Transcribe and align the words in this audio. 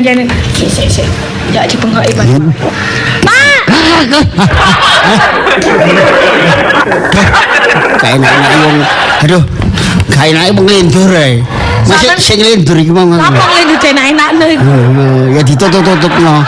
jane. 0.00 0.24
Sik, 0.56 0.70
sik, 0.70 0.88
sik. 0.88 1.08
Ya 1.52 1.66
dipengoki, 1.68 2.14
Pak. 2.16 2.24
Pak. 3.26 3.60
Kayak 8.00 8.14
enak-enak 8.18 8.58
wong. 8.64 8.76
Aduh. 9.26 9.42
Kayak 10.12 10.28
enak 10.32 10.44
wong 10.56 10.64
ngelindur 10.66 11.12
ae. 11.12 11.44
Masih 11.82 12.14
sing 12.22 12.38
ngelindur 12.38 12.76
iki 12.78 12.92
mau 12.94 13.04
ngono. 13.04 13.20
Apa 13.20 13.42
ngene 13.58 13.74
enak-enak 13.74 14.28
nih? 14.38 14.56
Ya 15.34 15.42
ditutup-tutupno. 15.42 16.46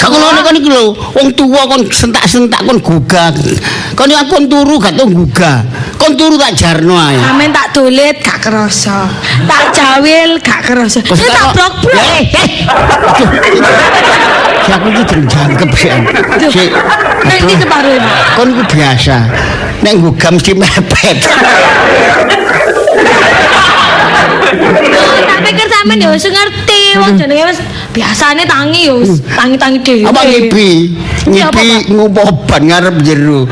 Kak 0.00 0.08
ngono 0.08 0.40
kon 0.44 0.56
iki 0.56 0.68
lho, 0.68 0.92
wong 0.92 1.28
tuwa 1.36 1.64
kon 1.68 1.82
sentak-sentak 1.88 2.60
kon 2.64 2.78
gugah. 2.80 3.32
Kon 3.96 4.08
ya 4.12 4.24
kon 4.28 4.48
turu 4.48 4.76
gak 4.80 4.96
tau 4.96 5.08
gugah. 5.08 5.64
Kon 6.00 6.16
turu 6.16 6.40
tak 6.40 6.56
jarno 6.56 6.96
ae. 6.96 7.20
Amin 7.20 7.52
tak 7.52 7.76
tulit 7.76 8.16
gak 8.24 8.40
kerasa. 8.40 9.04
Tak 9.44 9.64
jawil 9.76 10.40
gak 10.40 10.64
kerasa. 10.64 11.04
Ini 11.04 11.12
tak 11.12 11.28
karo- 11.28 11.52
brok-brok. 11.52 12.00
Eh, 12.00 12.24
eh. 12.24 12.48
Si 14.64 14.70
aku 14.72 14.86
iki 14.88 15.02
jeneng 15.04 15.28
jangkep 15.28 15.70
sih. 15.76 15.92
Si 16.48 16.64
Nek 17.20 17.36
iki 17.44 17.54
separuh 17.60 17.92
ini. 17.92 18.10
kon 18.32 18.48
ku 18.56 18.62
biasa. 18.64 19.16
Nek 19.84 19.92
gugah 20.00 20.30
mesti 20.32 20.52
mepet. 20.56 21.18
Tak 25.30 25.38
pikir 25.46 25.66
sampean 25.70 26.02
ya 26.02 26.08
wis 26.10 26.26
ngerti 26.26 26.80
wong 26.98 27.14
jenenge 27.14 27.44
wis 27.54 27.60
biasane 27.94 28.42
tangi 28.44 28.90
ya 28.90 28.94
wis 28.98 29.22
tangi-tangi 29.30 29.78
dhewe. 29.80 30.04
Apa 30.10 30.20
ngipi? 30.26 30.70
Ngipi 31.30 31.68
ban 32.50 32.62
ngarep 32.66 32.96
jero. 33.06 33.46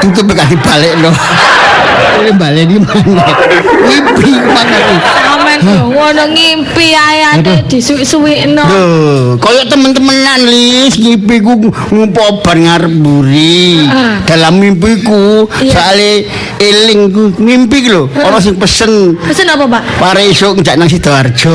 Tutup 0.00 0.32
gak 0.34 0.48
dibalekno. 0.50 1.12
Ini 1.12 1.51
balik 2.30 2.64
di 2.70 2.78
mana? 2.78 3.24
Ngipi 3.82 4.30
mana? 4.46 4.78
Sampean 5.26 5.60
yo 5.66 5.84
ngono 5.90 6.22
ngimpi 6.30 6.86
ae 6.94 7.20
ate 7.34 7.66
disuwik-suwikno. 7.66 8.62
Loh, 8.62 9.34
kaya 9.42 9.66
temen-temenan 9.66 10.40
lis 10.46 10.94
ngipi 10.96 11.42
ku 11.42 11.58
ngupo 11.90 12.44
ban 12.46 12.58
ngarep 12.62 12.94
buri. 13.02 13.82
Ah. 13.90 14.22
Dalam 14.22 14.62
mimpiku, 14.62 15.50
soalnya 15.50 16.28
eling 16.62 17.10
ku 17.10 17.22
mimpi 17.42 17.82
ku 17.82 17.88
lho, 17.90 18.02
ana 18.14 18.38
sing 18.38 18.54
pesen 18.56 19.18
Pesen 19.18 19.50
apa, 19.50 19.64
Pak? 19.66 19.82
Pare 19.98 20.22
esuk 20.30 20.62
njak 20.62 20.78
nang 20.78 20.88
Sidoarjo. 20.88 21.52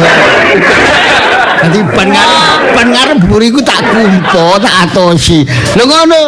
Dadi 1.57 1.79
ban 1.95 2.07
ngarep 2.11 2.61
ban 2.75 2.88
ngarep 2.91 3.17
buriku 3.25 3.59
tak 3.63 3.81
kumpo, 3.88 4.59
tak 4.61 4.73
atosi. 4.89 5.47
Lho 5.78 5.84
ngono. 5.88 6.22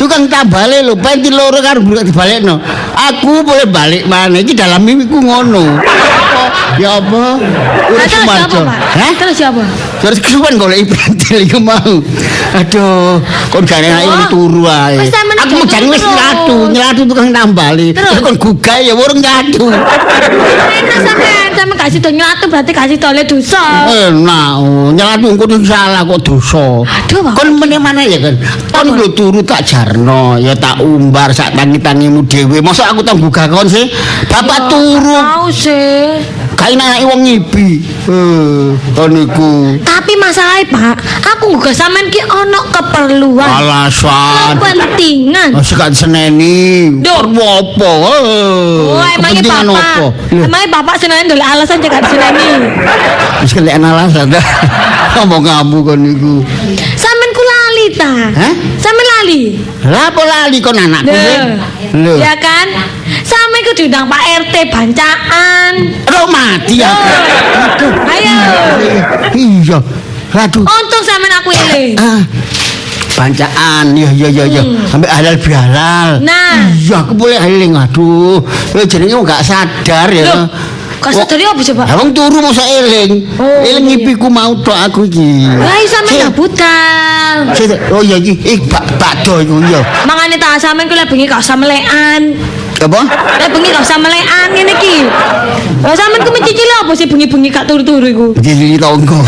Tukang 0.00 0.32
tambale 0.32 0.80
lho, 0.80 0.96
penti 0.96 1.28
loro 1.28 1.60
karo 1.60 1.84
dibalekno. 1.84 2.56
Aku 2.96 3.44
boleh 3.44 3.68
balik 3.68 4.08
mana 4.08 4.40
iki 4.40 4.56
dalam 4.56 4.80
mimpiku 4.80 5.20
ngono. 5.20 5.76
Ya 6.78 6.96
apa? 6.96 7.22
Terus 7.90 8.08
siapa, 8.08 8.32
Sumarjo. 8.46 8.60
Hah? 8.70 9.10
Terus 9.18 9.34
siapa? 9.36 9.62
Terus 10.00 10.18
kesuwen 10.22 10.54
golek 10.56 10.88
pentil 10.88 11.44
iku 11.44 11.58
mau. 11.60 11.94
Aduh, 12.56 13.20
kon 13.52 13.62
gak 13.68 13.84
enak 13.84 14.06
wong 14.06 14.24
turu 14.32 14.62
ae. 14.64 14.96
Aku 15.44 15.52
mau 15.60 15.66
jangan 15.66 15.88
wis 15.92 16.00
terus. 16.00 16.16
nyatu, 16.16 16.56
nyatu 16.72 17.00
tukang 17.04 17.28
tambali. 17.34 17.92
Terus? 17.92 18.16
Terus 18.16 18.24
kon 18.24 18.36
gugah 18.38 18.78
ya 18.80 18.92
urung 18.96 19.20
nyatu. 19.20 19.66
Enak 19.68 20.98
sampean, 21.04 21.50
sampean 21.52 21.78
kasih 21.78 21.98
do 22.00 22.10
nyatu 22.12 22.44
berarti 22.48 22.72
kasih 22.72 22.96
tole 22.96 23.22
dosa. 23.28 23.60
Enak, 23.88 24.50
oh, 24.60 24.88
nyatu 24.94 25.26
engko 25.36 25.44
salah 25.64 26.04
kok 26.06 26.20
dosa. 26.24 26.84
Aduh. 26.86 27.32
Kon 27.36 27.60
meneh 27.60 27.80
mana 27.80 28.00
ya 28.04 28.18
kan? 28.20 28.40
Kon 28.72 28.96
lho 28.96 29.12
turu 29.12 29.44
tak 29.44 29.68
jarno, 29.68 30.40
ya 30.40 30.56
tak 30.56 30.80
umbar 30.80 31.32
sak 31.32 31.52
tangi-tangimu 31.56 32.24
dhewe. 32.24 32.64
Masa 32.64 32.88
aku 32.88 33.04
tak 33.04 33.20
gugah 33.20 33.48
kon 33.52 33.68
sih? 33.68 33.88
Bapak 34.28 34.72
turu, 34.72 35.12
Tahu 35.20 35.46
sih. 35.52 36.39
Kae 36.60 36.76
nang 36.76 36.92
wong 37.08 37.20
ngipi. 37.24 37.80
Eh, 38.04 38.68
kon 38.92 39.16
iku 39.16 39.80
Tapi 39.80 40.12
masalahnya 40.20 40.68
Pak, 40.68 40.96
aku 41.24 41.56
juga 41.56 41.72
sampean 41.72 42.12
ki 42.12 42.20
ono 42.28 42.60
keperluan, 42.68 43.48
alasan. 43.48 44.60
kepentingan. 44.60 45.56
Oh, 45.56 45.64
sekat 45.64 45.96
seneni. 45.96 47.00
Duh. 47.00 47.24
Apa? 47.40 47.90
Oh, 47.90 49.00
emangnya 49.00 49.40
Kepentingan 49.40 49.66
bapak, 49.72 50.12
emangnya 50.32 50.68
bapak 50.68 50.94
senangnya 51.00 51.32
dulu 51.32 51.44
alasan 51.44 51.78
cekak 51.80 52.04
seneni. 52.04 52.48
Wis 53.40 53.52
kelek 53.56 53.76
alasan 53.80 54.28
dah. 54.28 54.44
Ngomong 55.16 55.42
kamu 55.44 55.76
kon 55.84 55.98
niku. 56.00 56.34
Sampean 56.96 57.18
ku 57.18 57.19
lali 57.80 57.96
ta? 57.96 58.12
Hah? 58.28 58.52
Sampean 58.76 59.06
lali? 59.16 59.42
Lah 59.88 60.12
apa 60.12 60.22
lali 60.22 60.58
kon 60.60 60.76
anakku? 60.76 61.08
Lho. 61.96 62.14
Ya 62.20 62.36
kan? 62.36 62.68
Sampean 63.24 63.60
ku 63.64 63.72
diundang 63.72 64.04
Pak 64.04 64.22
RT 64.44 64.54
bancaan. 64.68 65.72
Mati 66.30 66.76
ya. 66.78 66.92
Ayo. 68.04 68.36
Iya. 69.32 69.78
Aduh. 70.30 70.62
Untung 70.62 71.02
sampean 71.02 71.32
aku 71.40 71.50
eling. 71.50 71.96
Ah. 71.96 72.20
Bancaan, 73.16 73.96
ya 73.98 74.08
ya 74.14 74.28
ya 74.30 74.44
ya. 74.46 74.62
Sampai 74.86 75.10
halal 75.10 75.36
bihalal. 75.40 76.22
Nah. 76.22 76.70
Iya, 76.76 77.02
aku 77.04 77.16
boleh 77.16 77.40
eling. 77.40 77.74
Aduh. 77.74 78.38
Ya 78.76 78.84
jenenge 78.84 79.16
wong 79.16 79.26
gak 79.26 79.42
sadar 79.42 80.08
ya. 80.12 80.24
Loh, 80.28 80.46
kok 81.00 81.12
sadari 81.16 81.44
apa 81.48 81.56
Pak? 81.64 81.86
Ya 81.88 81.96
wong 81.96 82.12
turu 82.12 82.38
masa 82.44 82.62
eling. 82.68 83.24
Oh, 83.40 83.64
eling 83.64 83.84
iya. 83.88 83.96
ngipiku 83.96 84.28
mau 84.28 84.52
tok 84.60 84.76
aku 84.76 85.08
iki. 85.08 85.48
Lah 85.56 85.76
iya 85.80 85.88
Sik. 86.04 86.20
gak 86.20 86.32
budal. 86.36 87.36
Oh 87.96 88.04
iya 88.04 88.16
iki, 88.20 88.60
bak 88.68 88.84
bakdo 89.00 89.40
iku 89.40 89.64
iya. 89.64 89.80
Mangane 90.04 90.36
ta 90.36 90.60
sampean 90.60 90.86
ku 90.86 90.94
lek 90.94 91.08
bengi 91.08 91.24
gak 91.24 91.40
usah 91.40 91.56
melekan. 91.56 92.36
Apa? 92.80 93.00
Lek 93.40 93.48
bengi 93.48 93.68
gak 93.72 93.84
usah 93.84 93.96
melekan 93.96 94.48
ngene 94.52 94.72
iki. 94.76 94.96
Lah 95.80 95.96
sampean 95.96 96.20
ku 96.20 96.30
mencicili 96.36 96.74
apa 96.84 96.92
sih 96.92 97.08
bengi-bengi 97.08 97.48
gak 97.48 97.64
turu-turu 97.64 98.06
iku? 98.06 98.26
Jadi 98.36 98.76
tonggo. 98.76 99.24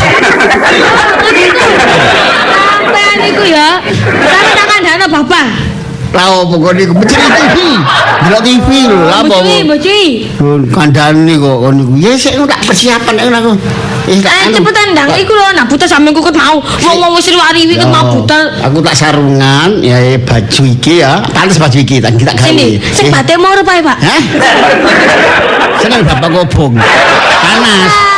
Sampean 2.52 3.19
iku 3.32 3.44
ya. 3.48 3.80
Sampean 4.20 4.52
tak 4.52 4.66
kandhane 4.69 5.06
bapak. 5.08 5.71
Lah 6.12 6.44
opo 6.44 6.60
kok 6.60 6.72
niku 6.76 6.92
mencuri 6.92 7.24
TV. 7.24 7.56
Delok 8.22 8.42
TV 8.44 8.68
lho, 8.86 9.00
apa? 9.08 9.36
Boci, 9.40 9.56
boci. 9.64 9.98
Kandhane 10.68 11.34
kok 11.40 11.56
kon 11.64 11.72
niku. 11.80 11.92
Ya 11.96 12.12
sik 12.14 12.36
tak 12.44 12.60
persiapan 12.68 13.12
nek 13.16 13.26
aku. 13.40 13.52
Eh 14.02 14.18
cepetan 14.50 14.92
ndang 14.92 15.14
iku 15.14 15.32
lho 15.32 15.54
nah 15.56 15.64
buta 15.64 15.88
sampean 15.88 16.12
ku 16.12 16.20
ket 16.20 16.36
mau. 16.36 16.60
Wong-wong 16.60 17.16
wis 17.16 17.32
riwari 17.32 17.64
ket 17.64 17.88
mau 17.88 18.12
buta. 18.12 18.60
Aku 18.68 18.84
tak 18.84 18.92
sarungan 18.92 19.80
ya 19.80 20.20
baju 20.20 20.62
iki 20.68 21.00
ya. 21.00 21.24
Pantes 21.32 21.56
baju 21.56 21.78
iki 21.80 21.96
tak 22.02 22.12
kita 22.20 22.36
gawe. 22.36 22.44
Sini, 22.44 22.76
sing 22.92 23.08
Eh, 23.08 23.12
bate 23.14 23.34
mau 23.40 23.56
pae, 23.64 23.80
Pak. 23.80 23.98
Hah? 23.98 24.20
Seneng 25.82 26.04
bapak 26.04 26.28
kobong. 26.30 26.76
Panas. 27.40 28.11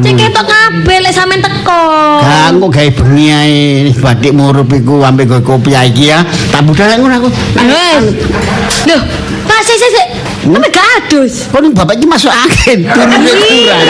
Cek 0.00 0.14
ketok 0.14 0.46
kabeh 0.46 0.98
lek 1.02 1.12
sampean 1.14 1.42
teko. 1.42 1.82
Gak 2.22 2.48
kok 2.54 2.70
gawe 2.70 2.90
bengi 2.94 3.26
ae 3.30 3.56
batik 3.98 4.32
murup 4.34 4.70
iku 4.70 5.02
ampe 5.02 5.26
gawe 5.26 5.42
kopi 5.42 5.74
iki 5.74 6.14
ya. 6.14 6.22
Tak 6.54 6.62
budal 6.62 6.94
ngono 6.98 7.14
aku. 7.18 7.28
Wes. 7.58 8.04
Lho, 8.86 8.98
Pak 9.50 9.60
sik 9.66 9.76
sik 9.82 9.90
sik. 9.90 10.06
Sampe 10.46 10.68
gak 10.70 10.86
adus. 11.02 11.50
Kon 11.50 11.74
bapak 11.74 11.98
iki 11.98 12.06
masuk 12.06 12.30
angin, 12.30 12.86
turune 12.94 13.18
kurang. 13.34 13.86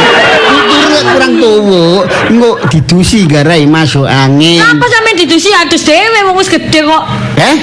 Turune 0.56 1.00
kurang 1.04 1.32
tuwa. 1.36 1.84
Engko 2.32 2.50
didusi 2.72 3.28
garai 3.28 3.68
masuk 3.68 4.08
angin. 4.08 4.58
Apa 4.64 4.86
sampean 4.88 5.20
didusi 5.20 5.52
adus 5.52 5.84
dhewe 5.84 6.18
wong 6.32 6.36
wis 6.40 6.48
gede 6.48 6.80
kok. 6.80 7.02
Eh? 7.36 7.56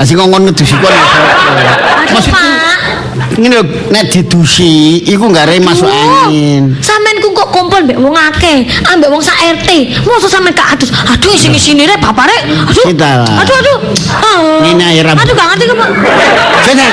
Masih 0.00 0.14
ngomong 0.16 0.48
ngedusi 0.48 0.72
kon. 0.78 0.88
Aduh, 0.88 2.24
Pak. 2.32 2.80
Ngene 3.38 3.62
nek 3.94 4.10
didusi 4.10 4.98
iku 5.06 5.30
garai 5.30 5.62
masuk 5.62 5.86
angin. 5.86 6.74
Sampean 6.82 7.22
ku 7.22 7.30
kok 7.30 7.54
kumpul 7.54 7.86
mbek 7.86 7.94
wong 8.02 8.18
akeh, 8.18 8.66
ambek 8.90 9.14
wong 9.14 9.22
sak 9.22 9.38
RT. 9.38 9.94
Mosok 10.02 10.26
sampean 10.26 10.58
gak 10.58 10.74
adus. 10.74 10.90
Aduh 10.90 11.38
sing 11.38 11.54
isine 11.54 11.86
rek 11.86 12.02
bapak. 12.02 12.26
Aduh. 12.26 12.90
Aduh 13.38 13.54
aduh. 13.62 13.78
Ini 14.66 14.82
air 14.90 15.06
rambut. 15.06 15.22
Aduh 15.22 15.34
gak 15.38 15.46
ngerti 15.54 15.64
kok, 15.70 15.76
Pak. 15.78 15.90
Sudah, 16.66 16.88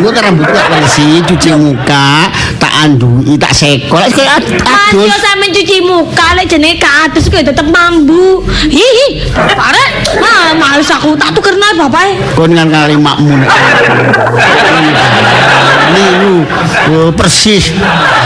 Gue 0.00 0.10
kan 0.12 0.22
rambut 0.28 0.46
gak 0.52 0.68
bersih, 0.68 1.24
cuci 1.24 1.50
muka, 1.56 2.28
tak 2.70 2.86
andui, 2.86 3.34
tak 3.34 3.50
sekol. 3.50 3.98
Kaya 4.06 4.38
ad- 4.38 4.46
Aduh 4.46 5.02
adus. 5.02 5.18
sampean 5.18 5.50
cuci 5.50 5.82
muka 5.82 6.38
lek 6.38 6.46
jenenge 6.46 6.78
gak 6.78 7.10
adus 7.10 7.26
kuwi 7.26 7.42
tetep 7.42 7.66
mambu. 7.66 8.46
Hihi. 8.46 9.26
Bapak 9.34 9.74
rek. 9.74 9.90
Nah, 10.16 10.54
males 10.54 10.86
aku 10.86 11.18
tak 11.18 11.34
tukerno 11.34 11.66
bapak. 11.76 12.14
Kon 12.32 12.54
kan 12.54 12.70
kali 12.70 12.94
makmu. 12.94 13.34
Niku 15.90 16.32
oh, 16.94 17.10
persis 17.10 17.74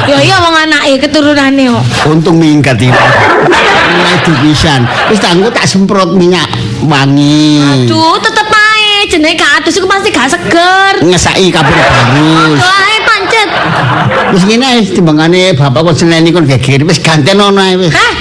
Ya 0.05 0.21
iya 0.21 0.37
wong 0.37 0.53
anake 0.55 1.01
keturunane 1.01 1.65
kok. 1.65 1.85
untung 2.07 2.37
minggat 2.37 2.77
iki. 2.77 2.93
Mulai 2.93 4.17
dipisan. 4.21 4.85
Wis 5.09 5.17
tanggo 5.19 5.49
tak 5.49 5.65
semprot 5.65 6.13
minyak 6.13 6.45
wangi. 6.85 7.89
Duh, 7.89 8.21
tetep 8.21 8.45
ae 8.45 9.09
jenenge 9.09 9.41
kados 9.41 9.73
iku 9.73 9.89
pasti 9.89 10.13
gak 10.13 10.29
seger. 10.29 10.95
Ngesaki 11.01 11.49
kabeh 11.49 11.73
barus. 11.73 12.61
Aduh 12.61 12.69
ae 12.85 12.97
pancet. 13.49 14.33
Wis 14.33 14.43
ngene 14.45 14.65
ae 14.67 14.81
timbangane 14.85 15.53
bapak 15.57 15.81
kok 15.93 15.97
seneni 15.97 16.33
kon 16.33 16.47
geger 16.47 16.83
wis 16.85 16.99
ganten 17.01 17.41
ono 17.41 17.61
ae 17.61 17.77
wis. 17.77 17.93
Hah? 17.93 18.13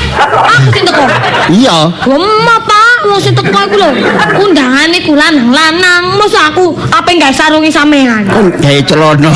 Aku 0.60 0.70
sing 0.72 0.84
teko. 0.86 1.06
Iya. 1.50 1.78
Wema 2.08 2.56
Pak, 2.62 3.10
wong 3.10 3.20
sing 3.20 3.34
teko 3.36 3.50
iku 3.52 3.76
lho. 3.80 3.90
Undangane 4.44 4.98
ku 5.04 5.14
lanang-lanang, 5.18 6.04
mosok 6.20 6.44
aku 6.54 6.66
apa 6.92 7.10
enggak 7.10 7.34
sarungi 7.34 7.72
sampean. 7.72 8.28
Kon 8.30 8.52
gawe 8.62 8.82
celana. 8.86 9.32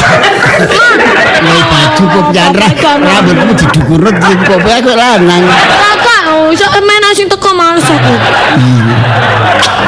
Gawe 1.38 1.62
baju 1.72 2.04
kok 2.06 2.26
janra. 2.36 2.68
Rambutmu 2.78 3.54
didukurut 3.58 4.16
kok 4.22 4.60
aku 4.62 4.92
lanang. 4.94 5.44
Kakak, 5.50 6.22
oh, 6.32 6.54
iso 6.54 6.68
emena 6.78 7.10
sing 7.18 7.28
teko 7.32 7.52
males 7.58 7.88
aku. 7.88 8.14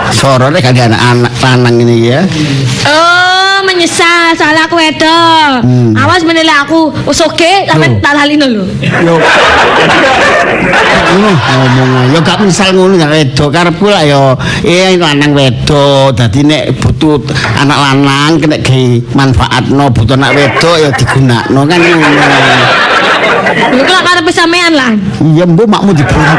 Sorone 0.10 0.58
kagak 0.58 0.90
anak 0.90 1.32
lanang 1.40 1.76
ini 1.86 2.10
ya. 2.10 2.26
Oh, 2.90 3.39
menyesal 3.70 4.34
salah 4.34 4.66
aku 4.66 4.82
wedok. 4.82 5.62
Hmm. 5.62 5.94
Awas 5.94 6.26
menilai 6.26 6.66
aku 6.66 6.90
wis 7.06 7.22
oke 7.22 7.70
sampe 7.70 8.02
tak 8.02 8.18
lalino 8.18 8.50
lho. 8.50 8.66
Yo. 9.06 9.16
Ngono 11.10 11.30
ngomong 11.78 12.06
yo 12.14 12.20
gak 12.26 12.42
misal 12.42 12.74
ngono 12.74 12.98
ya 12.98 13.06
wedok 13.06 13.50
karepku 13.54 13.86
lah 13.86 14.02
yo 14.06 14.34
eh 14.66 14.98
lanang 14.98 15.38
wedok 15.38 16.18
dadi 16.18 16.42
nek 16.42 16.74
butuh 16.82 17.22
anak 17.62 17.78
lanang 17.78 18.42
kena 18.42 18.58
ge 18.62 19.06
manfaatno 19.14 19.94
butuh 19.94 20.18
anak 20.18 20.34
wedok 20.34 20.76
ya 20.82 20.90
digunakno 20.98 21.62
kan 21.70 21.78
ngono. 21.78 22.10
Lho 23.70 23.82
kok 23.86 24.02
karepe 24.02 24.32
sampean 24.34 24.74
lah. 24.74 24.92
Iya 25.22 25.46
mbok 25.46 25.70
makmu 25.70 25.94
dibunuh. 25.94 26.38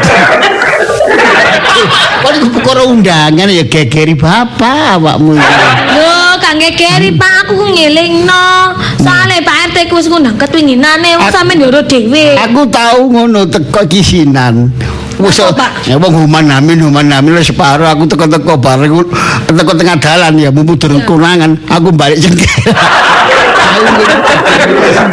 Kok 2.21 2.31
iku 2.37 2.47
perkara 2.59 2.83
undangan 2.85 3.49
ya 3.49 3.63
gegeri 3.65 4.13
bapak 4.13 4.99
awakmu 4.99 5.39
iki. 5.39 5.55
Kang 6.51 6.59
gegeri 6.59 7.15
Pak, 7.15 7.47
aku 7.47 7.63
ku 7.63 7.65
ngelingno. 7.71 8.75
Soale 8.99 9.39
Pak 9.39 9.71
RT 9.71 9.87
ku 9.87 9.95
wis 9.95 10.11
ngundang 10.11 10.35
ketwinginane, 10.35 11.15
wong 11.15 11.31
Aku- 11.31 11.35
sampean 11.39 11.63
ndoro 11.63 11.79
dhewe. 11.87 12.35
Aku 12.43 12.67
tahu 12.67 13.07
ngono 13.07 13.47
teko 13.47 13.87
kisinan. 13.87 14.67
Wis 15.15 15.39
ya 15.87 15.95
wong 15.95 16.11
human 16.11 16.51
amin 16.51 16.83
human 16.83 17.07
amin 17.07 17.39
wis 17.39 17.55
separo 17.55 17.87
aku 17.87 18.03
teko-teko 18.03 18.59
bareng 18.59 18.91
teko 19.47 19.71
tengah 19.79 19.95
dalan 19.95 20.35
ya 20.35 20.51
mumpung 20.51 20.75
durung 20.75 20.99
kunangan 21.07 21.55
aku 21.71 21.87
balik 21.95 22.19
jengkel. 22.19 22.43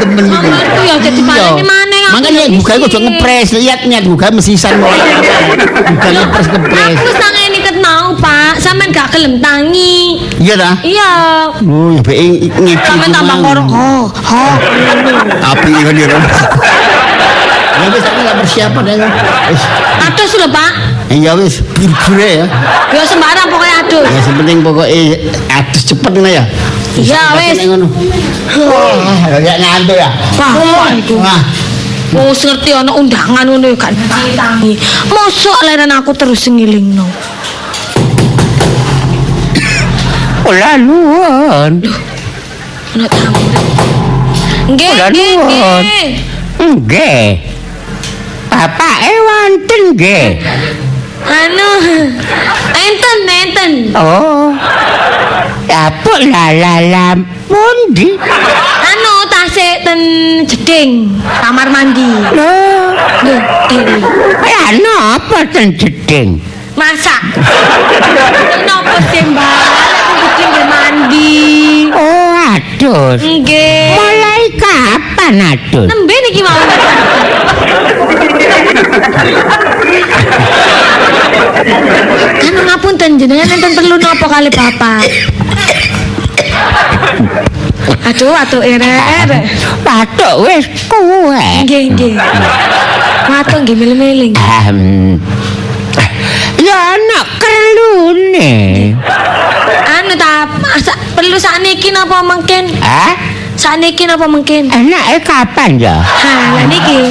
Temen 0.03 0.25
iki. 0.27 0.43
Manganku 0.43 0.81
ya 0.83 0.95
jadi 0.99 1.21
Iya. 1.23 1.47
aku 1.55 1.63
Makanya 2.09 2.41
ya 2.41 2.51
buka 2.51 2.73
isi. 2.75 2.85
aja 2.89 2.99
ngepres, 3.05 3.49
lihat 3.53 3.81
niat 3.87 4.05
buka 4.11 4.27
mesisan. 4.35 4.75
Bukan 5.93 6.11
ngepres 6.19 6.47
ngepres. 6.51 6.97
Aku 6.99 7.11
ket 7.15 7.21
mau, 7.23 7.68
Pak. 8.19 8.61
Sampean 8.61 8.91
gak 8.93 9.15
gelem 9.15 9.39
tangi. 9.39 10.27
Iya 10.43 10.55
dah. 10.59 10.75
Iya. 10.83 11.11
Oh, 11.65 11.89
ya 11.95 12.01
bae 12.03 12.25
ngiki. 12.35 12.75
Sampean 12.85 13.11
tambah 13.15 13.37
koro. 13.41 13.63
Oh, 13.71 14.05
oh. 14.11 14.55
Api 15.55 15.71
kan 15.73 15.95
rumah. 15.95 16.33
Ya 17.79 17.87
wis 17.95 18.03
aku 18.03 18.19
gak 18.27 18.37
persiapan 18.43 18.83
ya. 18.91 19.09
Wis. 19.55 19.63
Atus 20.03 20.33
lho, 20.35 20.49
Pak. 20.51 20.73
Ya 21.15 21.33
wis, 21.39 21.63
bir-bire 21.79 22.45
ya. 22.45 22.47
Ya 22.93 23.03
sembarang 23.07 23.49
pokoknya 23.49 23.77
atus. 23.87 24.07
Ya 24.11 24.21
sing 24.21 24.35
penting 24.37 24.59
pokoknya 24.61 25.17
adus 25.49 25.83
cepet 25.87 26.13
ngono 26.13 26.29
ya. 26.29 26.45
Iya, 26.99 27.23
wis. 27.39 27.59
Wah, 28.59 29.39
ya 29.39 29.55
ngantuk 29.57 29.97
ya. 29.97 30.11
Wah. 30.37 30.53
Wah, 31.23 31.41
Wong 32.09 32.33
ngerti 32.33 32.73
ana 32.73 32.97
undangan 32.97 33.45
ngono 33.45 33.69
ya 33.69 33.77
gak 33.77 33.93
tangi. 34.33 34.81
Mosok 35.13 35.61
leren 35.69 35.93
aku 35.93 36.17
terus 36.17 36.49
ngilingno. 36.49 37.05
Ana 40.49 40.81
tamu. 43.13 43.45
Nggih, 44.73 44.97
nggih, 45.13 45.33
nggih. 45.45 46.09
Nggih. 46.57 47.37
Bapake 48.49 49.13
wonten 49.29 49.83
nggih. 49.93 50.41
Anu, 51.29 51.71
enten, 52.73 53.19
enten. 53.29 53.93
Oh. 53.93 54.57
Apa 55.69 56.15
lala 56.25 57.13
pundi? 57.45 58.17
Anu 58.81 59.15
tasik 59.29 59.85
ten 59.85 60.01
jeding 60.49 61.13
kamar 61.45 61.69
mandi. 61.69 62.09
Lho, 62.33 62.57
Lho, 63.21 63.37
dewe. 63.69 64.01
ya 64.49 64.73
napa 64.81 65.45
ten 65.53 65.77
jeding? 65.77 66.41
Masak. 66.73 67.37
Napa 68.65 68.97
sih, 69.13 69.29
Mbak? 69.29 69.78
Ten 70.99 71.07
mandi. 71.07 71.87
Oh, 71.95 72.35
adus. 72.59 73.23
Nggih. 73.23 73.95
Mulai 73.95 74.43
kapan 74.59 75.35
adus? 75.55 75.87
Nembe 75.87 76.15
niki 76.27 76.43
mau. 76.43 76.59
Anu 82.43 82.61
ngapunten 82.67 83.11
jenengan 83.15 83.47
enten 83.47 83.73
perlu 83.79 83.95
napa 84.03 84.27
kali 84.27 84.51
Bapak? 84.51 85.07
Aduh, 88.11 88.35
aduh 88.35 88.63
ere-ere. 88.67 89.47
Patok 89.87 90.51
wis 90.51 90.67
kuwe. 90.91 91.63
Nggih, 91.63 91.95
nggih. 91.95 92.13
Matur 93.31 93.63
nggih 93.63 93.77
milih-milih. 93.79 94.35
Um, 94.67 95.23
ya 96.59 96.77
anak 96.99 97.25
kerlune. 97.39 98.53
Anu 99.89 100.13
ta 100.15 100.47
sa- 100.79 100.99
perlu 101.15 101.39
sakniki 101.39 101.91
napa 101.91 102.23
mungkin? 102.23 102.71
Hah? 102.83 103.15
Sakniki 103.59 104.07
napa 104.07 104.31
mungkin? 104.31 104.71
Anake 104.71 105.19
kapan 105.23 105.79
ya? 105.79 105.99
Ha, 105.99 106.63
niki. 106.71 107.11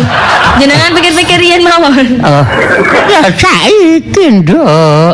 Jenengan 0.58 0.96
pikir-pikir 0.96 1.40
yen 1.44 1.62
mawon. 1.62 2.18
Oh, 2.24 2.44
ya 3.12 3.28
saiki, 3.30 4.42
Nduk. 4.42 4.64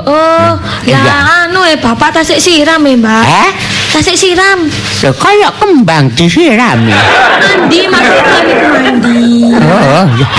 Oh, 0.05 0.51
lah 0.87 1.09
anu 1.43 1.65
eh 1.65 1.75
Bapak 1.75 2.13
tasik 2.15 2.37
siram 2.37 2.79
ya, 2.85 2.95
Mbak. 2.95 3.23
Hah? 3.25 3.49
Tasik 3.91 4.13
siram. 4.15 4.69
Ya 5.01 5.09
kaya 5.11 5.49
kembang 5.57 6.07
disirami. 6.13 6.93
Mandi 7.43 7.81
maksudnya 7.89 8.55
mandi. 8.71 9.17
Oh, 9.57 10.05
ya. 10.15 10.29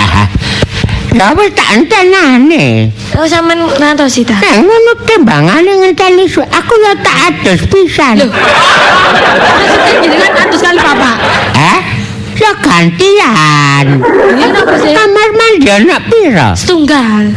Ya 1.13 1.35
wis 1.37 1.53
tak 1.53 1.69
entenane. 1.77 2.89
Oh, 3.13 3.27
sampean 3.29 3.61
ngantos 3.77 4.17
ta? 4.25 4.35
Nek 4.41 4.55
ngono 4.65 4.91
timbangane 5.05 5.71
ngenteni 5.85 6.25
suwe, 6.25 6.47
aku 6.49 6.73
ya 6.81 6.93
tak 6.99 7.15
adus 7.29 7.61
pisan. 7.69 8.25
Loh. 8.25 8.31
Maksudnya 8.33 9.93
jenengan 10.01 10.33
atus 10.47 10.61
kali 10.65 10.79
Bapak. 10.81 11.15
Hah? 11.53 11.79
Ya 12.35 12.51
gantian. 12.59 13.85
Ini 14.03 14.43
napa 14.51 14.75
sih? 14.81 14.91
Kamar 14.91 15.29
mandi 15.31 15.69
anak 15.71 16.01
pira? 16.11 16.51
Setunggal. 16.51 17.31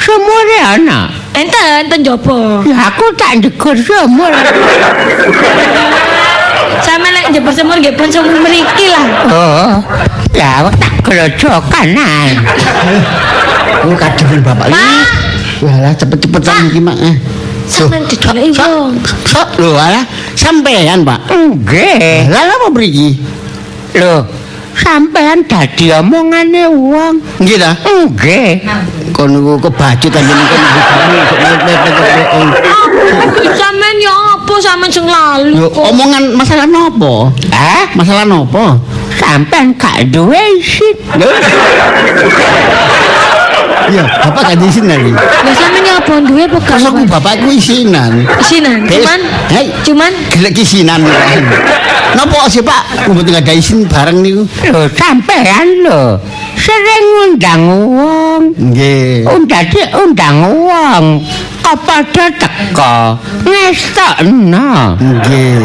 Semure 0.00 0.60
anak. 0.62 1.12
Enten, 1.36 1.84
enten 1.84 2.00
jopo. 2.00 2.64
Ya 2.64 2.88
aku 2.88 3.12
tak 3.16 3.44
njegur 3.44 3.76
semur. 3.76 4.32
Sampe 6.80 7.08
lek 7.12 7.28
jebur 7.34 7.52
semur 7.52 7.76
nggih 7.76 7.92
pun 7.92 8.08
semur 8.08 8.36
mriki 8.40 8.86
lah. 8.88 9.06
Oh, 9.28 9.72
ya 10.32 10.68
tak 10.80 10.85
gerojokan 11.06 11.88
ae. 11.94 12.34
Aku 13.86 13.94
kademen 13.94 14.42
bapak 14.42 14.66
Pak. 14.74 15.06
Walah 15.62 15.94
cepet-cepetan 15.94 16.68
iki 16.74 16.80
mak. 16.82 16.98
Eh. 16.98 17.16
Sampeyan 17.66 18.04
didoleki 18.06 18.62
wong. 18.62 18.94
Sok 19.26 19.58
lho 19.58 19.74
alah 19.74 20.04
sampean, 20.38 21.02
Pak. 21.06 21.30
Nggih. 21.30 22.30
Lah 22.30 22.54
apa 22.58 22.66
mriki? 22.70 23.18
Lho, 23.94 24.22
sampean 24.78 25.42
dadi 25.46 25.90
omongane 25.94 26.70
wong. 26.70 27.22
Nggih 27.42 27.56
ta? 27.58 27.74
Nggih. 27.82 28.62
Kon 29.14 29.32
niku 29.32 29.56
kebacut 29.62 30.12
panjenengan 30.12 30.44
kok 30.44 30.60
Sampeyan 33.56 33.96
ya 33.98 34.12
apa 34.36 34.52
sampeyan 34.60 34.92
sing 34.92 35.06
lalu 35.08 35.56
kok? 35.72 35.84
omongan 35.88 36.36
masalah 36.36 36.66
nopo? 36.68 37.32
Hah? 37.48 37.88
Masalah 37.96 38.28
nopo? 38.28 38.76
Sampean 39.16 39.72
gak 39.80 40.12
duwe 40.12 40.38
isin. 40.60 40.96
Iya, 43.86 44.02
bapak 44.02 44.42
gak 44.50 44.58
diisinan 44.58 44.98
iki. 44.98 45.12
Lah 45.14 45.54
sampeyan 45.54 45.86
ya 45.86 45.94
apa 46.02 46.14
duwe 46.26 46.42
apa 46.44 46.58
gak? 46.58 46.76
Masa 46.82 46.90
ku 46.90 47.02
bapakku 47.06 47.48
isinan. 47.54 48.12
Isinan, 48.42 48.82
cuman 48.90 49.20
Hei. 49.54 49.66
cuman 49.86 50.12
Gelek 50.34 50.58
isinan. 50.58 51.00
Napa 52.16 52.48
sih 52.50 52.64
Pak? 52.64 53.06
Kumpul 53.06 53.22
gak 53.30 53.46
ada 53.46 53.52
isin 53.54 53.86
bareng 53.86 54.18
niku. 54.24 54.42
Lho 54.68 54.90
sampean 54.96 55.86
lho 55.86 56.18
sering 56.58 57.06
undang 57.30 57.62
wong. 57.94 58.42
Nggih. 58.58 59.22
Undang 59.30 59.66
undang 59.94 60.36
wong 60.66 61.04
kok 61.66 61.82
padha 61.82 62.30
teko 62.30 63.18
ngestokno 63.42 64.94
Nggih. 65.02 65.58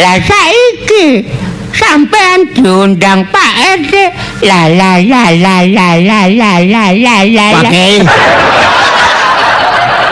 lah 0.00 0.16
saiki 0.24 1.28
sampean 1.72 2.48
diundang 2.52 3.26
Pak 3.32 3.52
RT 3.82 3.94
la 4.44 4.68
la 4.68 5.00
la 5.00 5.22
la 5.32 5.56
la 5.64 5.88
la 5.98 6.20
la 6.28 6.52
la 6.60 6.84
la 6.94 7.16
la 7.24 7.46
Pakai. 7.60 7.94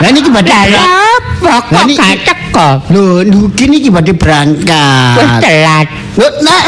Lah 0.01 0.09
niki 0.09 0.29
badhe 0.33 0.49
apa 0.49 1.01
kok 1.41 1.93
gak 1.93 2.17
teko 2.25 2.69
Lho, 2.89 3.21
niki 3.21 3.65
niki 3.69 3.89
badhe 3.93 4.13
wis 4.13 4.21
berangkat. 4.21 5.41
telat 5.41 5.87
Lho, 6.17 6.27
nah. 6.41 6.63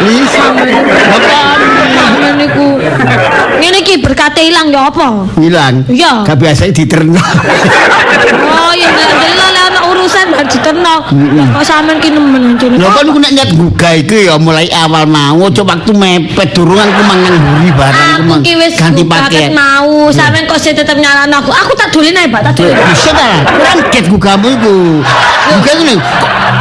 Bisa. 0.00 0.42
Ngene 2.00 2.30
niku. 2.38 2.68
Ngene 3.60 3.78
iki 3.84 3.94
berkate 4.00 4.40
ilang 4.46 4.72
ya 4.72 4.88
apa? 4.88 5.28
hilang. 5.36 5.84
Iya. 5.90 6.24
Gak 6.24 6.38
biasa 6.40 6.70
diterno. 6.72 7.18
Oh, 8.40 8.72
ya 8.78 8.88
bar 10.40 10.48
diterno. 10.48 10.94
Kok 11.52 11.64
sampean 11.64 12.00
ki 12.00 12.08
nemen. 12.16 12.56
Lho 12.56 12.88
kan 12.88 13.04
aku 13.04 13.20
nek 13.20 13.32
nyat 13.36 13.50
gugah 13.52 13.92
iki 13.92 14.24
ya 14.24 14.40
mulai 14.40 14.72
awal 14.72 15.04
mau 15.04 15.36
ojo 15.36 15.60
waktu 15.60 15.92
mepet 15.92 16.56
durung 16.56 16.80
aku 16.80 17.02
mangan 17.04 17.34
buri 17.36 17.68
barang 17.76 18.00
aku 18.00 18.20
Aku 18.20 18.24
mang- 18.24 18.44
ganti 18.80 19.02
paket. 19.04 19.30
ket 19.30 19.52
mau, 19.52 20.08
sampean 20.08 20.48
kok 20.48 20.56
sih 20.56 20.72
tetep 20.72 20.96
nyalano 20.96 21.44
aku. 21.44 21.52
Aku 21.52 21.72
tak 21.76 21.92
dolen 21.92 22.16
ae, 22.16 22.28
Pak, 22.28 22.40
tak 22.42 22.52
dolen. 22.56 22.72
Bisa 22.88 23.12
ta? 23.12 23.28
Kurang 23.44 23.78
get 23.92 24.04
gugahmu 24.08 24.48
iku. 24.56 24.76
Gugah 25.52 25.74
ngene. 25.76 25.96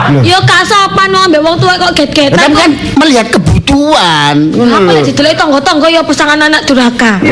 Lho, 0.09 0.19
Ya 0.25 0.37
gak 0.41 0.63
sopan 0.65 1.09
wong 1.13 1.23
ambek 1.29 1.41
wong 1.43 1.55
tuwa 1.61 1.73
kok 1.77 1.91
get-getan. 1.95 2.37
kan 2.37 2.51
kan 2.55 2.71
melihat 2.97 3.27
kebutuhan. 3.29 4.35
Apa 4.51 4.77
lho. 4.81 4.91
lek 4.91 5.03
didelok 5.05 5.35
tangga-tangga 5.37 5.87
ya 5.89 6.01
pasangan 6.01 6.39
anak 6.41 6.61
durhaka. 6.65 7.19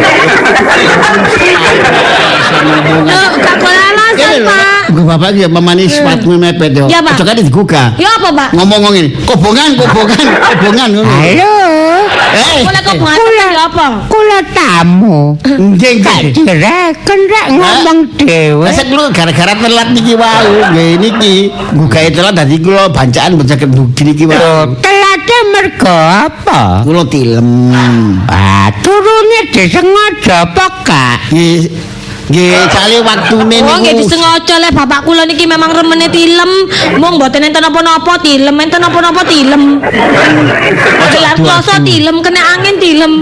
Lho, 3.07 3.21
gak 3.41 3.55
boleh 3.59 3.83
alasan, 3.93 4.33
Pak. 4.45 4.83
Gue 4.87 5.03
bapak 5.03 5.35
iki 5.35 5.43
ya 5.43 5.49
memanis 5.51 5.99
sepatu 5.99 6.31
mepet 6.39 6.71
yo. 6.73 6.85
Ya, 6.87 7.03
Pak. 7.03 7.19
Ojo 7.19 7.23
kan 7.27 7.35
digugah. 7.35 7.87
Ya 7.99 8.09
apa, 8.15 8.29
Pak? 8.31 8.49
Ngomong 8.55 8.79
ngene, 8.93 9.09
kobongan, 9.27 9.75
kobongan, 9.75 10.25
kobongan 10.55 10.89
ngono. 10.95 11.15
Eh. 12.07 12.61
Kok 12.63 12.95
bunga 12.97 13.45
ya 13.51 13.65
apa? 13.67 13.87
kula 14.07 14.39
tamu 14.55 15.35
Nggih, 15.43 15.93
nggih. 15.99 16.21
direken 16.39 17.19
rek 17.27 17.45
ngomong 17.51 17.99
dhewe 18.15 18.63
Masa 18.63 18.83
lu 18.87 19.03
gara-gara 19.11 19.53
telat 19.53 19.87
niki 19.91 20.13
wau, 20.15 20.47
nggih 20.71 20.91
niki 20.97 21.35
gugahe 21.75 22.09
telat 22.09 22.33
dadi 22.35 22.57
kula 22.59 22.87
bancaan 22.89 23.35
baca 23.35 23.55
niki 23.59 24.01
niki 24.03 24.23
wau. 24.23 24.71
telate 24.79 25.37
mergo 25.51 25.91
apa 25.95 26.85
Kula 26.87 27.03
tilem. 27.07 27.49
ah 28.31 28.71
turune 28.79 29.39
disengaja 29.51 30.47
apa 30.47 30.65
gak 30.87 31.17
Nggih 32.27 32.43
nggih 32.43 32.67
cale 32.67 32.97
waktune 33.07 33.57
Oh, 33.63 33.79
nggih 33.79 33.95
niku. 33.95 34.03
disengaja 34.03 34.55
le 34.59 34.69
bapak 34.75 34.99
kula 35.07 35.23
niki 35.23 35.47
memang 35.47 35.71
remene 35.71 36.11
tilem. 36.11 36.51
Mung 36.99 37.15
mboten 37.15 37.39
enten 37.39 37.63
napa-napa 37.63 38.19
tilem, 38.19 38.55
enten 38.59 38.83
napa-napa 38.83 39.23
tilem. 39.23 39.79
Gelar 41.15 41.35
kloso 41.39 41.75
tilem, 41.87 42.19
kena 42.19 42.41
angin 42.59 42.75
tilem. 42.83 43.13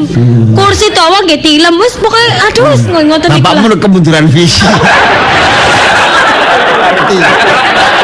Kursi 0.57 0.89
dawa 0.89 1.21
nggih 1.21 1.38
tilem. 1.38 1.74
Wis 1.77 1.93
pokoke 2.01 2.24
aduh 2.50 2.65
wis 2.74 2.83
ngoten 2.89 3.29
niku. 3.29 3.45
Bapakmu 3.45 3.65
lah. 3.69 3.71
lu 3.74 3.77
kemunduran 3.77 4.25
visi. 4.25 4.65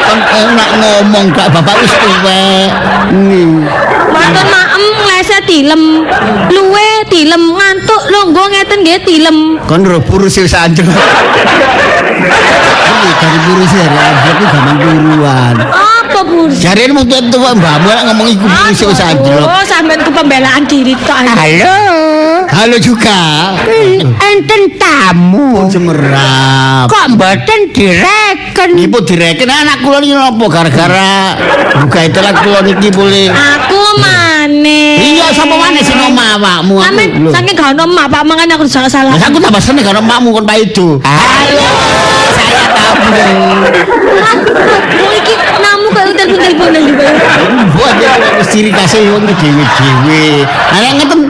Kan 0.02 0.18
enak 0.28 0.70
ngomong 0.78 1.26
kak 1.34 1.48
bapak 1.50 1.74
wis 1.82 1.94
tuwek. 1.98 2.70
Nih. 3.10 3.66
Matur 4.12 4.46
maem 4.46 4.71
ngleset 5.22 5.46
tilem. 5.46 6.02
Luwe 6.50 6.86
tilem 7.06 7.42
ngantuk 7.54 8.02
longgo 8.10 8.42
ngeten 8.50 8.82
nggih 8.82 8.98
tilem. 9.06 9.38
Kon 9.70 9.86
ro 9.86 10.02
purus 10.02 10.34
wis 10.42 10.50
anjing. 10.50 10.82
Ini 12.82 13.10
dari 13.22 13.38
purus 13.46 13.70
ya, 13.70 13.86
iki 14.34 14.44
gaman 14.50 14.76
turuan. 14.82 15.54
Apa 15.62 16.26
burs? 16.26 16.58
Jare 16.58 16.90
mau 16.90 17.06
tuwa 17.06 17.54
mbakmu 17.54 17.86
nek 17.94 18.04
ngomong 18.10 18.28
iku 18.34 18.46
purus 18.50 18.82
wis 18.82 18.98
anjing. 18.98 19.38
Oh, 19.38 19.62
sampean 19.62 20.02
ku 20.02 20.10
pembelaan 20.10 20.66
diri 20.66 20.98
tok. 21.06 21.22
halo 21.22 22.11
Halo 22.52 22.76
juga. 22.76 23.56
enten 24.20 24.76
tamu 24.76 25.72
Cemerap. 25.72 26.84
kok 26.84 27.16
mboten 27.16 27.72
direken 27.72 28.76
Ibu 28.76 28.98
direken 29.08 29.48
anak 29.48 29.80
kula 29.80 30.04
niki 30.04 30.12
napa 30.12 30.44
gara-gara 30.52 31.32
buka 31.80 31.98
itu 32.04 32.20
kula 32.20 32.60
niki 32.60 32.92
boleh. 32.92 33.32
Aku 33.32 33.80
maneh. 33.96 35.16
Iya 35.16 35.32
sapa 35.32 35.56
maneh 35.56 35.80
sing 35.80 35.96
omah 35.96 36.36
awakmu 36.36 36.76
aku. 36.76 37.32
Saking 37.32 37.56
gak 37.56 37.72
ono 37.72 37.84
mak 37.88 38.12
Pak 38.12 38.22
mangan 38.28 38.52
aku 38.52 38.68
salah 38.68 38.92
salah. 38.92 39.16
Lah 39.16 39.32
aku 39.32 39.40
tambah 39.40 39.62
seneng 39.64 39.88
karo 39.88 40.04
makmu 40.04 40.36
kon 40.36 40.44
Pak 40.44 40.58
itu. 40.60 41.00
halo 41.00 41.68
Saya 42.36 42.64
tahu. 42.76 42.94
Oh 45.02 45.12
iki 45.16 45.34
kok 45.92 46.04
telepon-teleponan 46.16 46.82
juga. 46.88 47.04
Buat 47.76 47.94
wis 48.40 48.48
ciri 48.50 48.70
kasih 48.72 49.12
wong 49.12 49.24
iki 49.28 49.48
dhewe-dhewe. 49.52 50.24
Ana 50.72 50.88
ngeten 50.98 51.20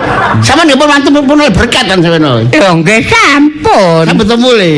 sama 0.40 0.62
nih 0.64 0.74
pun 0.78 0.86
mantep 0.88 1.12
pun 1.14 1.36
oleh 1.36 1.52
berkat 1.52 1.84
kan 1.90 1.98
sampeyan. 2.00 2.46
lho 2.48 2.70
nggih 2.80 3.00
sampun 3.06 4.04
Sampai 4.08 4.24
ketemu 4.24 4.50
le. 4.54 4.72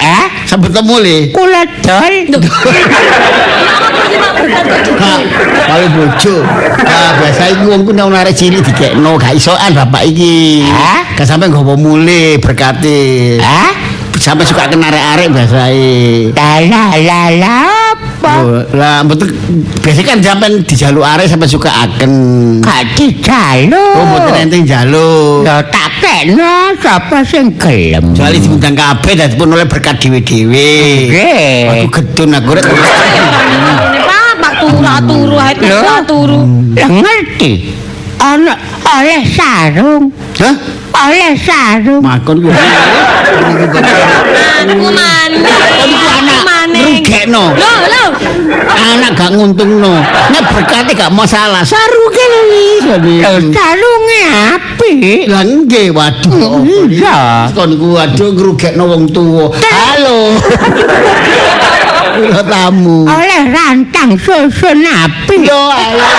Eh 0.00 0.26
Sampai 0.48 0.68
ketemu 0.72 0.94
le. 1.00 1.16
kula 1.30 1.62
dol 1.84 2.14
kalau 5.64 5.86
bojo, 5.96 6.44
nah, 6.84 7.10
biasa 7.18 7.42
iku 7.56 7.64
wong 7.72 7.82
ku 7.88 7.90
nek 7.96 8.04
ono 8.06 8.16
arek 8.20 8.36
cilik 8.36 8.62
dikekno 8.62 9.16
gak 9.18 9.34
isoan 9.34 9.72
bapak 9.74 10.04
iki. 10.06 10.62
Hah? 10.68 11.16
Gak 11.18 11.26
sampe 11.26 11.48
nggawa 11.48 11.74
mule 11.74 12.38
berkati. 12.38 13.40
ah 13.40 13.72
Sampai 14.14 14.46
suka 14.46 14.70
kena 14.70 14.88
arek-arek 14.88 15.28
biasae. 15.34 16.32
la 16.36 16.50
la 16.64 16.84
la 16.96 17.20
la 17.34 17.58
apa 18.24 18.72
Lah 18.72 18.96
betul 19.02 19.28
biasanya 19.78 20.06
kan 20.06 20.18
sampean 20.20 20.52
dijaluk 20.62 21.04
arek 21.04 21.26
sampai 21.26 21.46
suka 21.46 21.70
aken. 21.70 22.10
gak 22.60 22.82
dijaluk 22.96 23.94
Oh, 23.94 24.04
mboten 24.04 24.34
ente 24.42 24.56
njaluk. 24.60 25.44
lho 25.44 25.56
tak 25.68 25.88
kena 26.00 26.54
sapa 26.76 27.20
sing 27.22 27.52
gelem 27.54 28.12
Soalnya 28.12 28.40
diundang 28.40 28.74
kabeh 28.74 29.12
dadi 29.14 29.34
pun 29.34 29.48
oleh 29.50 29.64
berkat 29.64 29.96
dhewe-dhewe. 29.98 30.72
nggih 31.08 31.70
Aku 31.70 31.88
gedun 31.92 32.30
aku 32.32 32.50
rek. 32.54 32.64
Ini 32.64 32.78
Pak, 34.04 34.32
Pak 34.38 34.52
turu 34.60 34.78
turu 35.08 35.36
ae 35.36 35.52
turu 35.54 35.94
turu. 36.04 36.38
Lah 36.74 36.88
ngerti 36.90 37.52
ana 38.14 38.54
oleh 38.84 39.20
sarung 39.26 40.08
Hah? 40.38 40.54
oleh 41.04 41.34
sarung 41.36 42.00
Makon 42.00 42.36
ku. 42.40 42.48
Aku 44.64 44.86
maneh. 44.88 46.33
Iku 46.64 46.72
anak 46.72 46.80
ngrugekno. 46.80 47.44
Lho, 47.52 47.72
lho. 47.92 48.04
Anak 48.72 49.10
gak 49.16 49.30
nguntungno. 49.36 49.94
Nek 50.32 50.42
berkate 50.52 50.92
gak 50.96 51.12
masalah. 51.12 51.62
Saru 51.64 52.04
kene 52.08 52.40
iso 52.80 52.94
Lho, 52.96 53.04
nih. 53.04 53.52
sarunge 53.52 54.22
apik 54.54 55.28
Lah 55.28 55.44
nggih, 55.44 55.88
waduh. 55.92 56.64
Iya. 56.88 57.50
Kon 57.52 57.68
niku 57.72 57.86
waduh 57.92 58.30
ngrugekno 58.32 58.84
wong 58.88 59.04
tuwa. 59.12 59.52
Halo. 59.60 60.18
Kula 62.14 62.46
tamu. 62.46 63.10
oleh 63.10 63.42
rantang 63.50 64.14
susun 64.14 64.86
apik 64.86 65.42
Yo 65.42 65.58
alah. 65.66 66.14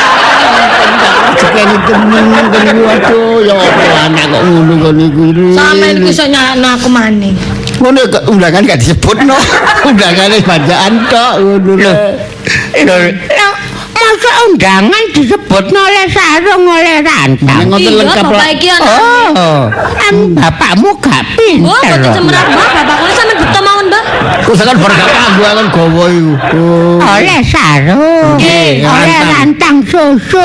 Jekene 1.39 1.77
temen 1.87 2.23
niku 2.35 2.79
waduh 2.83 3.39
ya 3.39 3.55
apa 3.55 3.83
anak 4.11 4.25
kok 4.27 4.41
ngono 4.43 4.73
kon 4.83 4.93
niku. 4.99 5.23
Sampeyan 5.55 6.03
iku 6.03 6.07
iso 6.11 6.25
nyalakno 6.27 6.67
aku 6.75 6.87
maneh. 6.91 7.54
pun 7.75 7.95
undangan 8.31 8.61
gak 8.63 8.79
disebut 8.79 9.17
no 9.27 9.35
undangan 9.89 10.31
es 10.31 10.43
bacaan 10.43 10.93
kok 11.11 11.33
loh 11.43 11.59
masa 13.95 14.31
undangan 14.47 15.03
disebut 15.11 15.65
oleh 15.71 16.05
sarung 16.07 16.63
oleh 16.67 17.03
rantang 17.03 17.67
ini 17.75 17.99
lengkap 17.99 18.25
bapak 18.31 18.63
oh, 18.79 19.27
oh. 19.35 19.63
Bapakmu 20.35 20.89
gak 21.01 21.23
pinter 21.33 21.99
oh 21.99 22.13
cemerat 22.13 22.47
mah 22.53 22.69
bapak 22.79 22.95
kok 22.95 23.11
sama 23.17 23.33
betul 23.35 23.61
mawon 23.65 23.85
mbak. 23.89 24.03
Kusah 24.45 24.65
kan 24.69 24.77
berkata 24.77 25.19
aku 25.33 25.41
akan 25.41 25.67
gowo 25.73 26.05
itu 26.11 26.67
oh. 27.01 27.01
oleh 27.01 27.39
sarung 27.41 28.37
okay, 28.37 28.85
oleh 28.85 29.19
rantang. 29.33 29.77
susu 29.85 30.41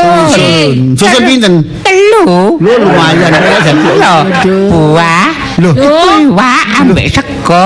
susu 0.96 1.18
pinter 1.24 1.64
telu. 1.82 2.60
Lu 2.60 2.72
lumayan. 2.76 3.32
Buah. 4.68 5.29
Loh, 5.60 5.76
itu 5.76 6.32
wa 6.32 6.56
ambek 6.80 7.06
seko. 7.12 7.64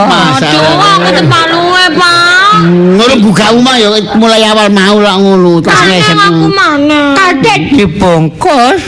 Ngono 2.64 3.14
buka 3.22 3.54
omah 3.54 3.76
ya 3.78 3.88
mulai 4.18 4.42
awal 4.50 4.66
mau 4.70 4.98
lak 4.98 5.16
ngono 5.22 5.62
terus 5.62 5.78
ngesen. 5.86 6.18
Kadek 7.14 7.60
dibongkos. 7.78 8.82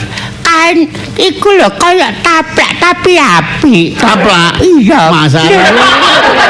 Kain 0.67 0.83
iku 1.15 1.55
lho 1.55 1.71
kaya 1.79 2.11
taplak 2.19 2.75
tapi 2.75 3.15
api 3.15 3.95
Taplak. 3.95 4.59
iya 4.59 5.07
Masa 5.07 5.39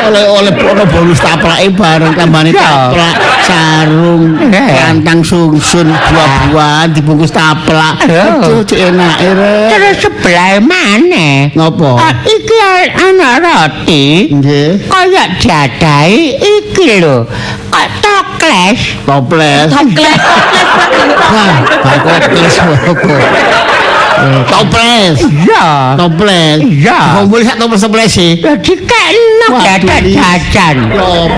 oleh 0.09 0.25
oleh 0.25 0.53
ono 0.57 0.83
bonus 0.89 1.21
taplake 1.21 1.69
bareng 1.69 2.17
tambane 2.17 2.49
taplak. 2.49 3.13
sarung, 3.47 4.35
kantang 4.51 5.23
sungsun, 5.23 5.87
buah-buahan 5.87 6.91
dibungkus 6.91 7.31
taplak. 7.31 7.95
Cek 8.67 8.91
enak 8.91 9.15
Rek. 9.23 9.69
Terus 9.71 9.95
sebelah 10.03 10.59
mana? 10.59 11.47
Ngopo? 11.55 11.95
Ah, 11.95 12.11
iki 12.27 12.57
ana 12.91 13.39
roti. 13.39 14.27
Nggih. 14.35 14.83
Kaya 14.91 15.31
jadai 15.39 16.35
iki 16.35 16.99
lho. 16.99 17.23
Kok. 17.71 17.87
Toples. 18.03 18.79
Toples, 19.07 19.69
toples 19.71 20.15
opo. 22.91 23.11
Eh, 23.11 23.86
Toples. 24.51 25.17
Iya. 25.21 25.95
Toples. 25.95 26.57
Iya. 26.61 26.99
Kumpul 27.17 27.41
sak 27.41 27.57
toples 27.57 27.81
toples 27.81 28.09
sih. 28.09 28.31
Jadi 28.37 28.73
kena 28.83 29.47
dadak 29.55 30.01
jajan. 30.05 30.75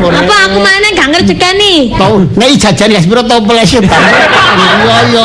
Apa 0.09 0.35
aku 0.47 0.57
mana 0.59 0.87
gak 0.91 1.07
ngerjekani? 1.11 1.93
Tau, 1.95 2.23
nek 2.35 2.49
jajan 2.55 2.89
ya 2.89 2.99
sepiro 2.99 3.23
toples 3.23 3.67
sih, 3.67 3.79
yo 3.79 3.89
nggo 4.79 4.97
yo. 5.11 5.23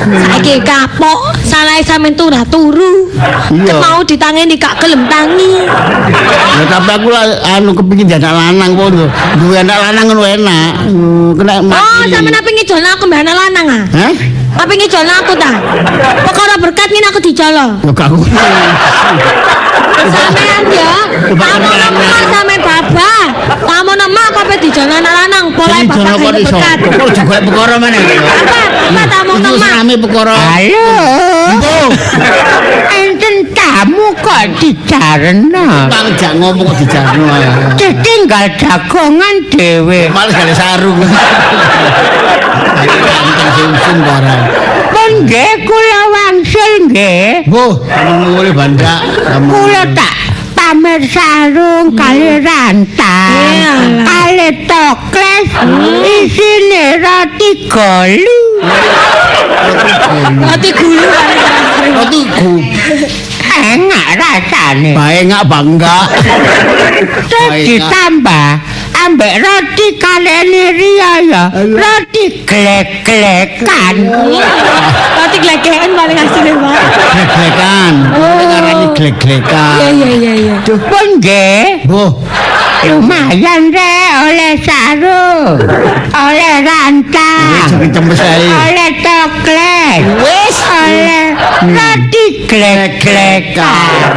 Saiki 0.00 0.60
kapok, 0.62 1.36
salah 1.44 1.78
sampean 1.82 2.14
turah 2.14 2.42
turu. 2.46 3.08
Iya. 3.52 3.74
Mau 3.78 4.00
ditangeni 4.02 4.56
gak 4.56 4.80
gelem 4.80 5.04
tangi. 5.06 5.66
Ya 6.56 6.64
tapi 6.68 6.90
aku 6.90 7.08
lah 7.08 7.24
anu 7.54 7.72
kepengin 7.72 8.06
jadi 8.08 8.30
lanang 8.30 8.74
pun 8.74 8.90
tuh. 8.96 9.08
Duwe 9.38 9.60
anak 9.60 9.78
lanang 9.78 10.04
ngono 10.08 10.24
enak. 10.24 10.70
Hmm, 10.88 11.28
Kena 11.36 11.52
Oh, 11.60 11.64
mati. 11.68 12.10
sampean 12.10 12.34
apa 12.34 12.48
ngijolno 12.50 12.88
aku 12.90 13.04
mbak 13.06 13.20
anak 13.22 13.36
lanang 13.36 13.66
ah? 13.68 13.84
Hah? 13.94 14.12
Apa 14.56 14.72
ngijolno 14.74 15.12
aku 15.22 15.32
ta? 15.38 15.52
Perkara 16.26 16.54
berkat 16.58 16.88
ngene 16.90 17.06
aku 17.10 17.20
dijolo. 17.22 17.66
Yo 17.86 17.92
gak 17.94 18.08
ngono. 18.10 18.26
Sampean 20.00 20.64
ya, 20.72 20.92
kamu 21.28 21.70
nama 21.76 22.00
sampean 22.32 22.60
baba. 22.64 23.12
Kamu 23.60 23.92
nama 23.94 24.22
kok 24.32 24.44
pe 24.48 24.56
dijolno 24.64 24.94
anak 24.96 25.12
lanang, 25.12 25.46
pola 25.54 25.76
bapak 25.84 26.16
berkat. 26.40 26.78
Kok 26.82 27.10
juga 27.14 27.36
perkara 27.44 27.74
mana? 27.76 27.98
Apa? 28.00 28.60
Apa 28.90 29.02
tamu 29.06 29.94
perkara. 30.00 30.34
Halo. 30.34 30.88
Oh, 31.60 31.86
Tamu 33.56 34.12
kok 34.20 34.44
dijarno. 34.60 35.88
Bang 35.88 36.08
jak 36.20 36.36
ngomong 36.36 36.68
kok 36.68 36.76
dijarno. 36.84 37.26
Ditinggal 37.80 38.52
dagongan 38.60 39.36
dhewe. 39.48 40.12
Males 40.12 40.34
gale 40.36 40.54
sarung. 40.54 41.00
Barang. 43.90 44.42
Pun 44.92 45.10
nggih 45.26 45.52
kula 45.66 46.00
wangsul 46.14 46.72
nggih. 46.88 47.48
Kamu 47.48 48.38
mulai 48.38 48.52
bandak. 48.54 49.00
Kamu. 49.02 49.48
Kula 49.50 49.82
tak 49.92 50.14
pamer 50.54 51.00
sarung 51.10 51.96
kali 51.96 52.38
rantang. 52.44 53.34
Iyalah. 53.34 54.04
Kali 54.06 54.48
tokles 54.68 55.48
isine 56.06 57.02
roti 57.02 57.50
golu. 57.66 58.40
Roti 60.44 60.70
gulu 60.70 61.04
kali 61.04 61.34
sarung. 61.42 62.62
Enak 63.60 64.06
rasane. 64.16 64.92
Baik 64.96 65.22
nggak 65.28 65.44
bangga. 65.46 65.98
Terus 67.28 67.52
ditambah 67.68 68.48
ambek 69.04 69.34
roti 69.40 69.86
kalene 69.96 70.64
Ria 70.76 71.12
ya. 71.24 71.44
Roti 71.52 72.24
glek-glekan. 72.44 73.94
Roti 75.16 75.36
glegekan 75.40 75.90
paling 75.96 76.18
asli, 76.18 76.50
Pak. 76.52 76.74
Glek-glekan. 77.14 77.92
Oh. 78.16 78.40
Ngarani 78.44 78.86
glek-glekan. 78.96 79.76
Iya 79.80 79.88
iya 79.92 80.08
iya 80.16 80.32
iya. 80.36 80.56
Pun 80.64 81.06
nggih. 81.20 81.88
Bu, 81.88 82.04
Lumayan 82.80 83.68
re 83.68 83.96
oleh 84.24 84.56
sarung, 84.64 85.60
oleh 86.24 86.54
rantang, 86.64 87.76
oleh 87.92 88.88
Wis. 90.00 90.39
Oleh 90.90 91.26
roti 91.70 92.24
glek-glekan. 92.50 94.14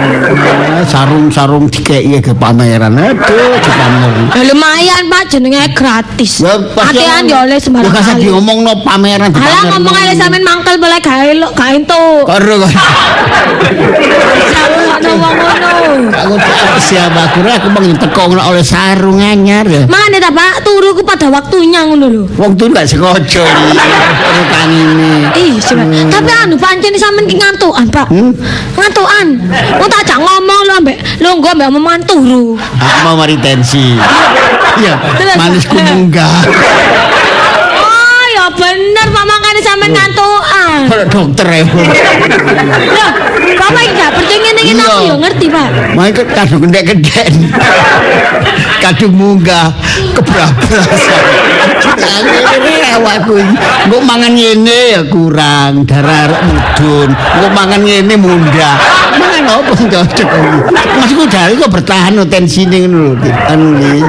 Nah, 0.73 0.83
sarung-sarung 0.89 1.69
dikei 1.69 2.17
ke 2.19 2.33
pameran. 2.33 2.97
Aduh, 2.97 3.53
dipamer. 3.61 4.11
Ya, 4.33 4.41
lumayan 4.49 5.03
Pak 5.07 5.23
jenenge 5.29 5.69
gratis. 5.77 6.41
Atean 6.73 7.29
ya 7.29 7.45
oleh 7.45 7.59
sembarang 7.61 7.93
kasih 7.93 8.15
kali. 8.17 8.25
diomongno 8.25 8.73
pameran 8.81 9.29
Alah 9.29 9.37
dipamerno. 9.37 9.69
ngomong 9.77 9.95
ae 9.95 10.13
sampean 10.17 10.43
mangkel 10.43 10.75
boleh 10.81 10.99
gawe 10.99 11.29
lo 11.37 11.47
gawe 11.53 11.73
entuk. 11.77 12.23
Karo 12.25 12.55
ngono. 15.11 15.43
Aku 16.13 16.35
tak 16.39 16.79
siapa 16.79 17.19
aku 17.27 17.43
aku 17.43 17.67
bang 17.75 17.95
teko 17.99 18.31
oleh 18.31 18.63
sarung 18.63 19.19
anyar 19.19 19.67
ya. 19.67 19.83
Mana 19.91 20.17
ta 20.23 20.31
Pak, 20.31 20.63
turu 20.63 20.95
ku 20.95 21.03
pada 21.03 21.27
waktunya 21.27 21.83
ngono 21.83 22.05
lho. 22.07 22.23
Wong 22.39 22.55
tuh 22.55 22.71
gak 22.71 22.87
sengaja 22.87 23.43
ini. 24.63 25.27
Ih, 25.35 25.53
coba. 25.59 25.83
Tapi 26.07 26.31
anu 26.31 26.55
pancen 26.55 26.95
sampean 26.95 27.27
ki 27.27 27.35
ngantukan, 27.35 27.85
Pak. 27.91 28.07
Hmm? 28.07 28.31
Ngantukan. 28.79 29.27
Wong 29.77 29.89
tak 29.91 30.01
ajak 30.07 30.19
ngomong 30.23 30.61
lho 30.65 30.73
ambek 30.79 30.97
lungguh 31.19 31.49
ambek 31.51 31.67
omongan 31.69 32.01
turu. 32.07 32.55
Aku 32.57 32.97
mau 33.03 33.15
mari 33.19 33.35
tensi. 33.37 33.99
Iya, 34.79 34.97
manisku 35.37 35.77
munggah. 35.77 36.49
Oh, 37.77 38.23
ya 38.33 38.45
bener 38.55 39.07
Pak 39.11 39.25
makane 39.27 39.59
sampean 39.61 39.91
ngantukan. 39.93 40.72
Dokter 41.09 41.47
ya. 41.47 41.63
Loh, 41.63 43.09
Bapak 43.53 43.81
iki 43.85 43.93
gak 43.95 44.11
percaya 44.17 44.37
ngene-ngene 44.43 44.81
Iya. 44.83 44.91
aku 44.91 45.03
ya 45.07 45.15
ngerti, 45.23 45.45
Pak. 45.47 45.67
Main 45.95 46.11
kadung 46.11 46.59
gendek-gendek. 46.67 47.27
Kadung 48.83 49.13
munggah 49.15 49.71
kebablasan. 50.11 51.23
Ini 52.59 52.73
awakku 52.99 53.39
iki. 53.39 53.55
Mbok 53.87 54.01
mangan 54.03 54.31
ngene 54.35 54.79
ya 54.99 55.01
kurang, 55.07 55.87
darah 55.87 56.27
mudun. 56.43 57.09
Mbok 57.13 57.51
mangan 57.55 57.81
ngene 57.87 58.15
munggah. 58.19 58.75
Mangan 59.13 59.43
apa 59.63 59.71
sing 59.77 59.87
cocok 59.87 60.27
iki? 60.27 60.59
Maksudku 60.99 61.25
dari 61.31 61.53
kok 61.55 61.71
bertahan 61.71 62.19
tensine 62.27 62.83
ngono 62.83 63.15
lho. 63.15 63.31
Anu 63.47 63.67
iki. 63.79 64.03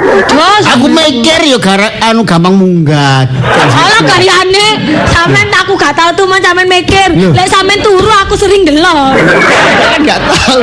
Aku 0.74 0.86
mikir 0.90 1.40
ya 1.46 1.58
gara 1.62 1.88
anu 2.02 2.26
gampang 2.26 2.58
munggah. 2.58 3.22
Alah 3.54 4.02
karyane 4.02 4.66
sampean 5.06 5.53
aku 5.64 5.72
gak 5.80 5.96
tau 5.96 6.12
tuh 6.12 6.28
sampean 6.44 6.68
mikir. 6.68 7.08
Lek 7.32 7.48
sampean 7.48 7.80
turu 7.80 8.12
aku 8.22 8.36
sering 8.36 8.68
delok. 8.68 9.16
Kan 9.16 10.00
nggak 10.04 10.20
tahu 10.28 10.60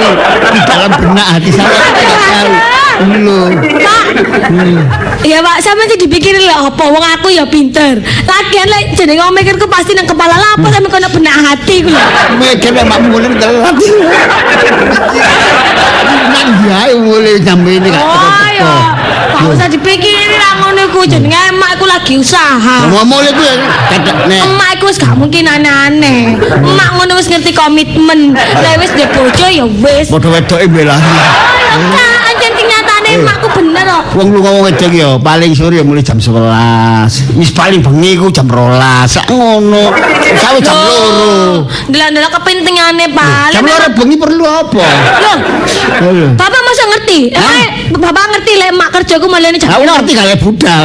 di 0.54 0.62
dalam 0.70 0.90
benak 0.94 1.28
hati 1.36 1.50
saya 1.50 1.66
kan 1.74 1.92
nggak 1.98 2.20
tahu. 2.30 2.54
Pak. 3.02 4.06
Iya 5.22 5.38
Pak, 5.42 5.58
sampean 5.62 5.90
sih 5.90 6.00
dipikirin 6.02 6.42
lek 6.42 6.58
apa 6.58 6.84
wong 6.90 7.06
aku 7.18 7.30
ya 7.34 7.46
pinter. 7.46 7.98
Lagian 8.02 8.68
lek 8.70 8.98
jenenge 8.98 9.26
mikirku 9.34 9.66
pasti 9.70 9.94
nang 9.98 10.06
kepala 10.06 10.36
lah 10.38 10.58
apa 10.58 10.68
sampean 10.70 10.92
kono 10.92 11.08
benak 11.10 11.36
hati 11.42 11.86
ku 11.86 11.90
lho. 11.90 12.02
Mikir 12.38 12.72
nek 12.74 12.86
mak 12.86 13.00
mulai 13.06 13.32
telat. 13.38 13.74
Nang 16.32 16.48
dia 16.62 16.96
mulai 16.98 17.38
sampai 17.42 17.78
ini 17.78 17.90
gak 17.92 18.02
Oh 18.02 18.48
ya, 18.56 18.72
teko-teko. 18.72 19.38
gak 19.38 19.50
usah 19.58 19.68
dipikirin 19.70 20.32
lah 20.38 20.52
ngono 20.62 20.82
iku 20.90 21.00
jenenge 21.06 21.40
emakku 21.54 21.86
lagi 21.86 22.14
usaha. 22.18 22.78
Mau 22.90 23.06
mulai 23.06 23.32
ku 23.34 23.42
ya 23.42 23.56
nek 24.28 24.42
Emak 24.46 24.70
iku 24.78 24.86
wis 24.90 24.98
gak 25.02 25.16
mungkin 25.18 25.46
aneh-aneh. 25.48 26.38
Emak 26.42 26.90
ngono 26.98 27.18
wis 27.18 27.30
ngerti 27.30 27.52
komitmen. 27.54 28.34
Lek 28.36 28.76
wis 28.82 28.92
ndek 28.94 29.10
bojo 29.14 29.48
ya 29.48 29.66
wis. 29.66 30.10
padha 30.10 30.30
wedoke 30.30 30.66
belahi. 30.70 31.02
Oh 31.02 31.18
ya 31.22 31.30
Kak, 31.72 31.82
anjen 31.82 31.96
kenyataane 31.96 32.21
emakku 33.20 33.48
bener 33.52 33.84
kok. 33.88 34.04
Wong 34.16 34.28
lu 34.32 34.40
ngomong 34.40 34.64
wedok 34.70 34.92
ya 34.94 35.10
paling 35.20 35.52
sore 35.52 35.80
ya 35.80 35.84
mulai 35.84 36.04
jam 36.04 36.18
11. 36.20 37.36
Wis 37.36 37.52
paling 37.52 37.82
bengi 37.84 38.16
ku 38.16 38.32
jam 38.32 38.48
12. 38.48 39.08
Sak 39.08 39.26
ngono. 39.28 39.92
Sawe 40.40 40.60
jam 40.64 40.76
2. 40.76 41.92
Ndelok-ndelok 41.92 42.32
kepentingane 42.40 43.06
Pak. 43.12 43.56
Jam 43.56 43.64
Lek 43.68 43.92
2 43.92 44.00
bengi 44.00 44.16
perlu 44.16 44.44
apa? 44.48 44.86
Loh. 45.22 45.38
Bapak 46.36 46.62
masa 46.64 46.84
ngerti? 46.96 47.20
Eh, 47.36 47.66
Bapak 47.96 48.26
ngerti 48.36 48.52
lek 48.58 48.72
mak 48.76 48.90
kerjaku 48.96 49.26
malah 49.28 49.52
jam. 49.56 49.70
Aku 49.76 49.84
ngerti 49.84 50.12
kali 50.16 50.36
budal. 50.40 50.84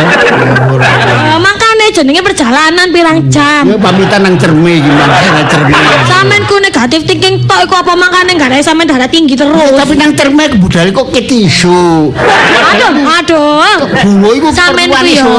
Eh, 0.83 1.39
makanya 1.87 2.03
jenenge 2.03 2.23
perjalanan 2.27 2.87
pirang 2.91 3.19
jam. 3.31 3.63
Ya 3.71 3.79
pamitan 3.79 4.27
nang 4.27 4.35
cerme 4.35 4.83
gimana 4.83 5.47
cerme. 5.47 5.79
Sampean 6.11 6.43
ku 6.51 6.59
negatif 6.59 7.07
thinking 7.07 7.47
tok 7.47 7.63
iku 7.63 7.79
apa 7.79 7.95
makane 7.95 8.35
gak 8.35 8.51
ada 8.51 8.59
sampean 8.59 8.91
darah 8.91 9.07
tinggi 9.07 9.39
terus. 9.39 9.79
Tapi 9.79 9.95
nang 9.95 10.11
cerme 10.19 10.51
kebudal 10.51 10.91
kok 10.91 11.15
ke 11.15 11.23
tisu. 11.23 12.11
Aduh, 12.11 12.91
aduh. 13.07 13.87
Bungo 14.03 14.35
iku 14.35 14.51
Sampean 14.51 14.91
ku 14.91 15.07
yo. 15.07 15.31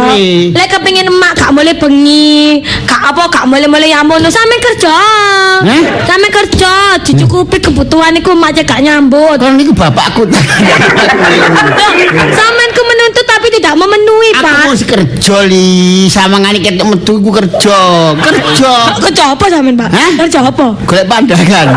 Lek 0.55 0.71
kepengin 0.71 1.11
emak 1.11 1.35
gak 1.35 1.51
boleh 1.51 1.75
bengi, 1.75 2.63
gak 2.87 3.11
apa 3.11 3.27
gak 3.27 3.43
boleh 3.51 3.67
boleh 3.67 3.91
yamun. 3.91 4.23
Sampean 4.31 4.59
kerja. 4.63 4.95
Hah? 5.67 5.83
Sampean 6.07 6.31
kerja, 6.31 6.95
dicukupi 7.03 7.59
kebutuhan 7.59 8.15
iku 8.15 8.31
emak 8.31 8.63
gak 8.63 8.79
nyambut. 8.79 9.35
Kon 9.35 9.59
niku 9.59 9.75
bapakku. 9.75 10.23
Loh, 10.23 11.91
tidak 13.67 13.83
memenuhi, 13.83 14.29
Aku 14.31 14.43
Pak. 14.47 14.65
mesti 14.71 14.85
kerja 14.87 15.37
li 15.43 15.67
sama 16.07 16.39
ngani 16.39 16.63
ketok 16.63 16.87
metu 16.87 17.19
iku 17.19 17.35
kerja. 17.35 17.79
Kerja. 18.15 18.73
Kerja 19.03 19.23
apa 19.35 19.45
sampean, 19.51 19.75
Pak? 19.75 19.89
Hah? 19.91 20.11
Kerja 20.23 20.39
apa? 20.47 20.65
Golek 20.87 21.03
pandangan. 21.11 21.67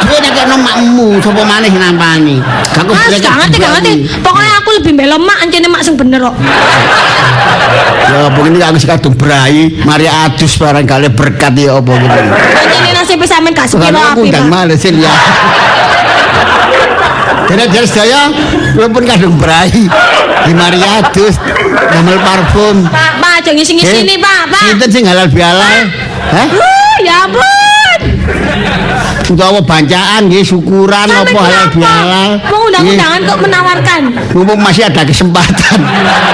Duwe 0.00 0.16
nek 0.16 0.32
nampakno 0.32 0.56
makmu 0.56 1.08
sapa 1.20 1.42
maneh 1.44 1.68
nampani. 1.76 2.36
Gak 2.72 2.88
Mas, 2.88 3.04
keboleh 3.04 3.18
gak 3.20 3.34
ngerti, 3.36 3.56
gak 3.60 3.72
ngerti. 3.76 3.92
Pokoknya 4.24 4.52
aku 4.56 4.68
lebih 4.80 4.92
bela 4.96 5.16
mak 5.20 5.38
ancene 5.44 5.68
mak 5.68 5.82
sing 5.84 5.94
bener 6.00 6.24
kok. 6.24 6.36
Ya 8.06 8.32
begini 8.32 8.64
aku 8.64 8.76
sing 8.80 8.88
kadung 8.88 9.12
brai, 9.12 9.76
mari 9.84 10.08
adus 10.08 10.56
barang 10.56 10.88
kali 10.88 11.12
berkat 11.12 11.52
ya 11.52 11.76
apa 11.76 11.92
gitu. 12.00 12.18
Ancene 12.32 12.90
nasib 12.96 13.20
sampean 13.28 13.52
gak 13.52 13.68
sepiro 13.68 13.92
aku 13.92 14.24
api, 14.24 14.32
Pak. 14.32 14.44
malah 14.48 14.76
sih 14.78 14.96
ya. 14.96 15.12
Dari 17.46 17.88
saya, 17.88 18.30
lu 18.74 18.90
pun 18.90 19.06
kadung 19.06 19.38
berai 19.38 19.70
di 20.46 20.52
Mariadus, 20.54 21.38
damel 21.94 22.18
parfum. 22.22 22.82
Pak, 22.90 23.12
Pak, 23.22 23.32
aja 23.42 23.50
ngisi-ngisi 23.54 24.02
nih, 24.02 24.18
Pak, 24.18 24.40
Pak. 24.50 24.62
Sinten 24.66 24.90
sing 24.90 25.04
halal 25.06 25.30
bihalal? 25.30 25.86
Hah? 26.32 26.48
Uh, 26.50 26.96
ya 27.06 27.14
ampun. 27.28 28.00
Utawa 29.26 29.58
bancaan 29.62 30.30
nggih 30.30 30.42
syukuran 30.42 31.06
apa 31.06 31.38
halal 31.38 31.66
bihalal? 31.74 32.30
Mau 32.50 32.66
undang-undangan 32.70 33.20
kok 33.26 33.38
menawarkan. 33.42 34.00
Mumpung 34.34 34.60
masih 34.62 34.82
ada 34.86 35.02
kesempatan. 35.06 35.78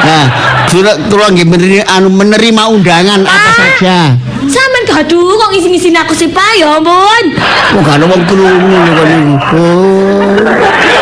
Nah, 0.05 0.25
kula 0.72 0.92
kula 1.12 1.27
nggih 1.33 1.48
menerima, 2.09 2.62
undangan 2.72 3.20
apa 3.25 3.51
saja. 3.57 3.98
Sampean 4.53 4.85
gaduh 4.85 5.33
kok 5.41 5.49
ngisi-ngisi 5.57 5.88
aku 5.97 6.12
sih, 6.12 6.29
Pak, 6.29 6.61
ya 6.61 6.77
ampun. 6.77 7.25
Oh, 7.73 7.81
gak 7.81 7.97
ada 7.97 8.05
wong 8.05 8.21
krungu 8.29 8.77
lho 8.85 8.93
kok 8.93 9.07
niku. 9.09 9.69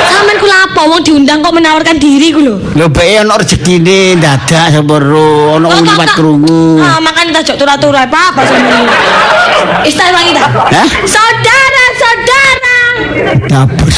Sampean 0.06 0.38
kula 0.38 0.70
apa 0.70 0.82
wong 0.86 1.02
diundang 1.02 1.42
kok 1.42 1.50
menawarkan 1.50 1.98
diri 1.98 2.30
ku 2.30 2.46
lho. 2.46 2.62
Lho 2.78 2.86
bae 2.86 3.18
ana 3.18 3.34
rezekine 3.34 4.14
dadak 4.22 4.70
sepero, 4.70 5.58
ana 5.58 5.66
wong 5.66 5.82
Kok 5.82 5.86
liwat 5.90 6.14
krungu. 6.14 6.78
Ah, 6.78 7.02
makan 7.02 7.34
tak 7.34 7.42
jok 7.50 7.58
tura-tura 7.58 8.06
Pak, 8.06 8.38
apa 8.38 8.40
sampean. 8.46 8.86
Istai 9.82 10.14
wangi 10.14 10.30
tak? 10.30 10.46
Hah? 10.70 10.88
Saudara, 11.02 11.84
saudara. 11.98 12.78
Dapur. 13.50 13.90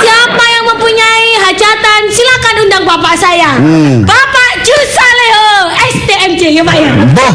Siapa 0.00 0.44
yang 0.56 0.64
mempunyai 0.72 1.26
hajatan 1.44 2.00
silakan 2.08 2.54
undang 2.64 2.84
bapak 2.88 3.12
saya. 3.12 3.60
Hmm. 3.60 4.08
Bapak 4.08 4.47
Jusaleo 4.68 5.72
STMJ 5.72 6.42
ya 6.60 6.62
Pak 6.62 6.76
ya. 6.76 6.92
Boh. 7.16 7.32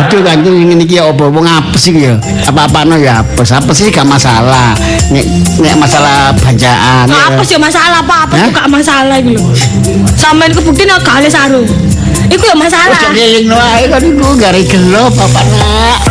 Aduh 0.00 0.20
kan 0.24 0.38
ini 0.42 0.74
iki 0.86 0.96
apa 1.02 1.24
wong 1.26 1.46
apes 1.46 1.90
iki 1.90 2.06
ya. 2.06 2.14
Apa-apano 2.46 2.94
ya 2.94 3.26
apes. 3.26 3.50
Apes 3.50 3.82
sih 3.82 3.90
gak 3.90 4.06
masalah. 4.06 4.78
Nek 5.10 5.26
nek 5.58 5.74
masalah 5.76 6.30
banjaan. 6.38 7.10
Nah, 7.10 7.18
ya. 7.18 7.26
apa 7.34 7.42
sih 7.42 7.58
masalah? 7.58 8.00
Apa 8.06 8.30
tuh 8.30 8.50
gak 8.54 8.68
masalah 8.70 9.16
gitu 9.18 9.42
loh. 9.42 9.50
Sampean 10.14 10.54
kebuktiin 10.54 10.88
gak 10.88 11.02
kali 11.02 11.26
sarung. 11.26 11.66
Iku 12.30 12.44
ya 12.46 12.54
masalah. 12.54 12.94
Ojo 12.94 13.10
ngeling 13.10 13.50
wae 13.50 13.84
kan 13.90 14.02
iku 14.06 14.28
gare 14.38 14.62
gelo 14.62 15.10
bapak 15.10 15.44
nak. 15.58 16.09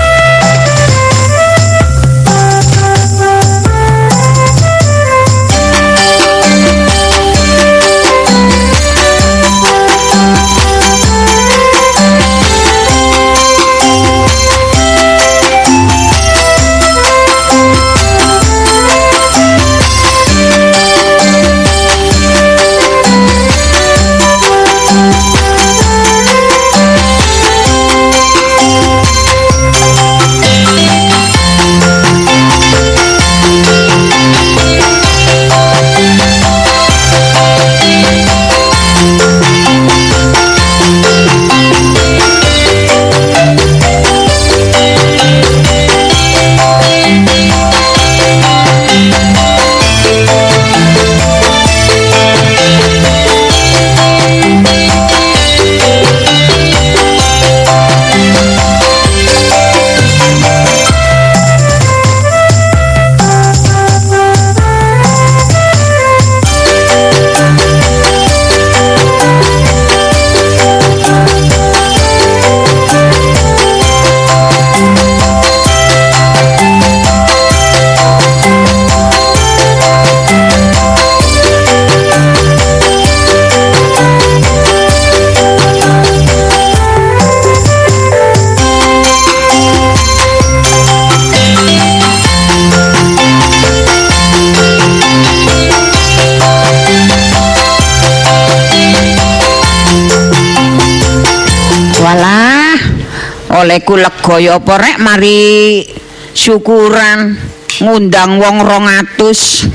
Olehku 103.80 103.96
lega 103.96 104.36
ya 104.44 104.52
apa 104.60 104.76
rek 104.76 104.98
mari 105.00 105.88
syukuran 106.36 107.40
ngundang 107.80 108.36
wong 108.36 108.60
200. 108.68 109.72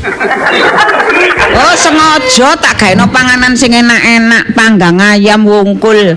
Oh, 1.54 1.72
sengaja 1.72 2.52
tak 2.60 2.74
gaeno 2.76 3.08
panganan 3.08 3.56
sing 3.56 3.72
enak-enak, 3.72 4.52
panggang 4.52 5.00
ayam 5.00 5.48
wungkul. 5.48 6.12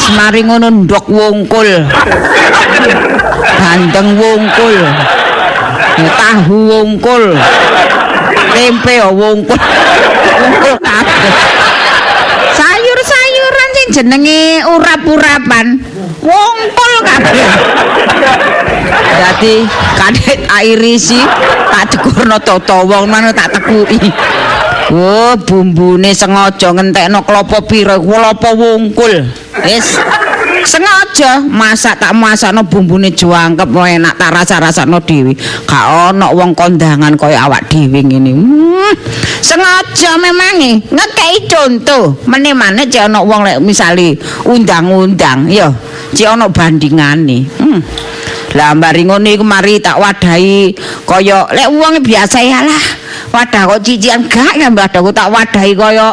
Semari 0.00 0.40
ngono 0.40 0.88
ndok 0.88 1.12
wungkul. 1.12 1.68
Bandeng 3.60 4.16
wungkul. 4.16 4.76
Tahu 6.00 6.56
wungkul. 6.72 7.36
Tempe 8.56 8.96
wungkul. 9.12 9.60
Wungkul 10.40 10.76
sayur-sayuran 12.60 13.68
sing 13.76 13.88
jenenge 13.94 14.42
urap-urapan 14.66 15.66
wongkol 16.20 16.92
kabeh 17.04 17.34
dadi 19.20 19.54
kadek 19.96 20.38
airisi 20.52 21.20
tak 21.72 21.96
tegurno 21.96 22.36
toto 22.40 22.84
wong 22.84 23.08
mana 23.08 23.32
tak 23.32 23.56
tekuki 23.56 24.12
Oh, 24.90 25.38
bumbune 25.46 26.10
sengaja 26.10 26.74
ngentekno 26.74 27.22
klopo 27.22 27.62
pira, 27.62 27.94
klopo 27.94 28.58
wungkul. 28.58 29.22
Wis 29.62 30.02
sengaja 30.66 31.38
masak 31.46 32.02
tak 32.02 32.10
masakno 32.10 32.66
bumbune 32.66 33.14
jangkep 33.14 33.70
enak 33.70 34.18
tak 34.18 34.34
rasa-rasakno 34.34 34.98
dhewe. 35.06 35.38
Gak 35.62 36.10
ono 36.10 36.34
wong 36.34 36.58
kondangan 36.58 37.14
kaya 37.14 37.46
awak 37.46 37.70
dhewe 37.70 38.02
ngene. 38.02 38.34
Hmm, 38.34 38.94
sengaja 39.38 40.18
memangi 40.18 40.82
ngekei 40.90 41.46
contoh. 41.46 42.18
Meneh-maneh 42.26 42.90
cek 42.90 43.14
ono 43.14 43.22
wong 43.22 43.46
lek 43.46 43.62
misale 43.62 44.18
undang-undang 44.42 45.46
ya, 45.46 45.70
cek 46.14 46.28
ono 46.28 46.46
bandingane. 46.50 47.38
Hmm. 47.58 47.80
Lah 48.58 48.74
mbari 48.74 49.06
ngono 49.06 49.30
iku 49.30 49.46
mari 49.46 49.78
tak 49.78 50.02
wadahi 50.02 50.74
kaya 51.06 51.46
lek 51.54 51.70
wong 51.70 52.02
biasa 52.02 52.42
ya 52.42 52.66
lah. 52.66 52.84
Wadah 53.30 53.62
kok 53.70 53.80
cician 53.86 54.26
gak 54.26 54.58
ya 54.58 54.66
wadahku 54.66 55.14
tak 55.14 55.30
wadahi 55.30 55.70
kaya 55.78 56.10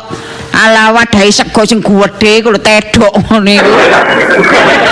ala 0.53 0.93
wadahi 0.93 1.33
sego 1.33 1.65
sing 1.65 1.81
gedhe 1.81 2.45
kuwi 2.45 2.59
tedhok 2.61 3.13
ngene 3.33 3.57
iku. 3.57 3.73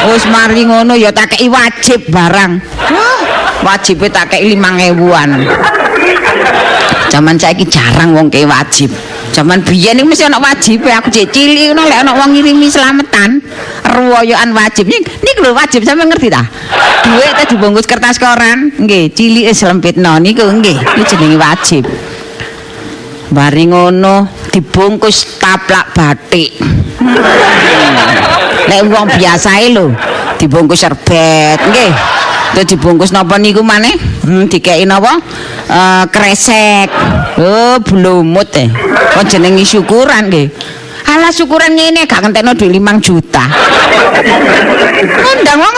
Wis 0.09 0.25
mari 0.25 0.65
ngono 0.65 0.97
ya 0.97 1.13
tak 1.13 1.37
kei 1.37 1.45
wajib 1.45 2.09
barang. 2.09 2.57
Wajibe 3.61 4.09
tak 4.09 4.33
kei 4.33 4.57
5000-an. 4.57 5.29
Zaman 7.13 7.37
saiki 7.37 7.65
jarang 7.69 8.17
wong 8.17 8.33
kei 8.33 8.45
wajib. 8.45 8.89
Zaman 9.35 9.67
biyen 9.67 9.99
iki 9.99 10.07
mesti 10.07 10.31
ana 10.31 10.39
wajib 10.39 10.87
aku 10.87 11.11
cek 11.11 11.27
cilik 11.35 11.75
ngono 11.75 11.83
lek 11.91 12.07
ana 12.07 12.15
wong 12.15 12.31
ngirimi 12.31 12.71
slametan 12.71 13.43
ruwoyokan 13.83 14.55
wajib. 14.55 14.87
Niku 14.87 15.43
lho 15.43 15.51
wajib 15.51 15.83
sampe 15.83 16.07
ngerti 16.07 16.31
ta? 16.31 16.47
Duit 17.03 17.35
teh 17.35 17.51
dibungkus 17.51 17.83
kertas 17.83 18.15
koran. 18.15 18.71
Nggih, 18.79 19.11
cilike 19.11 19.51
slempitno 19.51 20.23
niku 20.23 20.47
nggih. 20.47 20.79
Iki 20.79 21.03
jenenge 21.03 21.35
wajib. 21.35 21.83
Bari 23.35 23.67
ngono 23.67 24.47
dibungkus 24.55 25.35
taplak 25.35 25.91
batik. 25.91 26.55
Lek 28.71 28.81
wong 28.87 29.19
biasae 29.19 29.67
lho 29.75 29.91
dibungkus 30.39 30.79
serbet, 30.79 31.59
nggih. 31.59 31.91
Terus 32.55 32.67
dibungkus 32.71 33.11
napa 33.11 33.35
niku 33.35 33.59
maneh? 33.59 34.14
Hmm, 34.25 34.49
dikeki 34.49 34.89
napa? 34.89 35.21
Eh 35.69 36.03
kresek. 36.09 36.89
Oh, 37.37 37.77
blumut 37.77 38.49
eh. 38.57 38.69
Kok 39.13 39.25
jenenge 39.29 39.61
syukuran 39.61 40.33
nggih. 40.33 40.49
Alah 41.05 41.29
syukuran 41.29 41.77
ngene 41.77 42.09
gak 42.09 42.25
ngentekno 42.25 42.57
duit 42.57 42.73
5 42.73 43.05
juta. 43.05 43.45
Undang 45.05 45.57
wong 45.61 45.73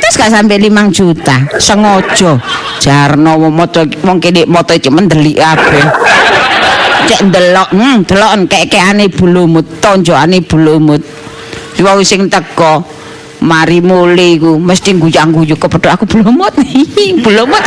200 0.00 0.16
gak 0.16 0.32
sampai 0.32 0.56
5 0.56 0.88
juta. 0.96 1.36
Sengaja 1.60 2.40
jarno 2.80 3.36
moto 3.52 3.84
wong 4.00 4.16
kene 4.16 4.48
moto 4.48 4.72
cek 4.72 4.88
mendelik 4.88 5.36
kabeh. 5.36 5.84
Cek 7.12 7.20
ndelok, 7.28 7.68
hmm, 7.76 7.96
deloken 8.08 8.40
kek-kekane 8.48 9.12
blumut, 9.12 9.66
tonjokane 9.84 10.40
blumut. 10.40 11.02
Wong 11.76 12.00
sing 12.00 12.32
teko 12.32 13.01
mari 13.42 13.82
mule 13.82 14.38
iku 14.38 14.54
mesti 14.56 14.94
guyang-guyu 14.94 15.58
kepethuk 15.58 15.90
aku 15.90 16.04
blumut. 16.06 16.54
blumut. 17.26 17.64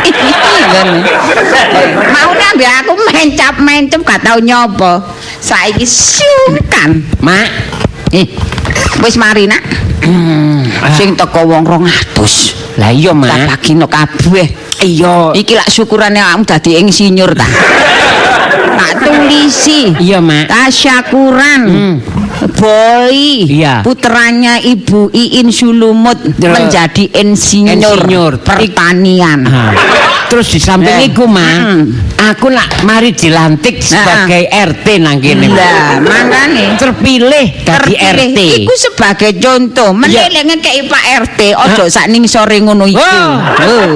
Ngono. 0.72 0.94
Mau 2.10 2.30
ambek 2.32 2.72
aku 2.80 2.92
mencap-mencep 2.96 4.00
gak 4.00 4.20
tau 4.24 4.40
nyoba. 4.40 5.04
Saiki 5.38 5.84
sungkan, 5.84 7.04
Mak. 7.20 7.48
Eh, 8.16 8.26
wis 9.04 9.20
mari 9.20 9.44
nak. 9.44 9.60
Sing 10.96 11.12
teko 11.14 11.44
wong 11.44 11.62
200. 11.62 12.80
Lah 12.80 12.92
iya, 12.92 13.12
Tak 13.12 13.20
Mak. 13.20 13.46
bagino 13.48 13.86
kabeh. 13.88 14.48
Iya. 14.80 15.32
Iki 15.32 15.52
lak 15.56 15.68
syukurane 15.68 16.20
awakmu 16.20 16.44
dadi 16.44 16.76
insinyur 16.80 17.32
ta. 17.32 17.48
Tak 18.76 18.92
tulisi. 19.00 19.92
Iya, 19.96 20.20
Mak. 20.20 20.48
Tasyakuran. 20.48 21.60
Boy, 22.56 23.48
Iya. 23.48 23.80
putranya 23.80 24.60
Ibu 24.60 25.08
Iin 25.08 25.48
Sulumut 25.48 26.20
Del- 26.36 26.52
menjadi 26.52 27.08
insinyur, 27.24 28.04
Insinyur. 28.04 28.32
pertanian. 28.44 29.40
Ah. 29.48 29.72
Terus 30.26 30.50
di 30.50 30.58
samping 30.58 30.98
Eh. 31.00 31.08
iku, 31.08 31.24
Mak, 31.24 31.54
Mm. 31.62 31.82
aku 32.18 32.50
nak 32.50 32.82
mari 32.82 33.14
dilantik 33.14 33.78
sebagai 33.78 34.50
RT 34.50 34.98
nang 34.98 35.22
kene. 35.22 35.46
Lah, 35.48 36.02
mangane 36.02 36.74
terpilih 36.74 37.62
dadi. 37.62 37.94
RT. 37.94 38.38
Iku 38.66 38.74
sebagai 38.74 39.38
contoh. 39.38 39.94
Iya. 40.02 40.26
Menelek 40.26 40.44
ngekeki 40.50 40.82
Pak 40.90 41.04
RT, 41.22 41.40
ojo 41.54 41.86
sak 41.86 42.10
ning 42.10 42.26
sore 42.26 42.58
ngono 42.58 42.84
iku. 42.84 42.98
Oh. 42.98 43.32
Oh. 43.64 43.90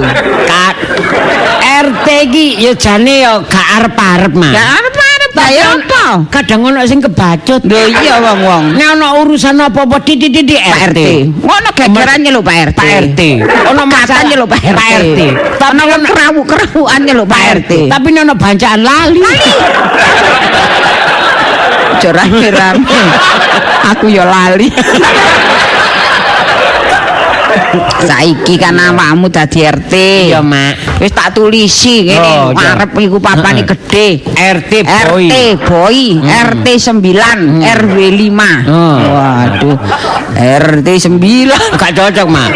RT 1.81 2.07
iki 2.29 2.47
ya 2.61 2.73
jane 2.77 3.25
ya 3.25 3.41
gak 3.43 3.67
arep-arep, 3.83 4.33
Mak. 4.33 4.53
Gak 4.55 4.69
arep-arep 4.79 5.10
ya 5.51 5.65
apa? 5.79 6.27
Kadang 6.31 6.67
ono 6.67 6.83
sing 6.87 6.99
kebacut. 7.03 7.63
Lho 7.67 7.81
iya 8.03 8.19
wong-wong. 8.19 8.75
Nek 8.75 8.89
ono 8.99 9.07
urusan 9.23 9.59
apa-apa 9.63 10.03
titik-titik 10.03 10.59
Pak 10.59 10.95
RT. 10.95 11.01
Ngono 11.43 11.69
gegerannya 11.75 12.31
lho 12.31 12.41
Pak 12.43 12.57
RT. 12.71 12.79
Pak 12.79 12.91
RT. 13.05 13.21
Ono 13.71 13.83
katanya 13.87 14.35
lho 14.39 14.47
Pak 14.47 14.63
RT. 14.63 15.21
Tapi 15.59 15.73
Ono 15.81 16.07
kerawuk-kerawukannya 16.07 17.13
lho 17.15 17.25
Pak 17.27 17.43
RT. 17.63 17.73
Tapi 17.91 18.09
ono 18.15 18.35
bancaan 18.35 18.81
lali. 18.83 19.23
Jorang-rame. 22.01 23.03
Aku 23.95 24.07
ya 24.09 24.25
lali. 24.25 24.69
Saiki 28.01 28.57
kan 28.57 28.77
awakmu 28.77 29.29
dadi 29.29 29.63
RT. 29.67 29.95
Iya, 30.33 30.41
Mak. 30.43 31.01
Wis 31.01 31.13
tak 31.13 31.33
tulisi 31.33 32.05
ngene, 32.09 32.21
Oh, 32.21 32.53
iya. 32.53 32.77
arep 32.77 32.93
iku 32.99 33.19
papane 33.21 33.63
gede. 33.65 34.21
RT 34.31 34.73
boy. 34.85 35.25
RT 35.29 35.35
boy, 35.65 35.99
RT 36.25 36.67
9, 36.77 37.63
RW 37.63 37.99
5. 38.11 38.69
Oh. 38.69 38.99
Waduh. 39.11 39.77
RT 40.37 40.89
9. 40.89 41.49
Gak 41.81 41.93
cocok, 41.97 42.27
Mak. 42.29 42.51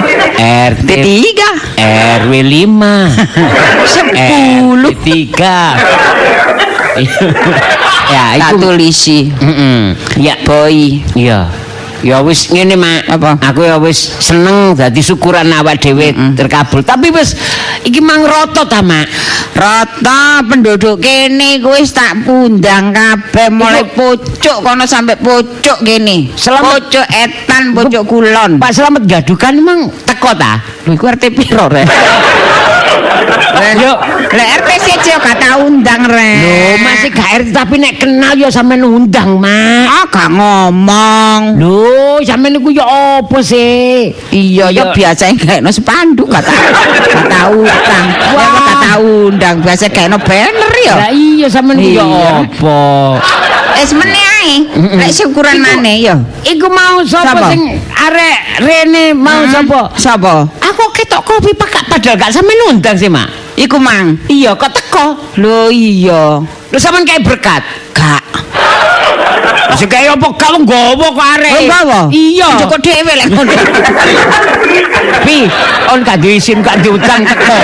RT 0.73 0.91
3. 0.91 2.21
RW 2.21 2.33
5. 2.43 3.11
10. 3.89 4.93
RT 4.93 5.09
3. 5.33 7.05
ya, 8.13 8.25
iku 8.39 8.55
tulisi. 8.61 9.31
Heeh. 9.33 9.97
Ya, 10.21 10.35
Boy. 10.45 11.01
Iya. 11.17 11.49
Ya 12.05 12.21
wis 12.21 12.53
ngene, 12.53 12.77
Mak. 12.77 13.09
Apa? 13.09 13.41
Aku 13.41 13.65
ya 13.65 13.81
wis 13.81 13.97
seneng 14.21 14.77
dadi 14.77 15.01
syukuran 15.01 15.49
awak 15.49 15.81
dhewe 15.81 16.13
terkabul. 16.37 16.85
Tapi 16.85 17.09
wis 17.09 17.33
iki 17.81 18.05
mang 18.05 18.21
roto 18.21 18.69
ta, 18.69 18.85
Mak. 18.85 19.09
Rata 19.57 20.45
penduduk 20.45 21.01
kene 21.01 21.65
kuwi 21.65 21.81
wis 21.81 21.97
tak 21.97 22.29
pundang 22.29 22.93
kabeh 22.93 23.49
mulai 23.49 23.89
pucuk 23.89 24.61
kono 24.61 24.85
sampai 24.85 25.17
pucuk 25.17 25.81
kene. 25.81 26.29
Selamat- 26.37 26.85
pucuk 26.93 27.07
etan, 27.09 27.73
pucuk 27.73 28.05
kulon. 28.05 28.61
Pak 28.61 28.71
Slamet 28.77 29.09
gadukan 29.09 29.57
emang 29.57 29.89
teko 30.05 30.37
ta? 30.37 30.61
Lho 30.85 30.93
iku 30.93 31.09
RT 31.09 31.25
piro 31.33 31.73
rek? 31.73 31.89
Yo. 33.75 33.93
Lek 34.35 34.49
RT 34.63 34.71
siji 34.87 35.11
yo 35.11 35.19
gak 35.19 35.37
tau 35.41 35.67
undang 35.67 36.07
rek. 36.07 36.37
Lho, 36.39 36.79
masih 36.81 37.11
gak 37.11 37.29
RT 37.43 37.49
tapi 37.51 37.75
nek 37.79 37.99
kenal 37.99 38.35
ya 38.35 38.49
sampean 38.49 38.87
undang, 38.87 39.39
Mak. 39.43 39.85
Ah 39.91 40.05
gak 40.07 40.29
ngomong. 40.31 41.59
Lho, 41.59 42.23
sampean 42.23 42.55
niku 42.55 42.71
ya 42.71 42.87
apa 43.21 43.39
sih? 43.43 44.15
Iya 44.31 44.71
ya 44.71 44.85
Iya. 44.91 44.95
biasa 44.95 45.23
gak 45.35 45.61
spanduk 45.75 46.31
gak 46.31 46.45
tau 46.47 46.55
gak 47.03 47.27
tau 47.29 47.53
undang. 47.63 48.07
Wah 48.35 48.49
gak 48.63 48.77
tau 48.83 49.05
undang 49.31 49.57
biasa 49.61 49.85
gak 49.91 50.09
banner 50.23 50.73
ya. 50.83 50.95
Lah 50.95 51.11
iya 51.11 51.47
sampean 51.51 51.77
niku 51.79 51.99
ya 51.99 52.05
Iya. 52.07 52.31
apa? 52.47 52.83
Eh 53.75 53.85
semene 53.85 54.21
ae. 54.23 54.53
Lek 55.03 55.11
syukuran 55.11 55.59
maneh 55.59 56.07
yo. 56.07 56.15
Iku 56.47 56.71
mau 56.71 57.03
sapa 57.03 57.51
sing 57.51 57.75
arek 57.91 58.39
rene 58.63 59.05
mau 59.17 59.43
sapa? 59.51 59.91
Sapa? 59.99 60.47
Aku 60.63 60.85
kopi 61.25 61.51
pakak 61.57 61.85
padahal 61.89 62.17
gak 62.21 62.31
sampean 62.31 62.71
undang 62.71 62.97
sih, 62.97 63.09
Mak. 63.09 63.59
Iku 63.59 63.81
mang. 63.81 64.19
Iya, 64.29 64.55
kok 64.55 64.71
teko? 64.71 65.07
Lho 65.41 65.73
iya. 65.73 66.43
Lho 66.45 66.79
sampean 66.79 67.09
kayak 67.09 67.25
berkat. 67.25 67.63
Gak. 67.97 68.23
Sing 69.75 69.91
kaya 69.91 70.15
apa 70.15 70.29
kamu 70.39 70.63
nggawa 70.69 71.07
kok 71.11 71.27
arek? 71.39 71.51
Oh, 71.51 71.63
nggawa? 71.67 72.01
Iya. 72.15 72.51
Joko 72.63 72.77
dhewe 72.79 73.13
lek 73.17 73.27
ngono. 73.33 73.53
Pi, 75.27 75.39
on 75.91 75.99
gak 76.05 76.19
diisin 76.23 76.63
gak 76.63 76.79
diundang 76.85 77.27
teko. 77.27 77.59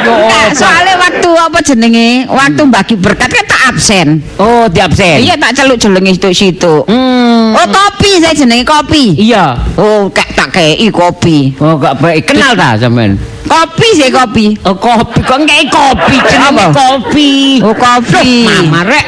Yo 0.00 0.12
Nah, 0.16 0.48
soalnya 0.56 0.96
waktu 0.96 1.30
apa 1.36 1.58
jenenge? 1.60 2.24
Waktu 2.30 2.62
bagi 2.72 2.94
berkat 2.96 3.28
kan 3.28 3.44
tak 3.44 3.59
absen. 3.70 4.18
Oh, 4.36 4.66
di 4.66 4.82
absen. 4.82 5.22
Iya 5.22 5.38
tak 5.38 5.54
celuk 5.54 5.78
jenenge 5.78 6.18
situ-situ. 6.18 6.82
Hmm. 6.90 7.54
Oh 7.54 7.66
kopi 7.70 8.18
saya 8.18 8.34
jenenge 8.34 8.66
kopi. 8.66 9.14
Iya. 9.14 9.54
Oh 9.78 10.10
kak 10.10 10.34
tak 10.34 10.50
kei 10.50 10.90
kopi. 10.90 11.54
Oh, 11.62 11.78
gak 11.78 12.02
baik. 12.02 12.26
Kenal 12.26 12.58
ta 12.58 12.74
sampean? 12.74 13.14
Kopi 13.46 13.88
saya 13.94 14.10
kopi. 14.10 14.58
Oh, 14.66 14.74
kopi. 14.74 15.22
Kok 15.22 15.38
ngei 15.46 15.64
kopi 15.70 16.16
jenenge 16.26 16.66
kopi. 16.74 17.30
Oh 17.62 17.74
kopi. 17.74 18.46
Loh, 18.46 18.62
Mama 18.66 18.82
rek. 18.90 19.06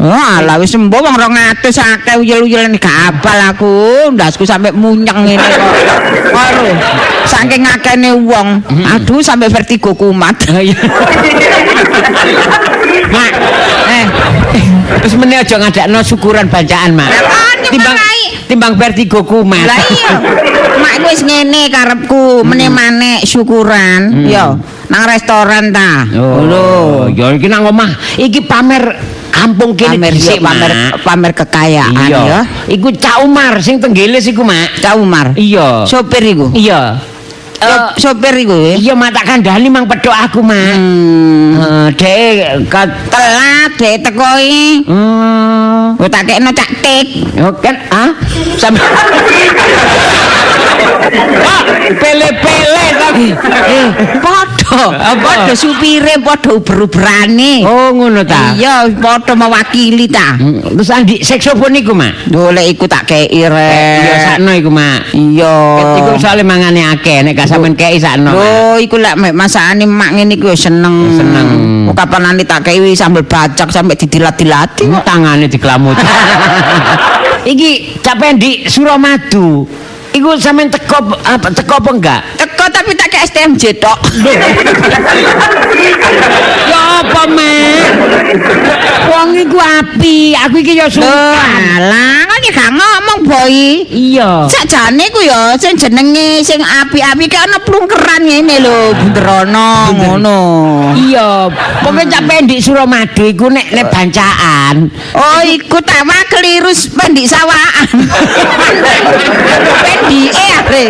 Oh 0.00 0.24
alah 0.40 0.56
wis 0.60 0.72
sembuh 0.72 1.00
wong 1.00 1.16
200 1.16 1.72
akeh 1.72 2.16
uyel-uyel 2.20 2.76
gak 2.76 3.12
apal 3.12 3.38
aku. 3.52 3.74
Ndasku 4.12 4.44
sampe 4.44 4.72
munyeng 4.72 5.24
ngene 5.24 5.40
kok. 5.40 5.72
Waduh. 6.32 6.76
Saking 7.24 7.64
akehne 7.64 8.12
wong. 8.24 8.60
Aduh 8.96 9.20
sampe 9.24 9.48
vertigo 9.48 9.96
kumat. 9.96 10.36
Mak, 13.06 13.32
Eh, 13.86 14.06
terus 14.98 15.14
meneh 15.14 15.38
aja 15.38 15.56
ngadakno 15.56 15.98
syukuran 16.00 16.46
bacaan, 16.46 16.92
Mak. 16.92 17.10
Timbang 17.66 17.94
Mak. 17.94 18.04
timbang 18.46 18.74
vertigo 18.74 19.20
kumat. 19.22 19.66
lah 19.66 19.80
iya. 19.90 20.14
Mak 20.76 20.92
iku 20.96 21.06
wis 21.08 21.22
ngene 21.22 21.62
karepku, 21.66 22.24
meneh 22.42 22.68
maneh 22.68 23.18
syukuran. 23.22 24.24
Yo, 24.24 24.54
nang 24.86 25.02
restoran 25.04 25.70
ta. 25.70 26.06
Oh, 26.14 26.42
lho, 26.42 26.66
ya 27.10 27.34
iki 27.34 27.46
nang 27.46 27.66
omah. 27.66 27.90
Iki 28.14 28.46
pamer 28.46 28.94
kampung 29.28 29.74
kene 29.74 29.98
pamer 29.98 30.12
dhisik, 30.14 30.38
pamer 30.38 30.70
Mak. 30.70 31.02
pamer 31.02 31.32
kekayaan 31.34 32.06
ya. 32.06 32.40
Iku 32.66 32.88
Cak 32.92 33.20
Umar 33.20 33.58
sing 33.58 33.82
tenggelis 33.82 34.26
iku, 34.26 34.42
Mak. 34.42 34.78
Cak 34.78 34.94
Umar. 34.94 35.34
Iya. 35.34 35.82
Sopir 35.84 36.22
iku. 36.22 36.54
Iya. 36.54 37.02
Sop- 37.56 37.96
Sopir 37.96 38.34
iku 38.36 38.52
ya. 38.52 38.74
iya 38.76 38.92
mak 38.92 39.16
tak 39.16 39.24
kandhani 39.26 39.68
mang 39.68 39.88
pedhok 39.88 40.12
aku, 40.12 40.44
Mak. 40.44 40.76
Hmm. 40.76 41.56
Eh, 41.56 41.88
dek 41.96 42.68
kat 42.68 42.88
Telat 43.08 43.70
dek 43.74 43.94
teko 44.04 44.28
iki. 44.38 44.84
Hmm. 44.84 45.96
Oh 45.96 46.08
tak 46.08 46.28
kekno 46.28 46.52
cak 46.52 46.70
tik. 46.84 47.06
Oh 47.40 47.52
kan 47.56 47.76
ah 47.88 48.12
sampe 48.60 48.76
pele-pele 51.96 52.84
tapi. 52.98 53.26
Eh, 53.66 53.86
padha. 54.20 54.84
Padha 55.16 55.54
supire 55.54 56.18
padha 56.20 56.50
uber-uberane. 56.52 57.62
Oh 57.64 57.94
ngono 57.94 58.20
ta. 58.26 58.52
Iya, 58.52 58.90
padha 58.98 59.32
mewakili 59.32 60.06
ta. 60.10 60.36
Hmm, 60.36 60.60
Terus 60.76 60.90
andi 60.92 61.22
saksofon 61.22 61.78
iku, 61.78 61.94
Mak. 61.94 62.28
Dolek 62.28 62.76
iku 62.76 62.84
tak 62.84 63.06
kei 63.08 63.30
rek. 63.30 64.02
Iya 64.02 64.14
sakno 64.32 64.50
iku, 64.52 64.68
Mak. 64.68 65.14
Iya. 65.14 65.54
Iku 66.02 66.10
soalnya 66.20 66.44
mangane 66.44 66.82
akeh 66.92 67.22
nek 67.24 67.38
gak 67.46 67.54
sampean 67.54 67.78
kei 67.78 68.02
sakno. 68.02 68.34
Lho, 68.34 68.82
iku 68.82 68.98
lek 68.98 69.14
masakane 69.30 69.86
mak 69.86 70.18
ngene 70.18 70.34
iku 70.34 70.50
seneng. 70.58 71.14
Seneng. 71.14 71.48
Kapanane 71.94 72.42
tak 72.42 72.66
kei 72.66 72.82
sambel 72.98 73.22
bacak 73.22 73.70
sampe 73.70 73.94
didilat-dilati. 73.94 74.90
Tangane 75.06 75.46
diklamut. 75.46 75.94
Iki 77.52 78.02
capen 78.02 78.42
di 78.42 78.66
Suramadu. 78.66 79.62
Iku 80.10 80.34
sampean 80.42 80.66
teko 80.66 81.14
apa 81.22 81.48
teko 81.54 81.78
apa 81.78 81.90
enggak? 81.94 82.20
Teko 82.66 82.82
tapi 82.82 82.98
tak 82.98 83.14
ke 83.14 83.18
STMJ 83.30 83.78
tok. 83.78 83.98
Ya 86.66 86.98
apa, 86.98 87.22
Mak? 87.30 87.86
Wong 89.06 89.30
iku 89.38 89.54
api, 89.54 90.34
aku 90.34 90.58
iki 90.58 90.74
ya 90.74 90.90
alah, 90.90 92.26
kan 92.26 92.38
ya 92.42 92.50
gak 92.50 92.70
ngomong, 92.74 93.18
Boy. 93.22 93.86
Iya. 93.86 94.50
Sakjane 94.50 95.06
ku 95.14 95.22
ya 95.22 95.54
sing 95.54 95.78
jenenge 95.78 96.42
sing 96.42 96.58
api-api 96.58 97.30
ki 97.30 97.38
ana 97.38 97.62
plungkeran 97.62 98.26
ngene 98.26 98.58
lho, 98.66 98.98
bunderono 98.98 99.94
ngono. 99.94 100.40
Iya, 100.98 101.46
pokoke 101.86 102.02
cak 102.10 102.22
pendik 102.26 102.58
Suramadu 102.58 103.30
iku 103.30 103.46
nek 103.46 103.70
nek 103.70 103.86
bancaan. 103.94 104.90
Oh, 105.14 105.40
iku 105.46 105.78
tak 105.86 106.02
wah 106.02 106.22
keliru 106.26 106.74
pendik 106.98 107.30
sawaan. 107.30 107.94
pendike 109.86 110.46
are. 110.58 110.86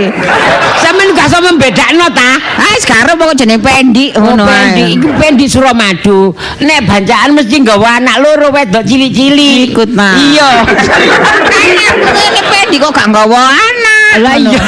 Sampeyan 0.81 1.13
gak 1.13 1.29
iso 1.57 1.73
membedakno 1.73 2.07
ta? 2.13 2.31
Ah, 2.61 2.77
sekarang 2.77 3.17
pokok 3.17 3.37
jenenge 3.37 3.65
pendik 3.65 4.13
Oh, 4.17 4.21
ngono. 4.21 4.45
pendik 4.45 5.01
iku 5.01 5.09
pendik 5.17 5.49
Suramadu. 5.49 6.37
Nek 6.61 6.85
bancaan 6.85 7.33
mesti 7.33 7.57
nggawa 7.65 7.97
anak 8.01 8.17
loro 8.21 8.53
wedok 8.53 8.85
cilik-cilik. 8.85 9.73
Ikut, 9.73 9.89
nah. 9.97 10.17
Iya. 10.17 10.51
Pendik 12.53 12.79
kok 12.83 12.93
gak 12.93 13.09
nggawa 13.09 13.43
anak. 13.57 14.13
Lah 14.21 14.37
iya. 14.37 14.61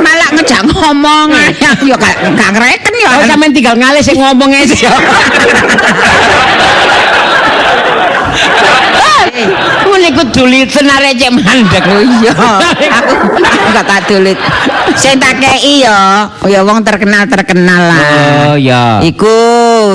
Malah 0.00 0.28
ngejak 0.36 0.62
ngomong 0.68 1.28
ya 1.32 1.96
gak 1.96 2.14
gak 2.36 2.50
ngereken 2.52 2.94
ya. 3.00 3.10
Sampeyan 3.24 3.52
tinggal 3.56 3.74
ngalih 3.80 4.02
sing 4.04 4.16
ngomong 4.20 4.50
aja. 4.52 4.92
Mun 9.88 10.02
iku 10.04 10.22
dulit 10.30 10.68
senare 10.70 11.16
cek 11.16 11.30
mandek. 11.32 11.84
Oh 11.88 12.02
iya, 12.02 12.32
aku 12.32 13.14
aku 13.40 13.68
gak 13.72 13.86
tak 13.86 14.00
dulit. 14.10 14.38
Sing 14.94 15.16
tak 15.18 15.40
kei 15.40 15.82
ya, 15.82 16.28
ya 16.46 16.60
wong 16.62 16.84
terkenal-terkenal 16.84 17.82
lah. 17.88 18.02
Oh 18.52 18.56
ya. 18.60 19.00
Iku 19.02 19.34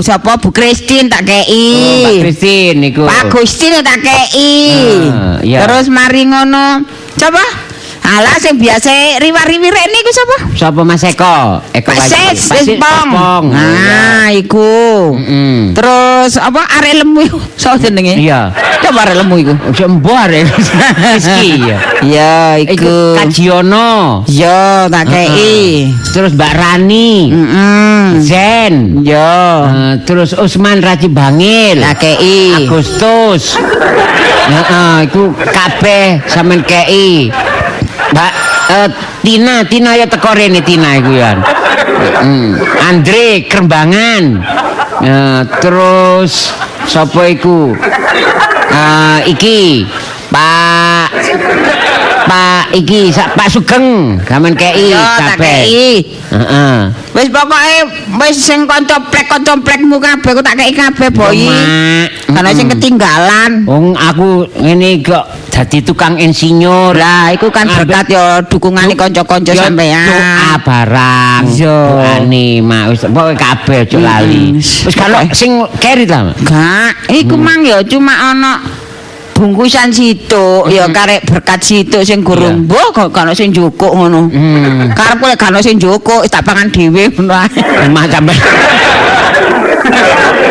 sapa 0.01 0.41
Bu 0.41 0.49
Kristin 0.51 1.07
tak 1.07 1.23
Oh, 1.23 1.29
Mbak 1.29 2.11
kei. 2.11 2.19
Kristin 2.25 2.75
iku. 2.83 3.05
Pak 3.05 3.29
Gustin 3.31 3.79
tak 3.85 4.01
kei. 4.01 5.11
Ah, 5.13 5.37
iya. 5.45 5.63
Terus 5.63 5.87
mari 5.93 6.25
ngono. 6.25 6.83
Coba. 7.15 7.68
Alah 8.09 8.41
sing 8.41 8.57
biasa 8.57 9.21
riwa-riwi 9.21 9.69
rek 9.69 9.85
niku 9.93 10.09
sapa? 10.09 10.35
Sapa 10.57 10.81
Mas 10.81 11.05
Eko? 11.05 11.61
Eko 11.77 11.93
Sis, 11.93 12.49
pong. 12.81 13.53
Nah, 13.53 14.33
iku. 14.33 15.13
Mm. 15.13 15.77
Terus 15.77 16.41
apa 16.41 16.65
arek 16.81 17.05
lemu 17.05 17.19
iku? 17.29 17.37
So 17.61 17.77
jenenge? 17.77 18.17
Iya. 18.17 18.49
Coba 18.81 19.05
arek 19.05 19.15
lemu 19.21 19.35
iku. 19.45 19.53
Sembuh 19.77 20.15
arek. 20.25 20.41
Rizki 20.49 21.51
ya. 21.69 21.77
Iya, 22.09 22.35
Iku 22.65 22.73
iku. 22.73 22.97
Kajiono. 23.21 24.23
Yo, 24.25 24.89
tak 24.89 25.05
kei. 25.05 25.91
Terus 26.09 26.33
Mbak 26.33 26.53
Rani. 26.57 27.11
Heeh. 27.29 28.05
Zen. 28.25 29.05
Yo. 29.05 29.37
Eh, 29.69 29.93
terus 30.07 30.33
Usman 30.33 30.81
Raji 30.81 31.11
Bangil. 31.13 31.77
Tak 31.77 32.01
kei. 32.01 32.57
Agustus. 32.65 33.53
Heeh, 34.49 34.95
iku 35.05 35.29
kabeh 35.53 36.25
sampean 36.25 36.65
kei. 36.65 37.29
Mbak 38.09 38.31
eh, 38.73 38.89
Tina, 39.21 39.55
Tina 39.65 39.91
ya 39.93 40.05
teko 40.09 40.33
rene 40.33 40.61
Tina 40.65 40.97
iku 40.97 41.11
ya. 41.13 41.37
Hmm. 42.19 42.57
Andre 42.89 43.45
Kerembangan. 43.45 44.23
Eh, 44.99 45.41
terus 45.63 46.51
sapa 46.89 47.29
iku? 47.29 47.73
Eh, 48.69 49.19
iki 49.31 49.85
Pak 50.29 50.68
Iki 52.69 53.09
Sa- 53.15 53.31
Pak 53.33 53.47
Sugeng 53.47 54.19
sampean 54.27 54.53
kei 54.53 54.91
Yo, 54.91 54.99
kabeh. 54.99 55.61
Heeh. 56.29 56.75
Wis 57.15 57.27
pokoke 57.33 57.77
wis 58.21 58.37
sing 58.37 58.69
koncoplek-koncoplekmu 58.69 59.97
kabeh 59.97 60.31
ku 60.37 60.41
tak 60.43 60.55
kei 60.59 60.73
kabeh, 60.75 61.09
Boy. 61.09 61.47
Mak. 61.49 62.07
Karena 62.29 62.49
sing 62.53 62.67
ketinggalan. 62.69 63.65
Wong 63.65 63.97
aku 63.97 64.45
ngene 64.61 65.01
kok 65.01 65.25
dadi 65.49 65.81
tukang 65.81 66.15
insinyur. 66.21 66.93
Lah, 66.93 67.33
iku 67.33 67.49
kan 67.49 67.65
berkat 67.65 68.13
yo 68.13 68.45
dukungane 68.45 68.93
kanca-kanca 68.93 69.53
sampean. 69.57 70.05
Doa 70.05 70.53
barang. 70.61 71.41
Iya. 71.49 71.77
Doane 71.89 72.47
mak 72.61 72.83
wis 72.93 73.03
pokoke 73.09 73.35
kabeh 73.35 73.77
aja 73.89 73.97
lali. 73.97 74.55
Wis 74.61 74.95
kalau 74.95 75.25
sing 75.33 75.65
keri 75.81 76.05
ta. 76.05 76.29
Mak? 76.29 76.37
Gak, 76.45 76.93
iku 77.13 77.35
mang 77.35 77.65
ya 77.65 77.81
cuma 77.85 78.13
ana 78.33 78.61
bungkusan 79.39 79.87
situ, 79.87 80.67
ya 80.67 80.83
karek 80.91 81.23
berkat 81.23 81.63
situ 81.63 82.03
sing 82.03 82.19
gurung 82.19 82.67
mbuh 82.67 82.91
kok 82.91 83.07
kana 83.15 83.31
sing 83.31 83.55
njukuk 83.55 83.87
ngono. 83.95 84.27
Hmm. 84.27 84.91
Karepku 84.91 85.31
lek 85.31 85.39
kana 85.39 85.63
sing 85.63 85.79
njukuk 85.79 86.27
tak 86.27 86.43
pangan 86.43 86.67
dhewe 86.67 87.07
ngono 87.15 87.31
ae. 87.31 87.87
Mak 87.87 88.05
sampe 88.11 88.35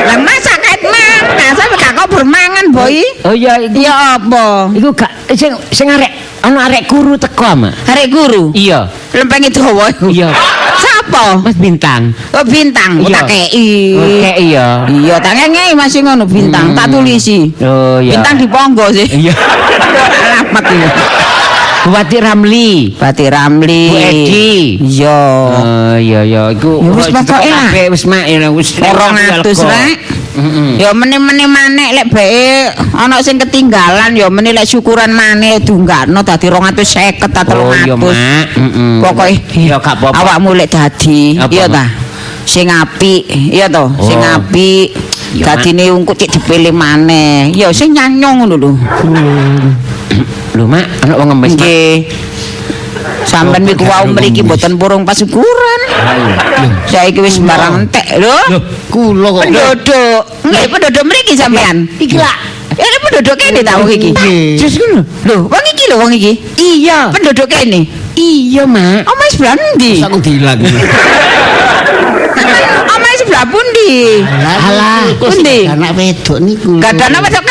Lah 0.09 0.17
masa 0.25 0.57
kait 0.57 0.81
mang, 0.89 1.25
nah 1.37 1.53
sampe 1.53 1.77
gak 1.77 1.93
kok 2.01 2.09
bermangan, 2.09 2.65
Boy. 2.73 3.05
Oh 3.29 3.37
iya 3.37 3.61
iku. 3.61 3.77
Ya 3.77 4.17
apa? 4.17 4.73
Iku 4.73 4.89
gak 4.97 5.13
sing 5.37 5.53
sing 5.69 5.93
arek 5.93 6.41
ana 6.41 6.65
arek 6.73 6.89
guru 6.89 7.21
teko 7.21 7.53
mak. 7.53 7.77
Arek 7.93 8.09
guru. 8.09 8.57
Iya. 8.57 8.89
Lempengi 9.13 9.53
dawa. 9.53 9.93
Iya. 10.09 10.33
Sapa? 11.09 11.41
Mas 11.41 11.57
bintang. 11.57 12.13
Oh 12.37 12.45
bintang, 12.45 13.01
oh, 13.01 13.09
tak 13.09 13.33
kei. 13.33 13.49
Oke 13.97 14.33
iya. 14.45 14.85
Iya, 14.85 15.17
tak 15.25 15.41
ngei 15.41 15.73
masih 15.73 16.05
ngono 16.05 16.29
bintang, 16.29 16.77
tak 16.77 16.93
tulisi. 16.93 17.49
Oh 17.65 17.97
iya. 17.97 18.21
Bintang 18.21 18.37
di 18.37 18.45
ponggo 18.45 18.93
sih. 18.93 19.09
Iya. 19.09 19.33
Alamat 20.29 20.65
ini. 20.69 20.89
Buati 21.89 22.19
Ramli. 22.21 22.71
Pati 22.93 23.25
Ramli. 23.33 23.83
Bu 23.89 23.97
Edi. 23.97 24.53
Iya. 24.85 25.21
Oh 25.49 25.97
iya 25.97 26.21
iya 26.29 26.43
iku. 26.53 26.85
Ya 26.85 26.91
wis 26.93 27.09
kok 27.09 27.25
pokoke 27.25 27.49
lah. 27.49 27.73
kabeh 27.73 27.87
wis 27.89 28.05
mak 28.05 28.25
ya 28.29 28.49
wis 28.53 28.69
200 28.77 29.49
rek. 29.49 29.97
Ya 30.79 30.95
meneh-meneh 30.95 31.49
maneh 31.51 31.89
lek 31.99 32.07
bae 32.15 32.71
ana 32.95 33.19
sing 33.19 33.37
ketinggalan 33.43 34.15
ya 34.15 34.31
meneh 34.31 34.55
lek 34.55 34.67
syukuran 34.67 35.11
maneh 35.11 35.59
dunggakno 35.59 36.23
dadi 36.23 36.47
250 36.47 37.27
ta 37.35 37.43
300. 37.43 37.59
Oh 37.59 37.75
iya 37.75 37.95
mak. 37.99 38.47
Pokoke 39.03 39.35
ya 39.59 39.77
gak 39.83 39.99
apa-apa. 39.99 40.15
awakmu 40.15 40.55
lek 40.55 40.71
dadi 40.71 41.35
iya 41.51 41.67
ta. 41.67 41.85
Sing 42.49 42.65
apik, 42.73 43.29
iya 43.29 43.69
to, 43.69 43.93
sing 44.01 44.17
Oh. 44.25 44.41
apik. 44.41 44.97
Dadine 45.37 45.93
ungkuk 45.93 46.17
cek 46.17 46.33
dipilih 46.41 46.73
maneh. 46.73 47.53
Ya 47.53 47.69
sing 47.77 47.93
nyanyong 47.93 48.41
ngono 48.49 48.57
lho. 48.57 48.71
Lho 50.57 50.65
mak, 50.65 51.05
ana 51.05 51.21
wong 51.21 51.29
ngemis. 51.29 51.53
Mak. 51.53 51.61
Nggih. 51.61 51.95
Sampeyan 53.29 53.69
niku 53.69 53.85
wau 53.85 54.09
mriki 54.09 54.41
mboten 54.41 54.81
purung 54.81 55.05
pasukuran. 55.05 55.81
Saiki 56.89 57.21
wis 57.21 57.37
sembarang 57.37 57.85
entek 57.87 58.19
lho. 58.19 58.61
Kula 58.89 59.29
kok. 59.37 59.43
Penduduk. 59.49 60.23
Nggih, 60.49 60.65
penduduk 60.73 61.05
mriki 61.05 61.35
sampean. 61.37 61.85
Iki 62.01 62.17
lah. 62.17 62.37
Ya 62.79 62.87
ini 62.87 62.99
penduduk 63.03 63.35
kene 63.37 63.61
ta 63.67 63.77
wong 63.77 63.91
iki. 63.91 64.15
Nggih. 64.15 64.57
Jus 64.57 64.75
ngono. 64.79 65.01
Lho, 65.27 65.37
wong 65.51 65.65
iki 65.75 65.85
lho 65.91 65.97
wong 65.99 66.13
iki. 66.15 66.33
Iya. 66.57 67.11
Penduduk 67.13 67.51
kene. 67.51 67.85
Iya, 68.19 68.67
Mak. 68.67 69.07
Omahe 69.07 69.29
sebelah 69.31 69.55
ndi? 69.79 69.93
Aku 70.03 70.19
dihilang. 70.19 70.59
Omahe 72.89 73.15
sebelah 73.23 73.45
pundi? 73.47 74.23
Alah, 74.27 75.07
Pundi? 75.23 75.71
anak 75.71 75.95
wedok 75.95 76.39
niku. 76.43 76.83
Gadana 76.83 77.23
wedok 77.23 77.43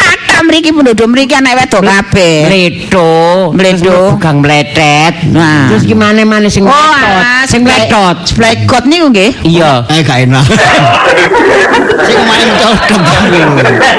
mriki 0.57 0.73
penduduk 0.73 1.05
mriki 1.05 1.37
anak 1.37 1.53
wedok 1.53 1.85
kabeh. 1.85 2.49
Mledo, 2.49 3.13
Mledo. 3.53 4.17
bukan 4.17 4.41
meletet. 4.41 5.13
Nah. 5.29 5.69
Terus 5.69 5.85
gimana 5.85 6.17
mana 6.25 6.49
sing 6.49 6.65
Oh, 6.65 6.73
meletot? 6.73 6.97
alah, 6.97 7.45
Sing 7.45 7.61
meletot. 7.61 8.17
Splekot 8.25 8.89
niku 8.89 9.13
nggih. 9.13 9.31
Iya. 9.45 9.85
Eh 9.85 10.01
gak 10.01 10.25
enak. 10.25 10.41
Sing 12.09 12.17
main 12.25 12.49
codok 12.57 13.01
niku. 13.05 13.37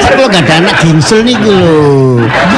Sing 0.02 0.12
kula 0.18 0.26
gak 0.26 0.42
ada 0.42 0.54
anak 0.58 0.74
gimsul 0.82 1.20
niku 1.22 1.46
lho. 1.46 1.78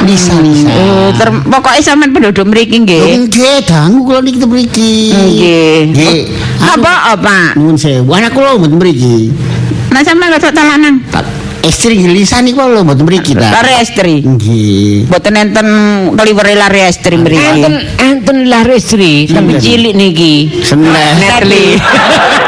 Nisa 0.01 0.33
Nisa. 0.41 0.73
Oh, 0.73 1.13
ter 1.13 1.29
pokoke 1.45 1.77
sampean 1.85 2.09
penduduk 2.09 2.49
mriki 2.49 2.81
nggih. 2.81 3.29
Nggih, 3.29 3.57
dangu 3.69 4.01
kula 4.01 4.25
niki 4.25 4.41
mriki. 4.41 5.13
Nggih. 5.13 5.93
Nggih. 5.93 6.19
Apa 6.57 7.13
apa? 7.13 7.53
Nuwun 7.53 7.77
sewu. 7.77 8.09
Anak 8.09 8.33
kula 8.33 8.57
mriki. 8.57 9.29
Nah 9.93 10.01
sampean 10.01 10.33
wedok 10.33 10.49
ta 10.49 10.65
lanang? 10.65 10.97
Istri 11.61 11.93
ngelisan 12.01 12.41
niku 12.41 12.65
lho 12.65 12.81
mboten 12.81 13.05
mriki 13.05 13.37
ta. 13.37 13.53
Lare 13.53 13.85
estri. 13.85 14.25
Nggih. 14.25 15.05
Mboten 15.05 15.33
enten 15.37 15.67
keliwere 16.17 16.57
lare 16.57 16.89
estri 16.89 17.15
mriki. 17.21 17.37
Enten 17.37 17.73
enten 18.01 18.37
lah 18.49 18.65
istri, 18.73 19.29
tapi 19.29 19.61
cilik 19.61 19.93
niki. 19.93 20.33
Seneng. 20.65 21.21
Netli. 21.21 21.77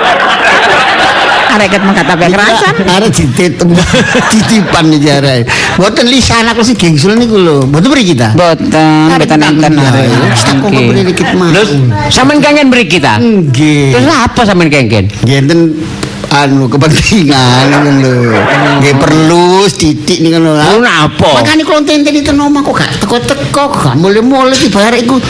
Arek 1.54 1.70
ket 1.70 1.84
mengkata 1.86 2.18
kerasan. 2.18 2.74
Arek 2.90 3.12
dititem 3.14 3.70
titipan 4.34 4.90
iki 4.90 5.10
arek. 5.14 5.46
Mboten 5.78 6.10
lisan 6.10 6.50
aku 6.50 6.66
sing 6.66 6.74
gengsul 6.74 7.14
niku 7.14 7.38
lho. 7.38 7.70
Mboten 7.70 7.94
mriki 7.94 8.18
ta. 8.18 8.34
Boten, 8.34 9.14
boten 9.14 9.42
enten 9.46 9.74
arek. 9.78 10.10
Nggih. 10.10 10.90
mriki 10.90 11.04
dikit 11.14 11.30
mah. 11.38 11.54
Terus 11.54 11.70
sampean 12.10 12.42
kangen 12.42 12.74
beri 12.74 12.90
kita. 12.90 13.22
Nggih. 13.22 13.94
Terus 13.94 14.10
apa 14.10 14.42
sampean 14.42 14.74
kangen? 14.74 15.06
Nggih 15.22 15.38
enten 15.46 15.60
anu 16.34 16.66
kepentingan 16.66 17.70
ngono 17.70 17.92
lho. 18.02 18.42
Nggih 18.82 18.96
perlu 18.98 19.70
titik 19.70 20.18
nih 20.26 20.30
ngono. 20.34 20.58
Lu 20.58 20.80
napa? 20.82 21.30
Makane 21.38 21.62
kula 21.62 21.86
tenten 21.86 22.14
itu 22.18 22.32
omah 22.34 22.62
kok 22.66 22.74
gak 22.74 22.92
teko-teko, 23.06 23.64
gak 23.70 23.96
mulai-mulai 24.02 24.58
dibayar 24.58 24.94
iku. 24.98 25.22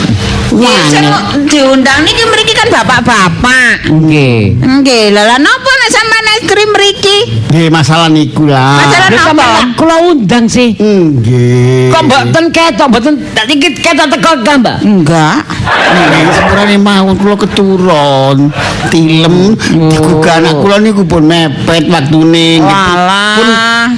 Nggih, 0.54 0.80
sing 0.88 1.04
Wah. 1.04 1.34
diundang 1.44 2.00
niki 2.06 2.24
mriki 2.24 2.54
kan 2.56 2.68
bapak-bapak. 2.72 3.90
Nggih. 3.90 4.56
Nggih, 4.60 5.04
lha 5.12 5.22
lha 5.28 5.36
napa 5.36 5.70
nek 5.82 5.90
sampean 5.92 6.23
es 6.34 6.42
krim 6.50 6.70
mriki? 6.74 7.18
Nggih 7.54 7.68
masalah 7.70 8.08
niku 8.10 8.50
lah. 8.50 8.82
Masalah 8.82 9.08
napa? 9.10 9.22
sampeyan 9.30 9.68
kula 9.78 9.96
undang 10.10 10.44
sih. 10.50 10.74
Nggih. 10.74 11.94
Kok 11.94 12.02
mboten 12.10 12.44
ketok, 12.50 12.86
mboten 12.90 13.14
tak 13.30 13.46
iki 13.46 13.68
ketok 13.78 14.06
teko 14.10 14.30
ka, 14.42 14.52
Mbak? 14.58 14.76
Enggak. 14.82 15.38
Nggih, 15.70 16.24
sepurane 16.34 16.76
mawon 16.82 17.14
kula 17.14 17.36
keturun, 17.38 18.38
tilem 18.90 19.54
digugah 19.90 20.42
anak 20.42 20.54
kula 20.58 20.76
niku 20.82 21.02
pun 21.06 21.22
mepet 21.30 21.86
waktune. 21.86 22.58
Walah. 22.58 23.38
Pun 23.38 23.48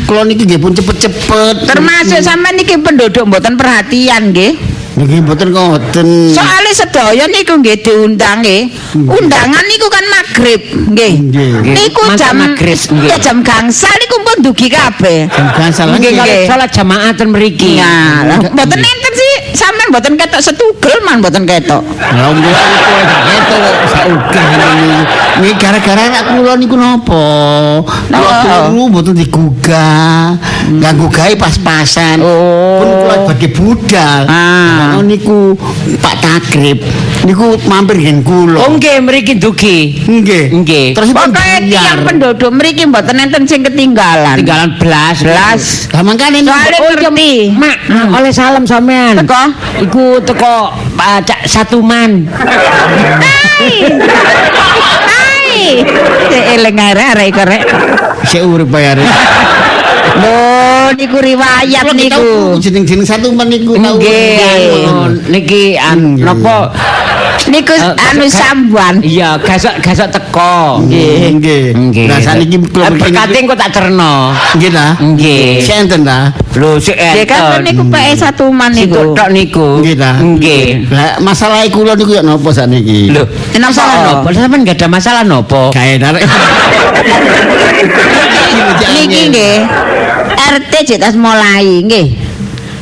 kula 0.05 0.23
niki 0.29 0.45
nggih 0.45 0.61
pun 0.61 0.73
cepet-cepet. 0.77 1.65
Termasuk 1.65 2.21
sampean 2.21 2.61
niki 2.61 2.77
penduduk 2.77 3.25
mboten 3.25 3.57
perhatian 3.57 4.37
nggih. 4.37 4.76
Nggih 4.97 5.21
mboten 5.29 5.53
ngoten. 5.53 6.09
Soale 6.33 6.73
sedaya 6.73 7.29
niku 7.29 7.61
nggih 7.61 7.85
diundang 7.85 8.41
nggih. 8.41 8.73
Undangan 8.97 9.65
niku 9.69 9.87
kan 9.93 10.05
magrib 10.09 10.63
nggih. 10.97 11.13
Niku 11.61 12.03
jam 12.17 12.33
magrib, 12.41 12.81
nggih. 12.81 13.09
ya 13.13 13.17
jam 13.21 13.45
gangsal 13.45 13.93
niku 14.01 14.17
pun 14.25 14.37
dugi 14.41 14.73
kabeh. 14.73 15.29
Jangan 15.29 15.73
salah 15.73 15.95
Nggih, 16.01 16.17
kalau 16.17 16.37
salat 16.49 16.71
jamaah 16.73 17.13
ten 17.13 17.29
mriki. 17.29 17.77
Nggih. 17.77 18.51
mboten 18.57 18.81
enten 18.81 19.13
sih 19.13 19.26
sampean 19.53 19.89
mboten 19.93 20.15
ketok 20.19 20.41
setugel 20.43 20.97
man 21.05 21.21
mboten 21.21 21.45
ketok. 21.45 21.83
Lah 21.99 22.31
mbok 22.33 22.55
itu 23.27 23.57
saugah 23.93 24.47
ngene. 24.57 24.99
Niki 25.37 25.55
gara-gara 25.61 26.05
kula 26.33 26.53
niku 26.57 26.77
napa? 26.81 27.25
Kula 27.85 28.09
Napa? 28.09 28.73
turu 28.73 28.83
mboten 28.89 29.15
digugah. 29.17 30.37
Ganggu 30.81 31.07
gawe 31.13 31.33
pas-pasan. 31.37 32.25
Oh. 32.25 32.81
Pun 32.81 32.89
kula 33.05 33.17
badhe 33.29 33.49
budal. 33.53 34.21
Ah. 34.27 34.97
Nah, 34.97 35.05
niku 35.05 35.53
Pak 36.01 36.15
Takrib 36.25 36.81
niku 37.27 37.59
mampir 37.69 38.01
ngen 38.01 38.25
kula. 38.25 38.65
Oh 38.65 38.71
nggih 38.79 39.03
mriki 39.05 39.37
dugi. 39.37 40.01
Nggih. 40.09 40.57
Nggih. 40.63 40.87
Terus 40.97 41.11
Pokoke 41.13 41.69
tiyang 41.69 42.07
penduduk 42.07 42.51
mriki 42.55 42.89
mboten 42.89 43.21
enten 43.21 43.45
sing 43.45 43.61
ketinggalan. 43.67 44.41
Tinggalan 44.41 44.71
belas. 44.81 45.17
Belas. 45.21 45.63
Lah 45.93 46.03
mangkane 46.07 46.41
niku 46.41 46.55
Soale 46.55 46.77
Oh, 46.77 46.93
ngerti. 46.95 47.33
Mak, 47.57 47.77
oleh 48.15 48.31
salam 48.31 48.63
sampean. 48.63 49.26
Teko? 49.27 49.43
Iku 49.83 50.23
teko 50.23 50.71
Pak 50.95 51.27
Cak 51.27 51.41
Satuman. 51.51 52.31
Hai. 52.31 53.91
Hai. 55.03 55.83
Eling 56.55 56.79
arek 56.79 57.35
iku 57.35 57.43
rek. 57.43 57.63
sik 58.23 58.47
urip 58.47 58.71
bayar. 58.71 59.03
Lho 60.23 60.66
niku 60.93 61.19
riwayat 61.19 61.85
niku. 61.91 62.55
jeneng-jeneng 62.61 63.03
satu 63.03 63.33
men 63.33 63.49
niku 63.49 63.75
tau. 63.75 63.97
Nggih. 63.97 64.87
Niki 65.27 65.75
an 65.75 66.15
napa 66.17 66.71
Niku 67.47 67.79
Eh, 67.79 67.95
anu 68.11 68.27
sambuan. 68.27 68.99
Iya, 68.99 69.39
gasok 69.39 69.79
gasok 69.79 70.11
teko. 70.11 70.83
Nggih. 70.83 71.39
Nggih. 71.79 72.11
Lah 72.11 72.19
saniki 72.19 72.59
kula 72.59 72.91
Eh, 72.91 72.99
berkate 72.99 73.39
engko 73.39 73.55
tak 73.55 73.71
cerno. 73.71 74.35
Nggih 74.59 74.71
ta? 74.75 74.99
Nggih. 74.99 75.63
Sik 75.63 75.87
enten 75.87 76.03
ta? 76.03 76.35
Lho, 76.59 76.75
sik 76.83 76.99
Nggih 76.99 77.23
kan 77.23 77.63
niku 77.63 77.87
PE 77.87 78.13
satu 78.19 78.51
man 78.51 78.75
Niku 78.75 78.99
niku. 78.99 79.15
tok 79.15 79.29
niku. 79.31 79.69
Nggih 79.79 79.95
ta? 79.95 80.19
Nggih. 80.19 80.91
Lah 80.91 81.23
masalah 81.23 81.63
kula 81.71 81.95
niku 81.95 82.19
ya 82.19 82.23
napa 82.27 82.51
sakniki? 82.51 83.15
Lho, 83.15 83.23
Kenapa? 83.55 83.71
masalah 83.71 83.95
nopo? 84.03 84.27
Sampeyan 84.35 84.61
enggak 84.67 84.77
ada 84.83 84.87
masalah 84.91 85.23
nopo? 85.23 85.63
Gawe 85.71 85.95
tarik. 86.03 86.23
Niki 88.97 89.21
nggih. 89.31 89.57
RT 90.37 90.73
jek 90.87 90.99
tas 91.01 91.17
mulai 91.17 91.83
nggih. 91.83 92.09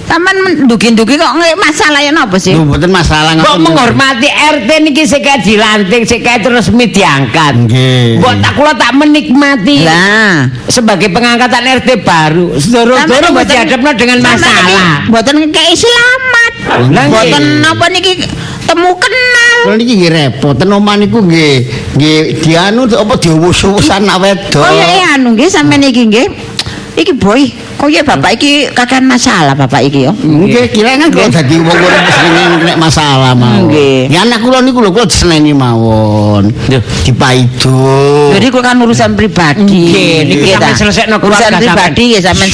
Sampeyan 0.04 0.68
ndugi-ndugi 0.68 1.16
kok 1.16 1.32
nggih 1.32 1.56
masalahnya 1.56 2.12
napa 2.12 2.36
sih? 2.36 2.52
Lho 2.52 2.68
mboten 2.68 2.92
masalah 2.92 3.32
Kok 3.40 3.40
ngoten. 3.40 3.64
menghormati 3.64 4.28
RT 4.28 4.68
niki 4.84 5.08
sik 5.08 5.24
dilantik, 5.40 6.04
sik 6.04 6.20
kae 6.20 6.44
resmi 6.44 6.92
diangkat. 6.92 7.56
Nggih. 7.56 8.20
Mbok 8.20 8.34
tak 8.44 8.52
kula 8.52 8.72
tak 8.76 8.92
menikmati 9.00 9.80
Lah, 9.80 10.52
sebagai 10.68 11.08
pengangkatan 11.08 11.80
RT 11.80 12.04
baru. 12.04 12.52
Sedoro-doro 12.60 13.26
kok 13.32 13.44
dihadapno 13.48 13.90
dengan 13.96 14.18
masalah. 14.20 15.08
Mboten 15.08 15.48
kei 15.48 15.72
selamat. 15.72 16.52
Mboten 16.92 17.44
napa 17.64 17.88
niki 17.88 18.28
temu 18.68 18.92
kenal. 19.00 19.56
Kula 19.64 19.76
niki 19.80 19.92
nggih 20.04 20.12
repot, 20.12 20.52
ten 20.52 20.68
omah 20.68 21.00
niku 21.00 21.24
nggih 21.24 21.54
nggih 21.96 22.44
dianu 22.44 22.84
apa 22.92 23.16
diuwus-uwusan 23.16 24.04
nak 24.04 24.20
wedok. 24.20 24.60
Oh 24.60 24.68
ya 24.68 25.16
anu 25.16 25.32
nggih 25.32 25.48
sampeyan 25.48 25.88
iki 25.88 26.12
nggih. 26.12 26.28
Iki 26.96 27.12
boy, 27.12 27.52
kok 27.74 27.88
ya 27.88 28.00
bapak 28.00 28.30
iki 28.34 28.52
kakan 28.70 29.04
masalah 29.04 29.52
bapak 29.52 29.84
iki 29.84 30.06
yo. 30.06 30.12
Nggih, 30.14 30.70
kira 30.70 30.96
kan 30.96 31.08
kok 31.08 31.28
dadi 31.30 31.56
wong 31.58 31.74
ora 31.74 32.00
sering 32.06 32.34
nek 32.62 32.76
masalah 32.76 33.32
mawon. 33.32 33.68
Nggih. 33.68 34.08
Ya 34.08 34.22
anak 34.22 34.40
kula 34.40 34.58
niku 34.60 34.80
lho 34.80 34.90
kula 34.90 35.04
diseneni 35.04 35.52
mawon. 35.52 36.48
Dipaido. 37.04 37.76
Jadi 38.32 38.46
kula 38.48 38.62
kan 38.64 38.76
urusan 38.78 39.12
pribadi. 39.12 39.62
Nggih, 39.64 40.16
niki 40.24 40.34
Nggih, 40.40 40.52
sampeyan 40.52 40.72
ta. 40.72 40.78
selesekno 40.78 41.16
urusan 41.18 41.50
pribadi 41.54 42.02
nggih 42.08 42.22
sampeyan 42.22 42.50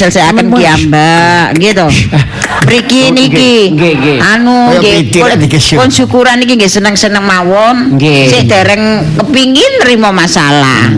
wis. 0.51 0.59
kiambak, 0.59 1.47
nggih 1.57 1.71
to. 1.73 1.87
Mriki 2.67 3.01
Oh, 3.01 3.15
niki. 3.17 3.55
nggih, 3.73 3.93
nggih. 3.97 4.19
Anu 4.21 4.57
nggih. 4.77 5.79
Pun 5.79 5.89
syukuran 5.89 6.39
iki 6.41 6.55
nggih 6.55 6.69
seneng-seneng 6.71 7.25
mawon. 7.25 7.97
Nggih. 7.97 8.29
Sik 8.29 8.43
dereng 8.47 8.85
kepingin 9.17 9.73
nrimo 9.81 10.11
masalah. 10.11 10.91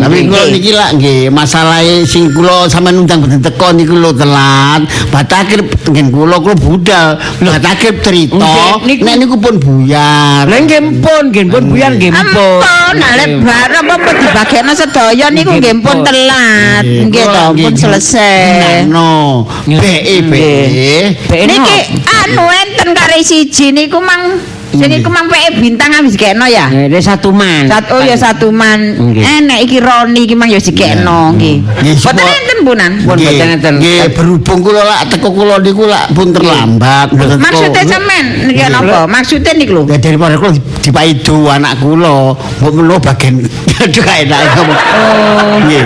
Tapi 0.00 0.28
kula 0.28 0.44
niki 0.48 0.70
lak 0.70 0.96
nggih 0.96 1.28
masalahe 1.28 2.04
sing 2.04 2.28
kula 2.30 2.68
sampean 2.68 3.00
undang 3.00 3.24
teko 3.54 3.70
niku 3.70 3.94
lho 3.94 4.10
telat. 4.10 4.82
Batakir 5.14 5.62
ngen 5.62 6.10
kula 6.10 6.42
kula 6.42 6.58
budal. 6.58 7.08
Batakir 7.38 8.02
cerita 8.02 8.82
niku- 8.82 9.06
nek 9.06 9.14
niku 9.22 9.36
pun 9.38 9.54
buyar. 9.62 10.50
Lah 10.50 10.58
nggih 10.58 10.82
mpun, 10.82 11.22
nggih 11.30 11.44
mpun 11.46 11.62
buyar 11.70 11.94
nggih 11.94 12.10
mpun. 12.10 12.58
Ampun, 12.58 12.94
nek 12.98 13.28
bareng 13.46 13.86
apa 13.86 14.10
dibagekno 14.10 14.72
sedaya 14.74 15.26
niku 15.30 15.54
Nggih, 15.54 15.74
pun 15.78 16.02
pun. 16.02 16.04
telat. 16.04 16.82
Nggih 16.84 17.24
to, 17.24 17.44
pun 17.54 17.74
selesai. 17.78 18.90
No, 18.90 19.46
BE 19.70 20.16
BE. 20.26 20.98
Niki 21.30 21.78
anu 22.10 22.44
enten 22.50 22.90
kare 22.92 23.22
siji 23.22 23.70
niku 23.70 24.02
mang 24.02 24.42
sing 24.74 24.90
iku 24.90 25.08
mang 25.10 25.26
PE 25.30 25.62
bintang 25.62 25.90
habis 25.94 26.14
gekno 26.18 26.46
ya. 26.50 26.66
Nggih, 26.68 27.00
satu 27.00 27.30
man. 27.30 27.70
Sat 27.70 27.86
oh 27.94 28.02
ya 28.02 28.16
satu 28.18 28.50
man. 28.50 28.98
Enek 29.14 29.58
iki 29.66 29.78
Roni 29.78 30.26
iki 30.26 30.34
mang 30.34 30.50
ya 30.50 30.58
digekno 30.58 31.34
nggih. 31.38 31.62
Nggih, 31.62 31.94
Boten 32.02 32.26
enten 32.26 32.58
punan. 32.66 32.92
Boten 33.06 33.48
enten. 33.58 33.74
Nggih, 33.78 34.10
berhubung 34.12 34.60
kula 34.60 34.82
lak 34.82 35.02
teko 35.14 35.28
kula 35.30 35.62
niku 35.62 35.86
lak 35.86 36.10
pun 36.12 36.34
terlambat. 36.34 37.14
Maksudnya 37.14 37.82
sampean 37.86 38.50
niki 38.50 38.62
napa? 38.68 39.06
Maksudnya 39.06 39.52
niku 39.54 39.72
lho. 39.78 39.82
Ya 39.88 39.98
daripada 39.98 40.34
kula 40.36 40.52
dipaido 40.82 41.48
anak 41.48 41.78
kula, 41.80 42.34
mbok 42.60 42.72
menawa 42.74 42.98
bagian 43.00 43.40
aduh 43.84 44.04
enak 44.04 44.40
ngomong. 44.58 44.78
Oh, 44.78 45.56
nggih. 45.64 45.82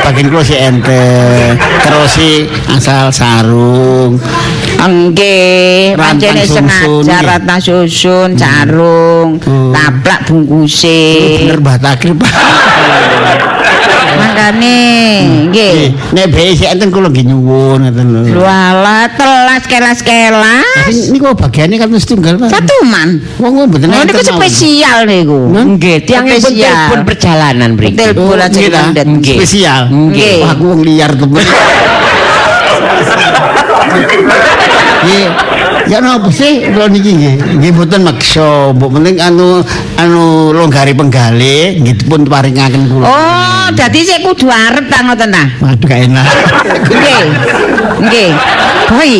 Bagian 0.00 0.26
kula 0.30 0.42
si 0.46 0.56
ente, 0.56 1.04
terus 1.82 2.10
si 2.14 2.30
asal 2.70 3.10
sarung. 3.10 4.16
Nggih, 4.80 5.92
pancene 5.92 6.48
susun, 6.48 7.04
sengaja 7.04 7.36
ratna 7.36 7.60
susun, 8.20 8.36
carung, 8.36 9.40
Hmm. 9.40 9.72
taplak 9.72 10.28
bungkuse. 10.28 11.00
Bener 11.40 11.60
batakir, 11.64 12.12
Pak. 12.12 12.28
Makane 14.20 14.76
nggih. 15.48 15.48
Nggih, 15.48 16.12
nek 16.12 16.26
BE 16.34 16.52
si 16.52 16.64
enten 16.68 16.92
kula 16.92 17.08
nggih 17.08 17.24
nyuwun 17.32 17.80
ngoten 17.88 18.06
lho. 18.12 18.44
Ala 18.44 19.08
telas 19.16 19.64
kelas-kelas. 19.64 20.92
Niku 21.08 21.32
bagiannya 21.32 21.80
kan 21.80 21.88
mesti 21.88 22.12
tunggal, 22.12 22.36
Pak. 22.36 22.52
Satu 22.52 22.84
man. 22.84 23.22
Wong 23.40 23.52
wong 23.56 23.66
mboten 23.72 23.88
Oh, 23.88 24.04
niku 24.04 24.20
spesial 24.20 25.08
niku. 25.08 25.48
Nggih, 25.48 26.04
tiang 26.04 26.28
pun 26.28 26.52
telepon 26.52 27.00
perjalanan 27.08 27.70
mriki. 27.78 27.96
Telepon 27.96 28.36
aja. 28.36 28.92
Nggih. 29.00 29.36
Spesial. 29.40 29.88
Nggih. 29.88 30.44
Wah, 30.44 30.52
aku 30.52 30.64
wong 30.68 30.84
liar 30.84 31.16
temen. 31.16 31.40
Nggih. 35.00 35.49
Ya 35.90 35.98
napa 35.98 36.30
sih 36.30 36.70
kula 36.70 36.86
niki 36.86 37.10
nggih? 37.18 37.34
Nggih 37.58 37.70
mboten 37.74 38.06
maksa, 38.06 38.70
mbok 38.70 38.94
penting 38.94 39.18
anu 39.18 39.58
anu 39.98 40.54
longgari 40.54 40.94
penggale 40.94 41.82
nggih 41.82 42.06
pun 42.06 42.22
paringaken 42.22 42.86
kula. 42.86 43.10
Oh, 43.10 43.66
dadi 43.74 44.06
sik 44.06 44.22
kudu 44.22 44.46
arep 44.46 44.86
ta 44.86 45.02
ngoten 45.02 45.34
ta? 45.34 45.44
Waduh 45.58 45.86
gak 45.90 46.00
enak. 46.06 46.26
Nggih. 46.94 47.24
Nggih. 48.06 48.30
Boy, 48.86 49.12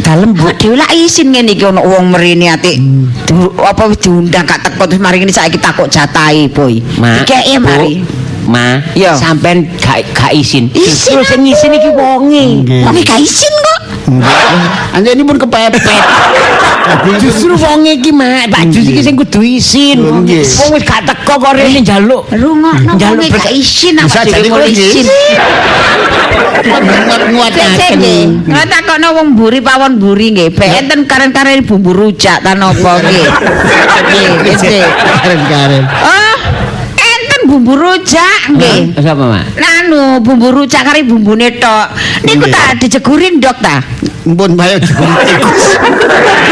dalem 0.00 0.32
Bu 0.32 0.48
dhewe 0.56 0.80
lak 0.80 0.96
isin 0.96 1.28
ngene 1.28 1.52
iki 1.52 1.68
ana 1.68 1.84
wong 1.84 2.08
mrene 2.08 2.48
ati. 2.48 2.80
Du- 3.28 3.52
Apa 3.60 3.84
wis 3.92 4.00
diundang 4.00 4.48
gak 4.48 4.64
teko 4.64 4.88
terus 4.88 5.04
mari 5.04 5.20
ngene 5.20 5.28
saiki 5.28 5.60
takok 5.60 5.92
jatahi, 5.92 6.48
Boy. 6.48 6.80
Ma, 6.96 7.20
Dikeki 7.20 7.60
mari. 7.60 8.00
Ma, 8.48 8.80
sampean 9.20 9.68
gak 9.76 10.08
gak. 10.16 10.32
Izin 10.32 10.72
Justru 10.72 11.20
sing 11.20 11.44
izin 11.44 11.76
iki 11.76 11.92
wonge. 11.92 12.64
Nggih. 12.64 12.80
Wong 12.88 12.96
gak 13.04 13.20
isin 13.20 13.52
kok. 13.60 13.73
Anjir 14.94 15.16
ini 15.16 15.24
pun 15.24 15.36
kepepet. 15.40 15.80
Justru 17.16 17.56
wong 17.56 17.88
iki 17.88 18.12
mak, 18.12 18.52
Pak 18.52 18.68
Jus 18.68 18.84
iki 18.84 19.00
sing 19.00 19.16
kudu 19.16 19.40
isin. 19.40 20.04
Wong 20.04 20.28
wis 20.28 20.84
gak 20.84 21.08
teko 21.08 21.40
kok 21.40 21.52
rene 21.56 21.80
njaluk. 21.80 22.28
Rungokno 22.28 22.92
Njaluk 23.00 23.24
gak 23.32 23.52
isin 23.52 23.96
apa 23.96 24.20
jadi 24.28 24.48
kowe 24.52 24.66
isin. 24.68 25.06
cek 27.76 27.92
nggih. 27.96 28.22
Nek 28.48 28.64
takokno 28.68 29.08
wong 29.16 29.26
mburi 29.36 29.60
pawon 29.64 29.96
mburi 29.96 30.36
nggih. 30.36 30.48
Bek 30.52 30.70
enten 30.84 31.00
karen-karen 31.08 31.64
bumbu 31.64 31.96
rujak 31.96 32.44
ta 32.44 32.52
napa 32.52 32.98
nggih. 33.04 33.26
Nggih, 34.12 34.56
nggih. 34.60 34.84
Karen-karen. 35.24 35.82
Oh, 35.88 36.12
enten 36.12 36.33
bumbu 37.54 37.78
rujak 37.78 38.50
nggih. 38.50 38.98
Sapa 38.98 39.24
mak? 39.30 39.46
Nanu 39.54 40.18
bumbu 40.18 40.50
rujak 40.50 40.82
kari 40.82 41.06
bumbune 41.06 41.54
tok. 41.62 41.94
Niku 42.26 42.50
tak 42.50 42.82
dijegurin 42.82 43.38
dok 43.38 43.54
ta. 43.62 43.78
Mpun 44.26 44.58
bayo 44.58 44.82
tikus. 44.82 45.64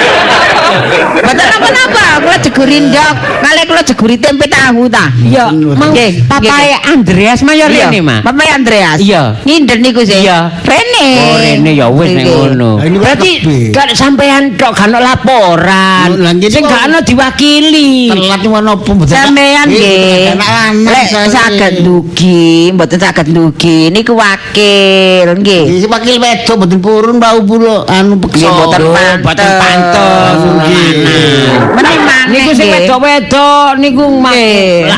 Mboten 1.12 1.46
napa-napa, 1.52 2.04
kula 2.24 2.36
jegurin 2.40 2.84
dok. 2.88 3.14
Kali 3.44 3.62
kula 3.68 3.82
jeguri 3.84 4.16
tempe 4.16 4.46
tahu 4.48 4.88
ta. 4.88 5.12
Ya, 5.28 5.52
mang 5.52 5.92
Nggih, 5.92 6.24
papae 6.24 6.72
Andreas 6.88 7.44
Iya, 7.44 7.68
rene 7.68 8.00
mak. 8.00 8.24
Bapak 8.24 8.48
Andreas. 8.48 8.98
Iya. 8.98 9.36
Nginden 9.44 9.78
niku 9.84 10.00
sih. 10.08 10.24
Iya. 10.24 10.48
Rene. 10.64 11.06
Oh, 11.20 11.36
rene 11.36 11.70
ya 11.76 11.86
wis 11.92 12.08
Nggih. 12.16 12.24
ngono. 12.24 12.70
Berarti 12.80 13.30
gak 13.70 13.92
sampean 13.92 14.56
tok 14.56 14.72
gak 14.72 14.88
ono 14.88 14.98
laporan. 15.04 16.08
Sing 16.48 16.64
gak 16.64 16.88
ono 16.88 16.98
diwakili. 17.04 18.08
Telat 18.08 18.40
mana 18.48 18.72
apa 18.72 18.88
mboten. 18.88 19.12
Sampean 19.12 19.66
nggih. 19.68 20.32
Lek 20.88 21.06
saged 21.28 21.74
ndugi, 21.84 22.72
mboten 22.72 22.98
saged 22.98 23.26
ndugi 23.28 23.92
niku 23.92 24.16
wakil 24.16 25.28
nggih. 25.36 25.64
Iki 25.76 25.86
wakil 25.92 26.16
wedok 26.16 26.54
mboten 26.56 26.78
purun 26.80 27.16
bau 27.20 27.38
pulo 27.44 27.84
anu 27.84 28.16
peksa. 28.16 28.48
Mboten 28.48 28.82
pantes. 28.96 29.20
mboten 29.20 29.50
pantes. 29.60 30.38
Niku 32.22 32.50
sing 32.54 32.70
wedok-wedok 32.70 33.76
niku 33.82 34.06
mak 34.22 34.32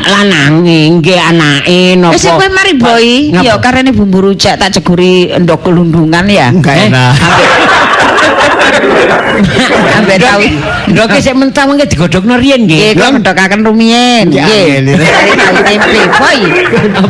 lanange 0.06 1.00
nggih 1.00 1.18
anake 1.18 1.96
napa. 1.96 2.14
Wis 2.14 2.28
kowe 2.28 2.48
mari. 2.52 2.72
Ngapa? 2.76 3.42
Ya 3.42 3.54
karene 3.58 3.90
bumbu 3.96 4.20
rujak 4.20 4.60
tak 4.60 4.76
jeguri 4.76 5.32
endok 5.32 5.64
kelundungan 5.64 6.28
ya. 6.28 6.52
Enggak 6.52 6.74
Eh? 6.76 6.86
enak. 6.92 7.12
Ambek 9.98 10.18
tau. 10.20 10.40
Ndoke 10.90 11.18
sik 11.18 11.34
mentah 11.34 11.64
mengke 11.66 11.86
digodhogno 11.88 12.36
riyen 12.38 12.66
Nggih, 12.66 12.92
nggih. 12.94 13.00
kok 13.00 13.10
ngedokaken 13.18 13.60
rumiyin. 13.64 14.26
Nggih, 14.30 14.94
tahu 15.38 15.56
tempe, 15.64 16.00
boy. 16.14 16.38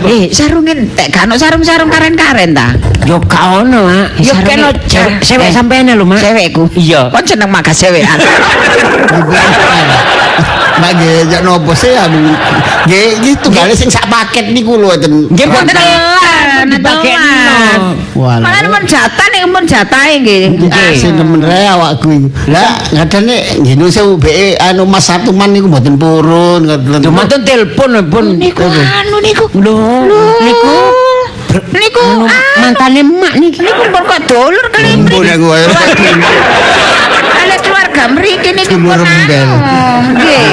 Eh, 0.08 0.24
sarungin 0.30 0.88
tek 0.94 1.10
gak 1.10 1.26
ono 1.28 1.34
sarung-sarung 1.36 1.90
karen-karen 1.90 2.54
ta? 2.54 2.72
Yo 3.04 3.18
gak 3.20 3.64
ono, 3.64 3.88
Mak. 3.88 4.08
Yo 4.20 4.32
kena 4.42 4.70
cewek 4.88 5.48
Eh, 5.48 5.52
sampean 5.52 5.90
lho, 5.90 6.04
Mak. 6.06 6.20
Cewekku. 6.22 6.70
Iya. 6.78 7.10
Kon 7.12 7.24
seneng 7.26 7.50
magas 7.50 7.76
cewekan. 7.76 8.18
Mak 10.74 10.90
nggih 10.98 11.30
jak 11.30 11.42
nopo 11.46 11.70
sih 11.72 11.94
anu. 11.94 12.34
Nggih 12.86 13.06
iki 13.22 13.30
tunggale 13.38 13.74
sing 13.74 13.86
sak 13.90 14.06
paket 14.10 14.50
niku 14.50 14.74
lho 14.74 14.90
ten. 14.98 15.30
Nggih, 15.30 15.46
Mboten 15.46 15.76
dibagekno. 16.70 17.18
telan. 17.18 17.80
Walah. 18.14 18.44
Malah 18.44 18.68
mun 18.70 18.84
jatah 18.86 19.26
nek 19.32 19.42
mun 19.48 19.64
jatahe 19.66 20.12
nggih. 20.22 20.42
Sing 20.96 21.12
temen 21.18 21.40
re 21.42 21.68
awakku 21.68 22.08
iku. 22.10 22.28
Lah 22.48 22.78
kadane 22.92 23.36
ngene 23.60 23.84
sewu 23.90 24.16
beke 24.16 24.56
anu 24.60 24.86
Mas 24.86 25.04
Satuman 25.04 25.50
niku 25.52 25.68
mboten 25.68 25.94
purun 26.00 26.64
ngoten. 26.64 27.02
Lho 27.02 27.10
mboten 27.10 27.40
telepon 27.44 27.90
pun. 28.08 28.26
Niku 28.38 28.64
anu 28.64 29.16
niku. 29.20 29.44
Lho, 29.58 29.74
niku 30.42 30.74
Niku 31.54 32.02
anu, 32.02 32.26
ah, 32.26 32.66
mantane 32.66 32.98
emak 33.06 33.38
niki. 33.38 33.62
niku 33.62 33.86
pun 33.86 34.02
kok 34.02 34.20
dulur 34.26 34.66
kali 34.74 34.90
aku 34.98 35.46
keluarga 37.94 38.10
mriki 38.10 38.50
niki 38.50 38.74
Dulur 38.74 38.98
pun 38.98 39.06
rembel. 39.06 39.48
Nggih. 40.14 40.46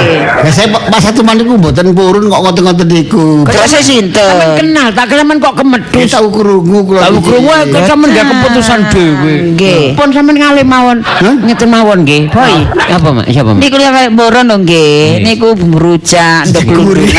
Ya 0.46 0.50
saya 0.54 0.66
Mas 0.70 1.02
Satuman 1.02 1.34
niku 1.34 1.58
mboten 1.58 1.90
purun 1.92 2.30
kok 2.30 2.40
ngoten-ngoten 2.46 2.88
niku. 2.88 3.42
Terus 3.50 3.66
Sampeyan 3.66 3.82
sinten? 3.82 4.36
kenal, 4.58 4.88
tak 4.94 5.10
kira 5.10 5.22
kok 5.26 5.54
kemedhus. 5.58 6.10
Tau 6.10 6.28
krungu 6.30 6.78
kula. 6.86 7.00
Tahu 7.02 7.14
niki. 7.18 7.26
krungu 7.26 7.50
kok 7.50 7.82
sampean 7.90 8.10
gak 8.14 8.26
keputusan 8.30 8.80
dhewe. 8.94 9.34
Nggih. 9.58 9.82
Pun 9.98 10.08
sampean 10.14 10.36
ngalih 10.38 10.64
mawon. 10.66 10.98
Ngeten 11.42 11.68
mawon 11.68 11.98
nggih. 12.06 12.30
Boy, 12.30 12.54
apa 12.78 13.08
Mak? 13.10 13.26
Siapa 13.28 13.50
Mak? 13.52 13.60
Niku 13.60 13.76
lek 13.76 14.10
mboron 14.14 14.44
lho 14.46 14.56
nggih. 14.62 14.94
Nggih. 15.18 15.26
Niku 15.26 15.46
bumbu 15.58 15.78
rujak 15.82 16.46
glundungan. 16.62 17.10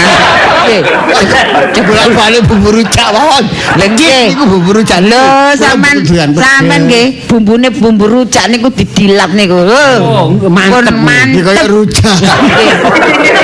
Nggih. 0.64 0.82
Cebulan 1.76 2.10
balik 2.16 2.42
bumbu 2.48 2.70
rujak 2.72 3.08
mawon. 3.12 3.44
Lah 3.76 3.88
Nggih. 3.92 4.24
niku 4.32 4.44
bumbu 4.48 4.70
rujak. 4.80 5.00
Lho, 5.04 5.26
Kula 5.60 6.32
sampean 6.40 6.82
nggih 6.88 7.28
bumbune 7.28 7.68
bumbu 7.76 8.06
rujak 8.08 8.48
niku 8.48 8.72
didilap 8.72 9.36
niku. 9.36 9.60
Oh, 10.14 10.30
mantep. 10.46 10.94
Iki 11.34 11.42
kaya 11.42 11.64
rujak. 11.66 12.18
Nggih. 12.22 12.70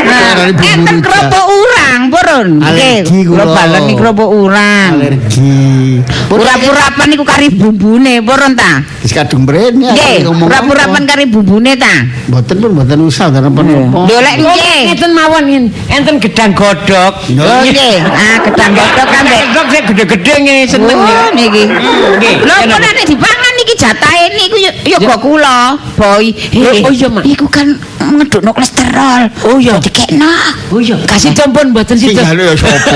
Nah, 0.06 0.46
enten 0.46 0.80
rujak. 0.86 1.02
keropok 1.02 1.46
urang, 1.50 2.02
purun. 2.14 2.48
Alergi 2.62 3.20
kula. 3.26 3.44
Balen 3.50 3.82
niku 3.90 4.00
keropok 4.06 4.30
urang. 4.30 4.92
Alergi. 5.02 6.00
Pura-purapan 6.30 7.08
niku 7.10 7.26
kari 7.26 7.48
bumbune, 7.50 8.22
purun 8.22 8.54
ta? 8.54 8.86
Wis 9.02 9.12
kadung 9.18 9.50
mrene 9.50 9.90
Nggih, 9.90 10.30
apa. 10.30 11.00
kari 11.10 11.26
bumbune 11.26 11.74
ta? 11.74 12.06
Mboten 12.30 12.56
pun 12.62 12.72
mboten 12.78 13.00
usah 13.02 13.34
napa-napa. 13.34 14.06
Lho 14.06 14.18
lek 14.22 14.36
Oh, 14.40 14.54
nggih. 14.54 14.82
Ngeten 14.94 15.12
mawon. 15.18 15.44
Enten 15.90 16.16
gedang 16.22 16.52
godhog. 16.54 17.14
Oh 17.34 17.60
nggih. 17.66 17.98
Ah, 18.06 18.38
gedang 18.46 18.72
godhog 18.78 19.08
kan 19.10 19.26
sing 19.26 19.84
gede-gede 19.90 20.34
ngene 20.46 20.64
seneng 20.70 20.98
Oh, 21.00 21.30
niki. 21.34 21.66
Nggih. 21.66 22.36
Lho 22.46 22.56
kok 22.70 22.80
nek 22.80 23.06
dipangan 23.10 23.49
niki 23.60 23.76
jatahe 23.76 24.24
niku 24.34 24.56
yo 24.58 24.72
Ya. 24.88 24.98
kok 24.98 25.20
kula, 25.20 25.76
boy. 26.00 26.32
Eh, 26.32 26.82
Oh, 26.88 26.92
iya, 26.92 27.08
Mak. 27.12 27.24
Iku 27.28 27.46
kan 27.52 27.68
ngedukno 28.00 28.56
kolesterol. 28.56 29.22
Oh, 29.46 29.60
iya. 29.60 29.76
Dikekno. 29.78 30.32
Oh 30.72 30.80
iya, 30.80 30.96
kasih 31.04 31.36
tompon 31.36 31.76
mboten 31.76 32.00
Sing 32.00 32.16
situ. 32.16 32.20
galu 32.20 32.42
ya 32.48 32.54
sapa? 32.56 32.96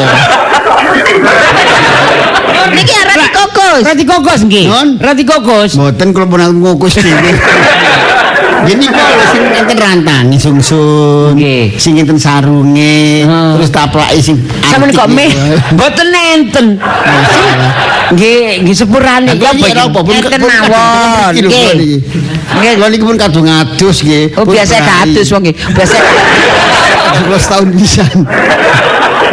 Niki 2.73 2.93
arep 2.95 3.17
dikokus. 3.19 3.81
Rati 3.85 4.03
kokos 4.07 4.39
nggih. 4.47 4.65
Rati 4.97 5.23
kokos. 5.27 5.71
Mboten 5.75 6.07
kula 6.15 6.25
pun 6.25 6.41
ngukus 6.63 6.95
dhewe. 6.97 7.31
Gini 8.63 8.85
kok 8.87 9.07
sing 9.35 9.43
enten 9.51 9.77
rantangi 9.77 10.37
sungsun. 10.39 11.35
Nggih. 11.35 11.75
Sing 11.75 11.93
enten 11.99 12.15
sarunge, 12.15 13.27
terus 13.27 13.69
taplake 13.69 14.19
sing 14.23 14.39
Sampeyan 14.63 14.95
kok 14.95 15.07
meh 15.11 15.27
niku. 15.29 15.75
mboten 15.75 16.07
enten. 16.09 16.65
Nggih, 18.13 18.63
nggih 18.63 18.75
sepurane 18.75 19.31
iki 19.35 19.71
apa 19.73 19.99
pun 19.99 20.13
Enten 20.13 20.41
mawon, 20.43 21.31
nggih. 21.33 21.99
Nggih, 22.53 22.73
niki 22.77 23.03
pun 23.03 23.17
kadung 23.19 23.45
ngadus 23.49 23.97
nggih. 24.05 24.37
Oh 24.39 24.45
biasa 24.47 24.75
kados 24.79 25.27
wong 25.33 25.41
nggih. 25.49 25.55
Biasa 25.75 25.95
Kula 27.23 27.37
setahun 27.37 27.69
pisan. 27.77 28.17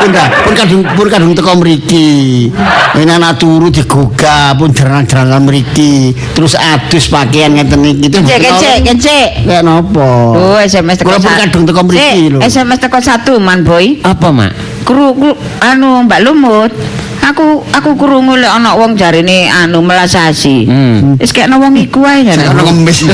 Pun 0.01 0.09
dah, 0.17 0.29
pun 0.49 0.53
kadung 0.57 0.83
pun 0.97 1.07
kadung 1.13 1.33
teko 1.37 1.53
mriki. 1.61 2.49
Ini 2.97 3.13
anak 3.21 3.37
turu 3.37 3.69
digogah 3.69 4.57
pun 4.57 4.73
jarang-jarang 4.73 5.45
mriki. 5.45 6.17
Terus 6.33 6.57
adus 6.57 7.13
pakaian 7.13 7.53
ngeten 7.53 7.85
iki. 7.85 8.09
Itu 8.09 8.17
Cek 8.25 8.41
cek 8.41 8.97
cek. 8.97 9.29
Kayak 9.45 9.63
napa? 9.69 10.09
Oh, 10.33 10.57
SMS 10.57 11.05
teko. 11.05 11.13
Kula 11.13 11.21
pun 11.21 11.35
kadung 11.37 11.65
teko 11.69 11.81
mriki 11.85 12.33
lho. 12.33 12.39
SMS 12.41 12.81
teko 12.81 12.99
satu 12.99 13.37
man 13.37 13.61
boy. 13.61 14.01
Apa, 14.01 14.33
Mak? 14.33 14.83
Kru, 14.89 15.13
kru 15.13 15.37
anu 15.61 16.09
Mbak 16.09 16.21
Lumut. 16.25 16.73
Aku 17.21 17.61
aku 17.69 18.01
krungu 18.01 18.33
lek 18.41 18.49
ana 18.49 18.73
wong 18.75 18.97
jarine 18.97 19.53
anu 19.53 19.85
melasasi. 19.85 20.65
Hmm. 20.65 21.21
Wis 21.21 21.37
kekno 21.37 21.61
wong 21.61 21.77
iku 21.77 22.01
ae 22.03 22.25
ya. 22.25 22.33
Ono 22.49 22.65
ngemis. 22.65 23.13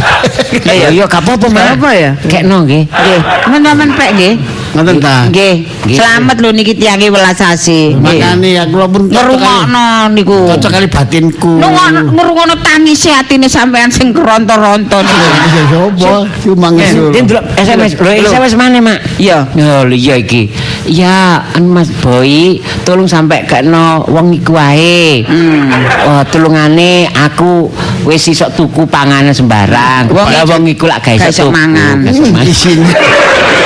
Ya 0.62 0.72
ya 0.72 0.88
ya 0.94 1.04
gak 1.10 1.26
apa-apa, 1.26 1.50
Mak. 1.50 1.64
Apa 1.76 1.90
ya? 1.90 2.10
Kekno 2.22 2.62
nggih. 2.62 2.86
Nggih, 2.86 3.20
teman-teman 3.44 3.90
pek 3.98 4.10
nggih. 4.14 4.34
Ngoten 4.76 4.96
ta. 5.00 5.16
Nggih. 5.32 5.54
Selamat 5.88 6.36
lho 6.44 6.52
niki 6.52 6.76
tiange 6.76 7.08
welasasi. 7.08 7.96
Nggih. 7.96 8.20
Makane 8.20 8.48
ya 8.52 8.64
kula 8.68 8.86
pun 8.86 9.08
Ngrungokno 9.08 9.86
niku. 10.12 10.36
cocok 10.52 10.70
kali 10.70 10.86
batinku. 10.92 11.52
Ngrungokno 11.56 12.00
ngrungokno 12.12 12.54
tangise 12.60 13.10
atine 13.16 13.48
sampean 13.48 13.88
sing 13.88 14.12
keronto-ronto 14.12 15.00
niku. 15.00 15.24
Ya 15.56 15.64
sapa? 15.72 16.28
Cuma 16.44 16.68
ndelok 16.76 17.44
SMS, 17.56 17.92
lho 17.96 18.10
SMS 18.28 18.54
mana, 18.54 18.78
Mak? 18.84 18.98
Iya. 19.16 19.48
Lho 19.56 19.96
iya 19.96 20.14
iki. 20.20 20.52
Ya, 20.86 21.42
Mas 21.58 21.88
Boy, 21.98 22.60
tolong 22.84 23.08
sampai 23.08 23.42
kena 23.48 24.04
wong 24.06 24.36
iku 24.36 24.54
wae. 24.54 25.24
Hmm. 25.26 25.72
Oh, 26.06 26.22
tulungane 26.28 27.08
aku 27.10 27.66
wis 28.04 28.28
isok 28.28 28.54
tuku 28.54 28.84
panganan 28.86 29.32
sembarang. 29.32 30.06
Wong 30.12 30.28
iso- 30.30 30.62
iku 30.66 30.84
lak 30.86 31.02
gak 31.02 31.18
gak 31.18 31.30
iso 31.30 31.42
iso 31.42 31.44
tuku. 31.48 31.54
mangan. 31.56 31.96
Gak 32.04 32.14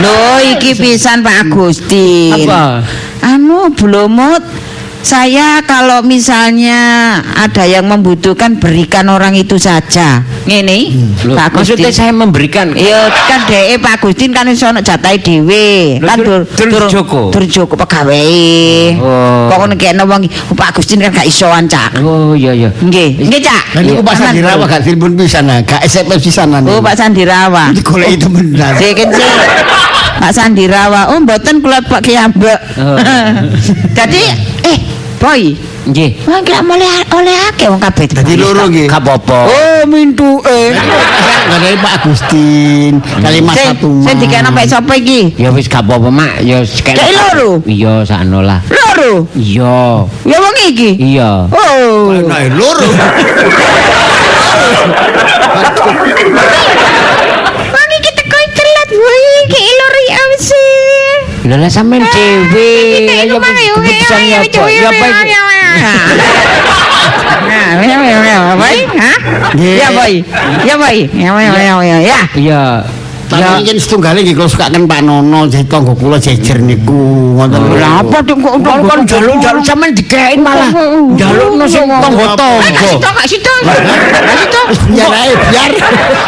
Lho 0.00 0.40
iki 0.56 0.72
pisan 0.76 1.20
Pak 1.20 1.48
Agustin. 1.48 2.48
Apa? 2.48 2.84
Anu 3.20 3.68
blomot 3.76 4.40
Saya 5.00 5.64
kalau 5.64 6.04
misalnya 6.04 7.16
ada 7.32 7.64
yang 7.64 7.88
membutuhkan 7.88 8.60
berikan 8.60 9.08
orang 9.08 9.32
itu 9.32 9.56
saja. 9.56 10.20
Ngene, 10.40 10.78
Pak 11.36 11.52
maksudnya 11.52 11.92
Agustin. 11.92 12.08
saya 12.08 12.12
memberikan 12.16 12.72
Ya 12.72 13.12
kan 13.28 13.44
dhek 13.44 13.76
Pak 13.76 14.00
Agustin 14.00 14.32
kan 14.32 14.48
iso 14.48 14.72
ono 14.72 14.80
jatahe 14.80 15.20
dhewe. 15.20 16.00
Kan 16.00 16.16
dur- 16.24 16.48
Joko? 16.88 17.28
Dur 17.28 17.44
Joko 17.44 17.74
pegawe. 17.76 18.24
Oh. 18.98 19.46
Kok 19.52 19.56
ngono 19.60 19.74
kene 19.76 20.02
wong 20.08 20.24
oh, 20.24 20.54
Pak 20.56 20.74
Agustin 20.76 21.04
kan 21.04 21.12
gak 21.12 21.28
isoan, 21.28 21.68
Cak. 21.68 22.00
Oh 22.00 22.32
iya 22.32 22.56
iya. 22.56 22.72
Nggih, 22.72 23.20
nggih, 23.20 23.40
Cak. 23.44 23.64
Lah 23.76 23.82
niku 23.84 24.00
Aman. 24.00 24.16
Sandirawa 24.16 24.64
gak 24.64 24.80
telepon 24.82 25.12
pisan 25.16 25.44
gak 25.64 25.82
SMS 25.84 26.20
pisan. 26.24 26.48
Oh, 26.64 26.80
Pak 26.80 26.94
Sandirawa. 26.96 27.64
digoleki 27.76 28.16
temenan. 28.16 28.72
Sik. 28.80 28.96
Pak 30.20 30.32
Sandirawa. 30.32 31.12
Oh, 31.14 31.18
mboten 31.20 31.60
kula 31.60 31.84
Pak 31.84 32.00
Kiambek. 32.00 32.58
Oh. 32.80 32.96
Jadi 33.98 34.22
eh, 34.68 34.78
boy, 35.20 35.52
Nggih. 35.84 36.16
wong 36.24 36.40
kira 36.42 36.64
oleh 36.64 36.88
oleh 37.12 37.36
akeh 37.52 37.68
wong 37.68 37.76
kabeh. 37.76 38.08
Dadi 38.08 38.40
loro 38.40 38.64
nggih. 38.72 38.88
Gak 38.88 39.04
apa-apa. 39.04 39.38
Oh, 39.46 39.80
mintuke. 39.84 40.72
Dari 41.50 41.76
Pak 41.76 41.92
Agustin, 42.00 43.04
kali 43.04 43.44
Mas 43.44 43.56
satu. 43.58 44.00
sing 44.00 44.16
dikene 44.16 44.48
sampai 44.48 44.64
sapa 44.64 44.92
iki? 44.96 45.34
Ya 45.36 45.52
wis 45.52 45.68
gak 45.68 45.84
apa-apa, 45.84 46.08
Mak. 46.08 46.40
Ya 46.40 46.64
sekali. 46.64 46.96
Kayak 46.96 47.12
loro? 47.36 47.50
Iya, 47.68 47.94
sakno 48.08 48.40
lah. 48.40 48.64
Loro. 48.72 49.28
Iya. 49.36 50.08
Ya 50.24 50.36
wong 50.40 50.56
iki. 50.64 50.90
Iya. 50.96 51.30
Oh. 51.52 52.16
Nah, 52.16 52.40
loro. 52.56 52.88
Wong 57.70 57.90
iki 57.96 58.10
teko 58.14 58.36
telat, 58.56 58.88
boy. 58.90 59.22
Ki 59.48 59.60
loro 59.60 59.68
ya 59.68 59.68
wis. 59.68 59.79
Lah 61.48 61.56
lah 61.56 61.70
sampean 61.72 62.04
dhewe. 62.04 63.08
Ya 63.08 63.24
keputusan 63.24 64.20
ya 64.28 64.38
apa? 64.44 65.06
Ya 68.20 68.36
apa 68.52 68.66
iki? 68.76 68.98
Ya 69.56 69.88
boy, 69.90 70.14
ya 70.64 70.74
boy, 70.76 70.96
ya 71.16 71.28
boy, 71.32 71.44
ya 71.48 71.74
boy, 71.80 71.88
ya. 72.36 72.84
Tapi 73.30 73.62
kan 73.62 73.76
setunggalnya 73.78 74.20
nggih 74.20 74.34
kalau 74.34 74.50
sukakan 74.50 74.82
Pak 74.84 75.00
Nono 75.00 75.46
jadi 75.46 75.62
tonggo 75.64 75.94
kula 75.94 76.18
jejer 76.18 76.58
niku 76.58 76.98
ngoten 77.38 77.62
lho. 77.62 77.78
Lah 77.78 78.02
apa 78.02 78.18
tuh 78.20 78.34
kok 78.34 78.54
Kon 78.58 78.80
kon 78.82 79.00
jaluk-jaluk 79.06 79.62
sampean 79.62 79.94
dikein 79.94 80.42
malah. 80.42 80.66
Jalukno 81.14 81.64
sing 81.64 81.86
tangga-tangga. 81.86 82.90
Kak 82.98 83.26
situ, 83.30 83.54
kak 83.62 84.34
situ. 84.34 84.60
Biar 84.90 85.10
ae 85.14 85.30
biar. 85.38 85.70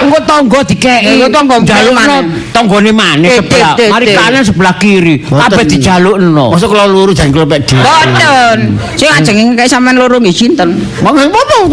Engko 0.00 0.18
tangga 0.22 0.60
dikeki. 0.62 1.10
Engko 1.18 1.28
tangga 1.28 1.56
jalukno 1.60 1.98
maneh. 1.98 2.22
tanggane 2.54 2.90
maneh 2.94 3.28
Eh, 3.28 3.38
sebelah. 3.42 3.74
eh, 3.74 3.82
eh, 3.82 3.90
Mari 3.90 4.06
eh. 4.06 4.14
kanan 4.14 4.42
sebelah 4.46 4.74
kiri. 4.78 5.14
Kabeh 5.26 5.64
dijalukno. 5.66 6.54
Masa 6.54 6.66
kalau 6.66 6.86
luru 6.86 7.10
jangan 7.10 7.34
kalau 7.34 7.46
pek 7.46 7.66
dhewe. 7.66 7.82
Boten. 7.82 8.58
Sing 8.94 9.10
ajeng 9.10 9.58
kayak 9.58 9.66
sampean 9.66 9.98
loro 9.98 10.22
nggih 10.22 10.30
sinten? 10.30 10.70
Monggo 11.02 11.26
foto. 11.28 11.58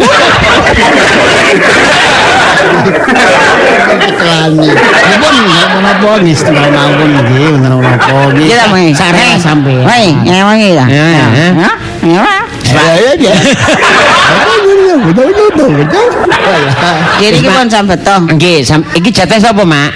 Kelani. 4.10 4.68
Dipun 5.20 5.36
menapa 5.76 6.16
setunggal 6.32 6.72
mawon 6.72 7.08
nggih 7.12 7.52
wonten 7.52 7.72
menapa 7.76 8.32
nggih. 8.32 8.48
Mau. 8.72 8.96
Sareng 8.96 9.36
sampe. 9.36 9.72
Woi, 9.84 10.16
emang 10.24 10.56
ya. 10.56 10.84
Ya, 10.88 11.04
ya. 11.12 11.26
Ya. 12.00 12.24
Ya 12.72 12.92
ya. 13.20 13.34
Betul 15.12 15.28
betul. 15.36 15.70
Kiri 17.20 17.38
ki 17.44 17.50
pun 17.52 17.68
sampe 17.68 17.94
to. 18.00 18.16
Nggih, 18.32 18.64
sam- 18.64 18.86
iki 18.96 19.10
jatah 19.12 19.36
sapa, 19.36 19.60
Mak? 19.66 19.90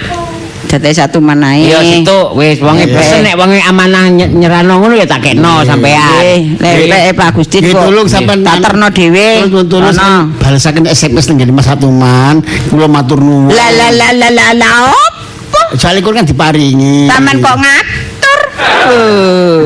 Dadi 0.65 0.91
satu 0.91 1.21
manae. 1.21 1.69
Iya 1.69 1.79
situ 1.85 2.17
wis 2.35 2.57
wonge 2.59 2.89
pesen 2.89 3.21
nek 3.21 3.37
wonge 3.37 3.61
amanah 3.61 4.09
ny- 4.09 4.33
nyerano 4.33 4.81
ngono 4.81 4.97
ya 4.97 5.05
tak 5.05 5.21
kekno 5.23 5.61
sampean. 5.61 6.57
Nggih, 6.57 6.57
lek 6.59 6.73
lek 6.89 7.13
Pak 7.13 7.37
Nggih, 7.37 7.71
kok 7.71 7.85
tolong 7.85 8.07
sampean 8.09 8.41
tak 8.41 8.59
terno 8.65 8.87
dhewe. 8.89 9.45
Terus 9.45 9.65
terus 9.69 9.95
Ono. 10.01 10.35
balasaken 10.41 10.85
SMS 10.89 11.25
nang 11.31 11.37
Mas 11.53 11.65
Satuman, 11.69 12.41
kula 12.73 12.89
matur 12.89 13.21
nuwun. 13.21 13.53
La 13.53 13.69
la 13.71 13.87
la 13.93 14.07
la 14.11 14.27
la 14.33 14.45
la 14.57 14.69
opo? 14.89 15.61
Soale 15.77 16.01
kula 16.01 16.19
kan 16.19 16.27
diparingi. 16.27 17.07
Taman 17.07 17.35
kok 17.39 17.55
ngatur. 17.61 18.39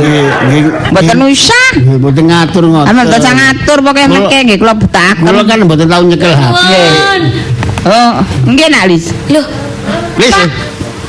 Nggih, 0.04 0.26
nggih. 0.46 0.62
Mboten 0.94 1.20
usah. 1.32 1.70
Nggih, 1.80 1.98
mboten 1.98 2.24
ngatur 2.28 2.64
ngoten. 2.70 2.92
Aman 2.92 3.06
usah 3.08 3.34
ngatur 3.34 3.78
pokoke 3.82 4.04
mengke 4.12 4.38
nggih 4.46 4.58
kula 4.60 4.74
betaken. 4.76 5.26
Kula 5.26 5.44
kan 5.48 5.58
mboten 5.64 5.86
tau 5.88 6.04
nyekel 6.04 6.34
HP. 6.36 6.72
Oh, 7.88 8.12
nggih 8.52 8.68
nak 8.68 8.84
Lis. 8.92 9.16
Loh, 9.32 9.48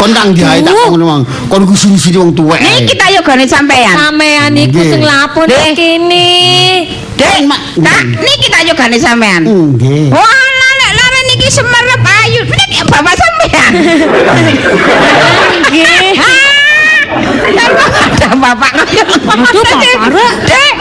Wis 0.01 0.09
kontang 0.09 0.33
diae 0.33 0.65
tak 0.65 0.73
ngono 0.89 1.05
wong. 1.05 1.23
Kon 1.53 1.69
ku 1.69 1.77
sini 1.77 2.01
wong 2.17 2.33
tuwek. 2.33 2.57
Nih 2.57 2.89
kita 2.89 3.13
yo 3.13 3.21
gane 3.21 3.45
sampean. 3.45 3.93
sampean 3.93 4.57
iku 4.57 4.81
Nggih. 4.81 4.91
sing 4.97 5.03
lapor 5.05 5.45
Dek. 5.45 5.61
nang 5.61 5.77
kene. 5.77 6.29
Dek, 7.21 7.45
tak 7.85 8.01
nih 8.17 8.37
kita 8.41 8.59
yo 8.65 8.73
gane 8.73 8.97
sampean. 8.97 9.45
Nggih. 9.45 10.09
Wah, 10.09 10.25
lek 10.81 10.93
lare 10.97 11.21
niki 11.29 11.49
semerep 11.53 12.01
ayu. 12.01 12.41
Nek 12.49 12.85
bapak 12.89 13.13
sampean. 13.13 13.73
Nggih. 15.69 16.17
Ada 17.11 18.39
bapak 18.41 18.71
kaya. 18.73 19.03
Aduh, 19.05 19.65
bapak 19.69 20.09
rek. 20.17 20.35
Dek, 20.49 20.75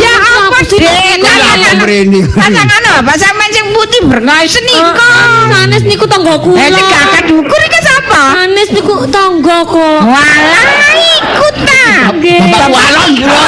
ya 0.00 0.12
apa 0.16 0.58
sih? 0.64 0.78
Dek, 0.80 1.20
Kok 1.20 1.74
mrene? 1.84 2.20
Pasangan 2.24 2.80
bapak 3.04 3.16
sampean 3.20 3.50
sing 3.52 3.66
putih 3.76 4.00
berngai 4.08 4.48
senika. 4.48 5.12
Sanes 5.52 5.82
niku 5.86 6.06
tangga 6.10 6.34
kula. 6.40 6.58
Eh, 6.58 6.68
sing 6.70 6.86
kakak 6.90 7.22
dukur 7.30 7.60
iki 7.62 7.78
sapa? 8.12 8.44
Sanes 8.44 8.68
niku 8.76 8.94
tangga 9.08 9.64
kok. 9.64 10.00
Walah, 10.04 10.64
ikut 10.92 11.56
ta. 11.64 12.12
Nggih. 12.12 12.40
Bapak 12.52 12.68
walon 12.68 13.10
kula. 13.16 13.44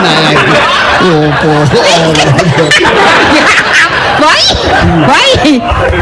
Nah, 0.00 0.32
iku. 0.32 0.56
Opo? 1.06 1.52
Boy, 4.16 4.44
boy. 5.04 5.30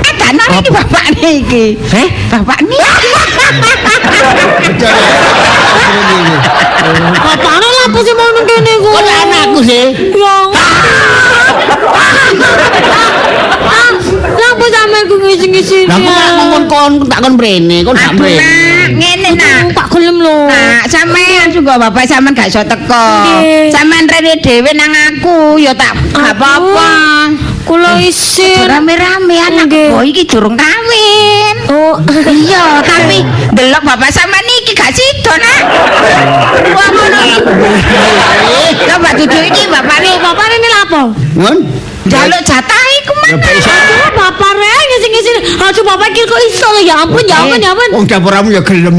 Ada 0.06 0.26
nang 0.38 0.50
iki 0.62 0.70
bapak 0.70 1.04
niki. 1.18 1.64
Eh? 1.90 2.08
Bapak 2.30 2.58
niki. 2.62 3.08
Bapakne 7.24 7.68
lapo 7.82 7.98
sih 8.06 8.14
mau 8.14 8.30
nang 8.30 8.46
kene 8.46 8.72
kok? 8.78 8.92
Kok 8.94 9.02
anakku 9.02 9.60
sih? 9.66 9.84
Ya. 10.14 10.43
Lapo 14.32 14.64
sampean 14.72 15.04
ku 15.10 15.16
ngisi-ngisi. 15.20 15.84
Lah 15.84 15.98
kok 16.00 16.32
ngomong 16.40 16.64
kon 16.68 16.92
tak 17.08 17.20
kon 17.20 17.34
mrene, 17.36 17.84
kon 17.84 17.92
gak 17.92 18.16
mrene. 18.16 18.40
nak, 18.40 18.88
ngene 18.96 19.30
nak. 19.36 19.60
Tak 19.76 19.86
gelem 19.92 20.16
lho. 20.20 20.48
Nah, 20.48 20.84
sampean 20.88 21.52
juga 21.52 21.76
bapak 21.76 22.08
sampean 22.08 22.32
gak 22.32 22.48
iso 22.48 22.62
teko. 22.64 23.06
Sampean 23.72 24.08
rene 24.08 24.40
dhewe 24.40 24.70
nang 24.72 24.92
aku, 24.92 25.60
ya 25.60 25.72
tak 25.76 25.92
gak 26.12 26.36
apa-apa. 26.36 26.90
Kula 27.64 27.96
isin. 27.96 28.68
Rame-rame 28.68 29.36
anak 29.40 29.72
boy 29.72 30.12
iki 30.12 30.28
durung 30.28 30.56
kawin. 30.56 31.56
Oh. 31.72 31.96
Iya, 32.28 32.84
tapi 32.84 33.24
delok 33.56 33.82
bapak 33.84 34.12
sampean 34.12 34.44
iki 34.64 34.72
gak 34.76 34.92
sido, 34.92 35.32
Nak. 35.32 35.62
Wah, 36.76 36.88
ngono 36.92 37.18
iki. 37.24 37.40
Coba 38.84 39.08
duduk 39.16 39.42
iki 39.48 39.64
bapak 39.68 39.96
Lho, 40.04 40.20
bapak 40.20 40.46
ini 40.52 40.68
lapo? 40.68 41.02
Ngon? 41.40 41.56
Jaluk 42.14 42.40
jatah 42.46 42.84
iku 43.02 43.12
mana? 43.18 43.36
Bapak 44.14 44.50
rek 44.54 44.82
ngisi-ngisi. 44.88 45.30
Aduh, 45.58 45.82
bapak 45.82 46.08
iki 46.14 46.22
kok 46.24 46.40
iso. 46.46 46.70
Ya 46.86 46.94
ampun, 47.02 47.24
ya 47.26 47.36
ampun, 47.42 47.58
ya 47.58 47.70
ampun. 47.74 47.90
Wong 47.90 48.04
dapuramu 48.06 48.48
ya 48.54 48.62
gelem. 48.62 48.94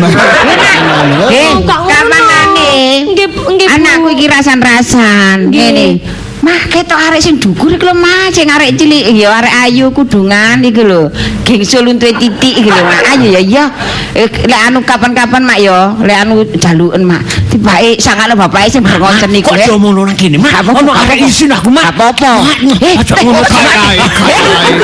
Eh, 1.32 1.53
kamangane. 1.70 2.76
Nggih, 3.16 3.28
nggih. 3.32 3.68
Anakku 3.72 4.07
iki 4.11 4.26
rasan-rasan. 4.28 5.49
Ngene. 5.49 6.03
Mah 6.45 6.61
ketok 6.70 6.99
arek 7.09 7.26
sing 7.26 7.41
dhukur 7.41 7.74
iki 7.74 7.82
lho, 7.82 7.97
Mas, 7.97 8.30
sing 8.30 8.45
arek 8.45 8.78
cilik 8.78 9.18
ya 9.18 9.34
arek 9.34 9.53
ayu 9.66 9.89
kudungan 9.89 10.61
iki 10.61 10.86
lho. 10.86 11.09
Gengsul 11.41 11.89
untuhe 11.89 12.13
titik 12.13 12.61
iki 12.61 12.70
lho. 12.70 12.86
Ayo 12.86 13.34
ya 13.34 13.41
ya. 13.41 13.66
Eh, 14.13 14.30
Lek 14.30 14.61
anu 14.70 14.86
kapan-kapan 14.86 15.41
Mak 15.41 15.57
ya, 15.57 15.97
lek 16.05 16.18
anu 16.22 16.45
jaluken 16.61 17.01
Mak. 17.01 17.26
Tibake 17.56 17.95
sangane 18.03 18.36
bapake 18.36 18.68
sing 18.68 18.84
berkonsen 18.84 19.32
iku. 19.32 19.56
Kok 19.56 19.64
eh. 19.64 19.68
do 19.72 19.80
ngono 19.80 20.03
nang 20.03 20.20
kene, 20.20 20.36
Ono 20.43 20.91
arek 20.91 21.24
isin 21.24 21.56
aku, 21.56 21.72
Mak. 21.72 21.88
Gak 21.88 21.95
apa-apa. 21.95 22.43
Eh, 22.84 22.99
aja 22.99 23.16
ngono 23.24 23.39
eh, 23.39 23.47
kae. 23.47 23.95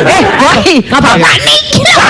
Eh, 0.08 0.24
boy, 0.40 0.80
bapak 0.88 1.20
niki 1.44 1.84
lho. 1.84 2.08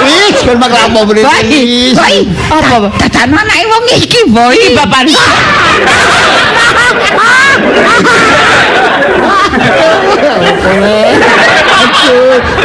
Wis 0.00 0.36
kon 0.46 0.56
mak 0.56 0.72
lapo 0.72 1.00
mrene. 1.08 1.24
boy. 1.94 2.16
Apa? 2.48 2.88
Dadan 3.00 3.36
anake 3.36 3.64
wong 3.68 3.84
iki, 3.94 4.20
boy. 4.30 4.56
Bapak 4.76 5.04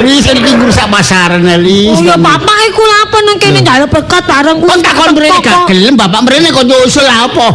Wis 0.06 0.26
iki 0.26 0.52
ngrusak 0.58 0.88
pasaran 0.90 1.44
Elis. 1.46 1.98
Oh, 1.98 2.04
ya 2.06 2.16
bapak 2.18 2.58
iku 2.72 2.84
lapo 2.84 3.18
nang 3.26 3.38
kene 3.42 3.62
njaluk 3.62 3.90
berkat 3.92 4.24
bareng 4.26 4.58
Kon 4.62 4.80
tak 4.82 4.94
kon 4.98 5.12
mrene 5.14 5.38
gak 5.42 5.68
gelem 5.70 5.94
bapak 5.98 6.22
mrene 6.26 6.50
kok 6.54 6.66
nyusul 6.66 7.04
lah 7.06 7.28
apa? 7.30 7.48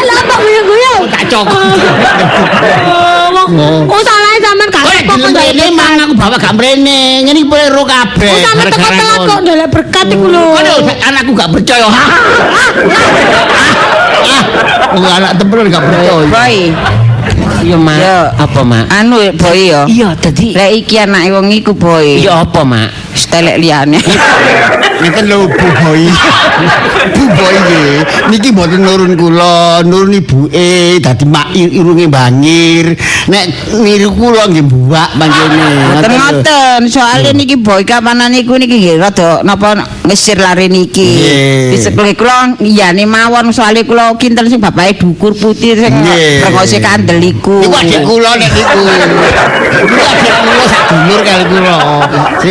Lapo 0.00 0.34
guyu-guyu. 0.40 0.94
Tak 1.12 1.22
cok. 1.28 1.46
Oh, 2.88 4.00
Oh, 4.30 4.38
salah 4.38 4.46
sampean 4.46 4.70
gak 4.70 4.86
Kok 5.10 5.18
kok 5.18 5.34
rene 5.34 5.66
mang 5.74 5.98
aku 5.98 6.14
bawa 6.14 6.38
gak 6.38 6.54
mrene. 6.54 7.26
Ngene 7.26 7.42
iki 7.42 7.50
boleh 7.50 7.66
ro 7.74 7.82
kabeh. 7.82 8.30
Oh, 8.30 8.38
sampe 8.46 8.70
teko 8.70 8.88
telat 8.94 9.18
kok 9.26 9.42
njaluk 9.42 9.74
berkat 9.74 10.06
iku 10.06 10.30
lho. 10.30 10.54
Kono 10.54 10.86
anakku 10.86 11.34
gak 11.34 11.50
percaya. 11.50 11.90
Ah, 11.90 12.06
oh, 14.94 15.10
anak 15.18 15.34
temen 15.34 15.66
gak 15.66 15.82
percaya. 15.82 16.14
Boy, 16.30 16.70
Iya, 17.60 17.76
Mak. 17.76 18.00
Yo. 18.00 18.32
Apa, 18.40 18.64
Mak? 18.64 18.88
anu 18.88 19.20
boy 19.36 19.68
yo. 19.68 19.84
Iya, 19.84 20.16
dadi 20.16 20.56
Lek 20.56 20.80
iki 20.80 20.96
anake 20.96 21.28
wong 21.28 21.52
iku 21.52 21.76
boy. 21.76 22.16
Iya 22.22 22.40
apa, 22.46 22.62
Mak? 22.64 22.88
Stelek 23.12 23.60
liyane. 23.60 24.00
Ngeten 25.00 25.24
lho 25.32 25.48
Bu 25.48 25.68
Boy. 25.80 26.02
Bu 27.16 27.24
Boy 27.32 27.54
nggih. 27.56 27.96
Niki 28.30 28.48
mboten 28.52 28.80
nurun 28.84 29.16
kula, 29.16 29.80
nurun 29.82 30.12
ibuke 30.12 31.00
dadi 31.00 31.24
mak 31.24 31.56
ir- 31.56 31.72
irunge 31.72 32.04
bangir. 32.12 32.92
Nek 33.32 33.44
niru 33.80 34.12
kula 34.12 34.44
nggih 34.52 34.64
buak 34.68 35.10
panjene. 35.16 35.68
Ngoten 35.96 36.12
ngoten, 36.12 36.80
soalnya 36.92 37.32
niki 37.32 37.56
boy 37.56 37.80
kapanan 37.88 38.28
niku 38.28 38.60
niki 38.60 38.76
nggih 38.76 38.96
rada 39.00 39.40
napa 39.40 39.72
ngesir 40.04 40.36
lari 40.36 40.68
niki. 40.68 41.10
Disebut 41.72 42.12
kula 42.20 42.60
iyane 42.60 43.08
mawon 43.08 43.48
soalnya 43.56 43.88
kula 43.88 44.12
kinten 44.20 44.52
sing 44.52 44.60
bapake 44.60 45.00
dukur 45.00 45.32
putih 45.32 45.80
sing 45.80 45.92
rengose 46.44 46.76
kandel 46.78 47.24
iku. 47.24 47.64
Iku 47.64 47.72
adik 47.72 48.04
kula 48.04 48.36
nek 48.36 48.50
niku. 48.52 48.80
Iku 49.80 49.96
adik 49.96 50.34
kula 50.44 50.64
sak 50.68 50.82
dulur 50.92 51.20
kali 51.24 51.44
kula. 51.48 51.76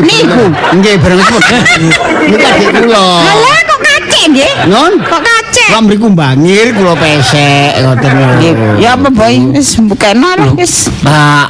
Niku? 0.01 0.43
Nggih, 0.81 0.95
bareng 0.97 1.21
sebut. 1.21 1.43
Niku 2.39 2.47
adik 2.47 2.69
kula. 2.71 3.03
Halah 3.19 3.59
kok 3.67 3.79
kacek 3.83 4.23
nggih? 4.31 4.51
Non? 4.71 4.91
Kok 5.03 5.21
kacek? 5.21 5.67
Lah 5.75 5.81
mriku 5.83 6.07
bangir 6.07 6.71
kula 6.71 6.95
pesek 6.95 7.83
ngoten 7.83 8.11
lho. 8.15 8.27
Nggih. 8.39 8.53
Ya 8.79 8.95
apa 8.95 9.07
boy? 9.11 9.35
Wis 9.51 9.75
bukeno 9.83 10.29
lah 10.39 10.49
wis. 10.55 10.87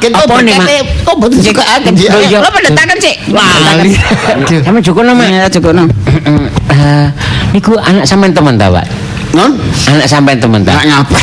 Kita 0.02 0.26
apa 0.26 0.38
nih, 0.42 0.54
Mak? 0.58 0.66
Kok 1.06 1.14
mboten 1.14 1.38
suka 1.38 1.62
akan 1.62 1.92
Ayo, 1.94 2.18
iya. 2.26 2.38
Lo 2.42 2.50
pendetakan 2.50 2.96
sih. 2.98 3.14
Lali. 3.30 3.94
Sama 4.66 4.78
cukup 4.82 5.02
Mak. 5.14 5.28
Ya 5.30 5.46
cukup 5.46 5.70
no. 5.78 5.84
Eh, 6.70 7.06
niku 7.54 7.78
anak 7.78 8.04
sampean 8.08 8.34
teman 8.34 8.58
ta, 8.58 8.66
Pak? 8.66 8.86
Non? 9.30 9.54
Anak 9.86 10.06
sampean 10.10 10.42
teman 10.42 10.66
ta? 10.66 10.74
Nak 10.74 10.86
nyampe. 10.86 11.22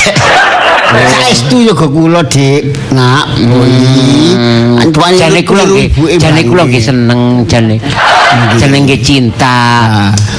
Saestu 0.87 1.59
yo 1.67 1.75
go 1.75 1.91
kula, 1.91 2.23
Dik. 2.23 2.71
Nak, 2.95 3.35
boy. 3.43 3.71
Antuane 4.79 5.19
Jane 5.19 5.41
kula 5.43 5.67
nggih, 5.67 5.87
jane 6.15 6.41
kula 6.47 6.63
nggih 6.63 6.79
seneng 6.79 7.43
jane. 7.43 7.75
Jane 8.55 8.77
nggih 8.87 8.99
cinta. 9.03 9.55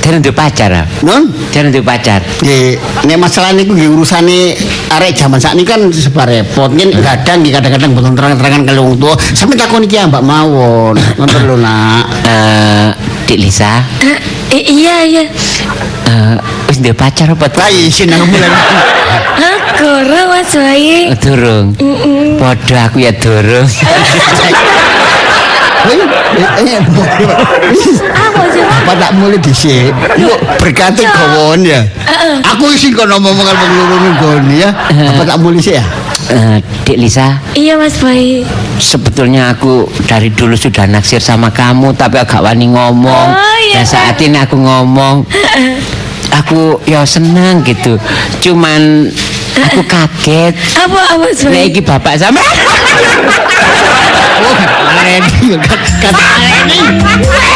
Jane 0.00 0.24
duwe 0.24 0.32
pacar. 0.32 0.72
ah? 0.72 0.84
Non? 1.04 1.28
Jane 1.52 1.68
duwe 1.68 1.84
pacar. 1.84 2.24
Nggih, 2.40 2.80
nek 3.04 3.18
masalah 3.20 3.52
niku 3.52 3.76
nggih 3.76 3.92
urusane 3.92 4.56
arek 4.96 5.12
jaman 5.12 5.36
sakniki 5.36 5.68
kan 5.68 5.80
serba 5.92 6.24
repot. 6.24 6.72
Nggih 6.72 6.96
kadang 7.04 7.44
nggih 7.44 7.52
kadang-kadang 7.52 7.90
boten 7.92 8.16
terang-terangan 8.16 8.62
kali 8.64 8.80
wong 8.80 8.96
tuwa. 8.96 9.14
Sampe 9.36 9.52
takon 9.52 9.84
iki 9.84 10.00
Mbak 10.00 10.24
mawon. 10.24 10.96
Ngoten 10.96 11.40
lho, 11.44 11.56
Nak. 11.60 12.04
Eh, 12.24 12.88
Dik 13.28 13.36
Lisa, 13.44 13.84
Eh, 14.48 14.64
iya 14.64 15.04
iya. 15.04 15.24
eh 16.08 16.36
wis 16.68 16.80
duwe 16.80 16.96
pacar 16.96 17.28
apa 17.28 17.46
ta? 17.52 17.68
Lah 17.68 17.70
isin 17.72 18.08
nang 18.08 18.24
bulan. 18.32 18.52
Aku 19.38 19.84
ora 19.86 20.20
Mas 20.32 20.50
Bayi. 20.56 21.12
Oh, 21.12 21.16
Durung. 21.20 21.66
Padha 22.40 22.88
aku 22.88 22.98
ya 23.04 23.12
durung. 23.12 23.68
Hei, 25.78 26.00
eh, 26.66 26.80
Apa 28.82 28.92
tak 28.98 29.10
mulai 29.14 29.38
dhisik? 29.38 29.92
Yuk 30.18 30.38
berkati 30.58 31.04
gawon 31.04 31.62
ya. 31.62 31.84
Aku 32.54 32.72
isin 32.72 32.96
kok 32.96 33.06
ngomong-ngomongan 33.06 33.54
wong 33.54 33.86
loro 33.92 34.08
nggone 34.18 34.54
ya. 34.58 34.70
Apa 35.14 35.22
tak 35.22 35.38
mulai 35.38 35.60
sih 35.62 35.74
ya? 35.78 35.84
Eh, 36.28 36.60
Dik 36.84 36.98
Lisa, 37.00 37.40
Iya 37.56 37.80
Mas 37.80 37.96
Bayi. 38.04 38.44
sebetulnya 38.76 39.48
aku 39.56 39.88
dari 40.04 40.28
dulu 40.28 40.52
sudah 40.60 40.84
naksir 40.84 41.24
sama 41.24 41.48
kamu 41.48 41.96
tapi 41.96 42.20
agak 42.20 42.44
wani 42.44 42.68
ngomong. 42.68 43.28
Oh, 43.32 43.56
iya, 43.64 43.80
Dan 43.80 43.84
saat 43.88 44.20
ini 44.20 44.36
aku 44.36 44.60
ngomong, 44.60 45.24
aku 46.28 46.84
ya 46.84 47.08
senang 47.08 47.64
gitu. 47.64 47.96
Cuman 48.44 49.08
aku 49.66 49.82
kaget. 49.86 50.54
Apa 50.78 50.98
apa 51.18 51.26
sebenarnya? 51.34 51.66
Iki 51.70 51.80
bapak 51.82 52.14
sama 52.20 52.40
Oh, 54.38 54.54
keren, 54.94 55.22
keren, 55.42 55.58
keren, 55.98 56.14
keren 56.14 57.48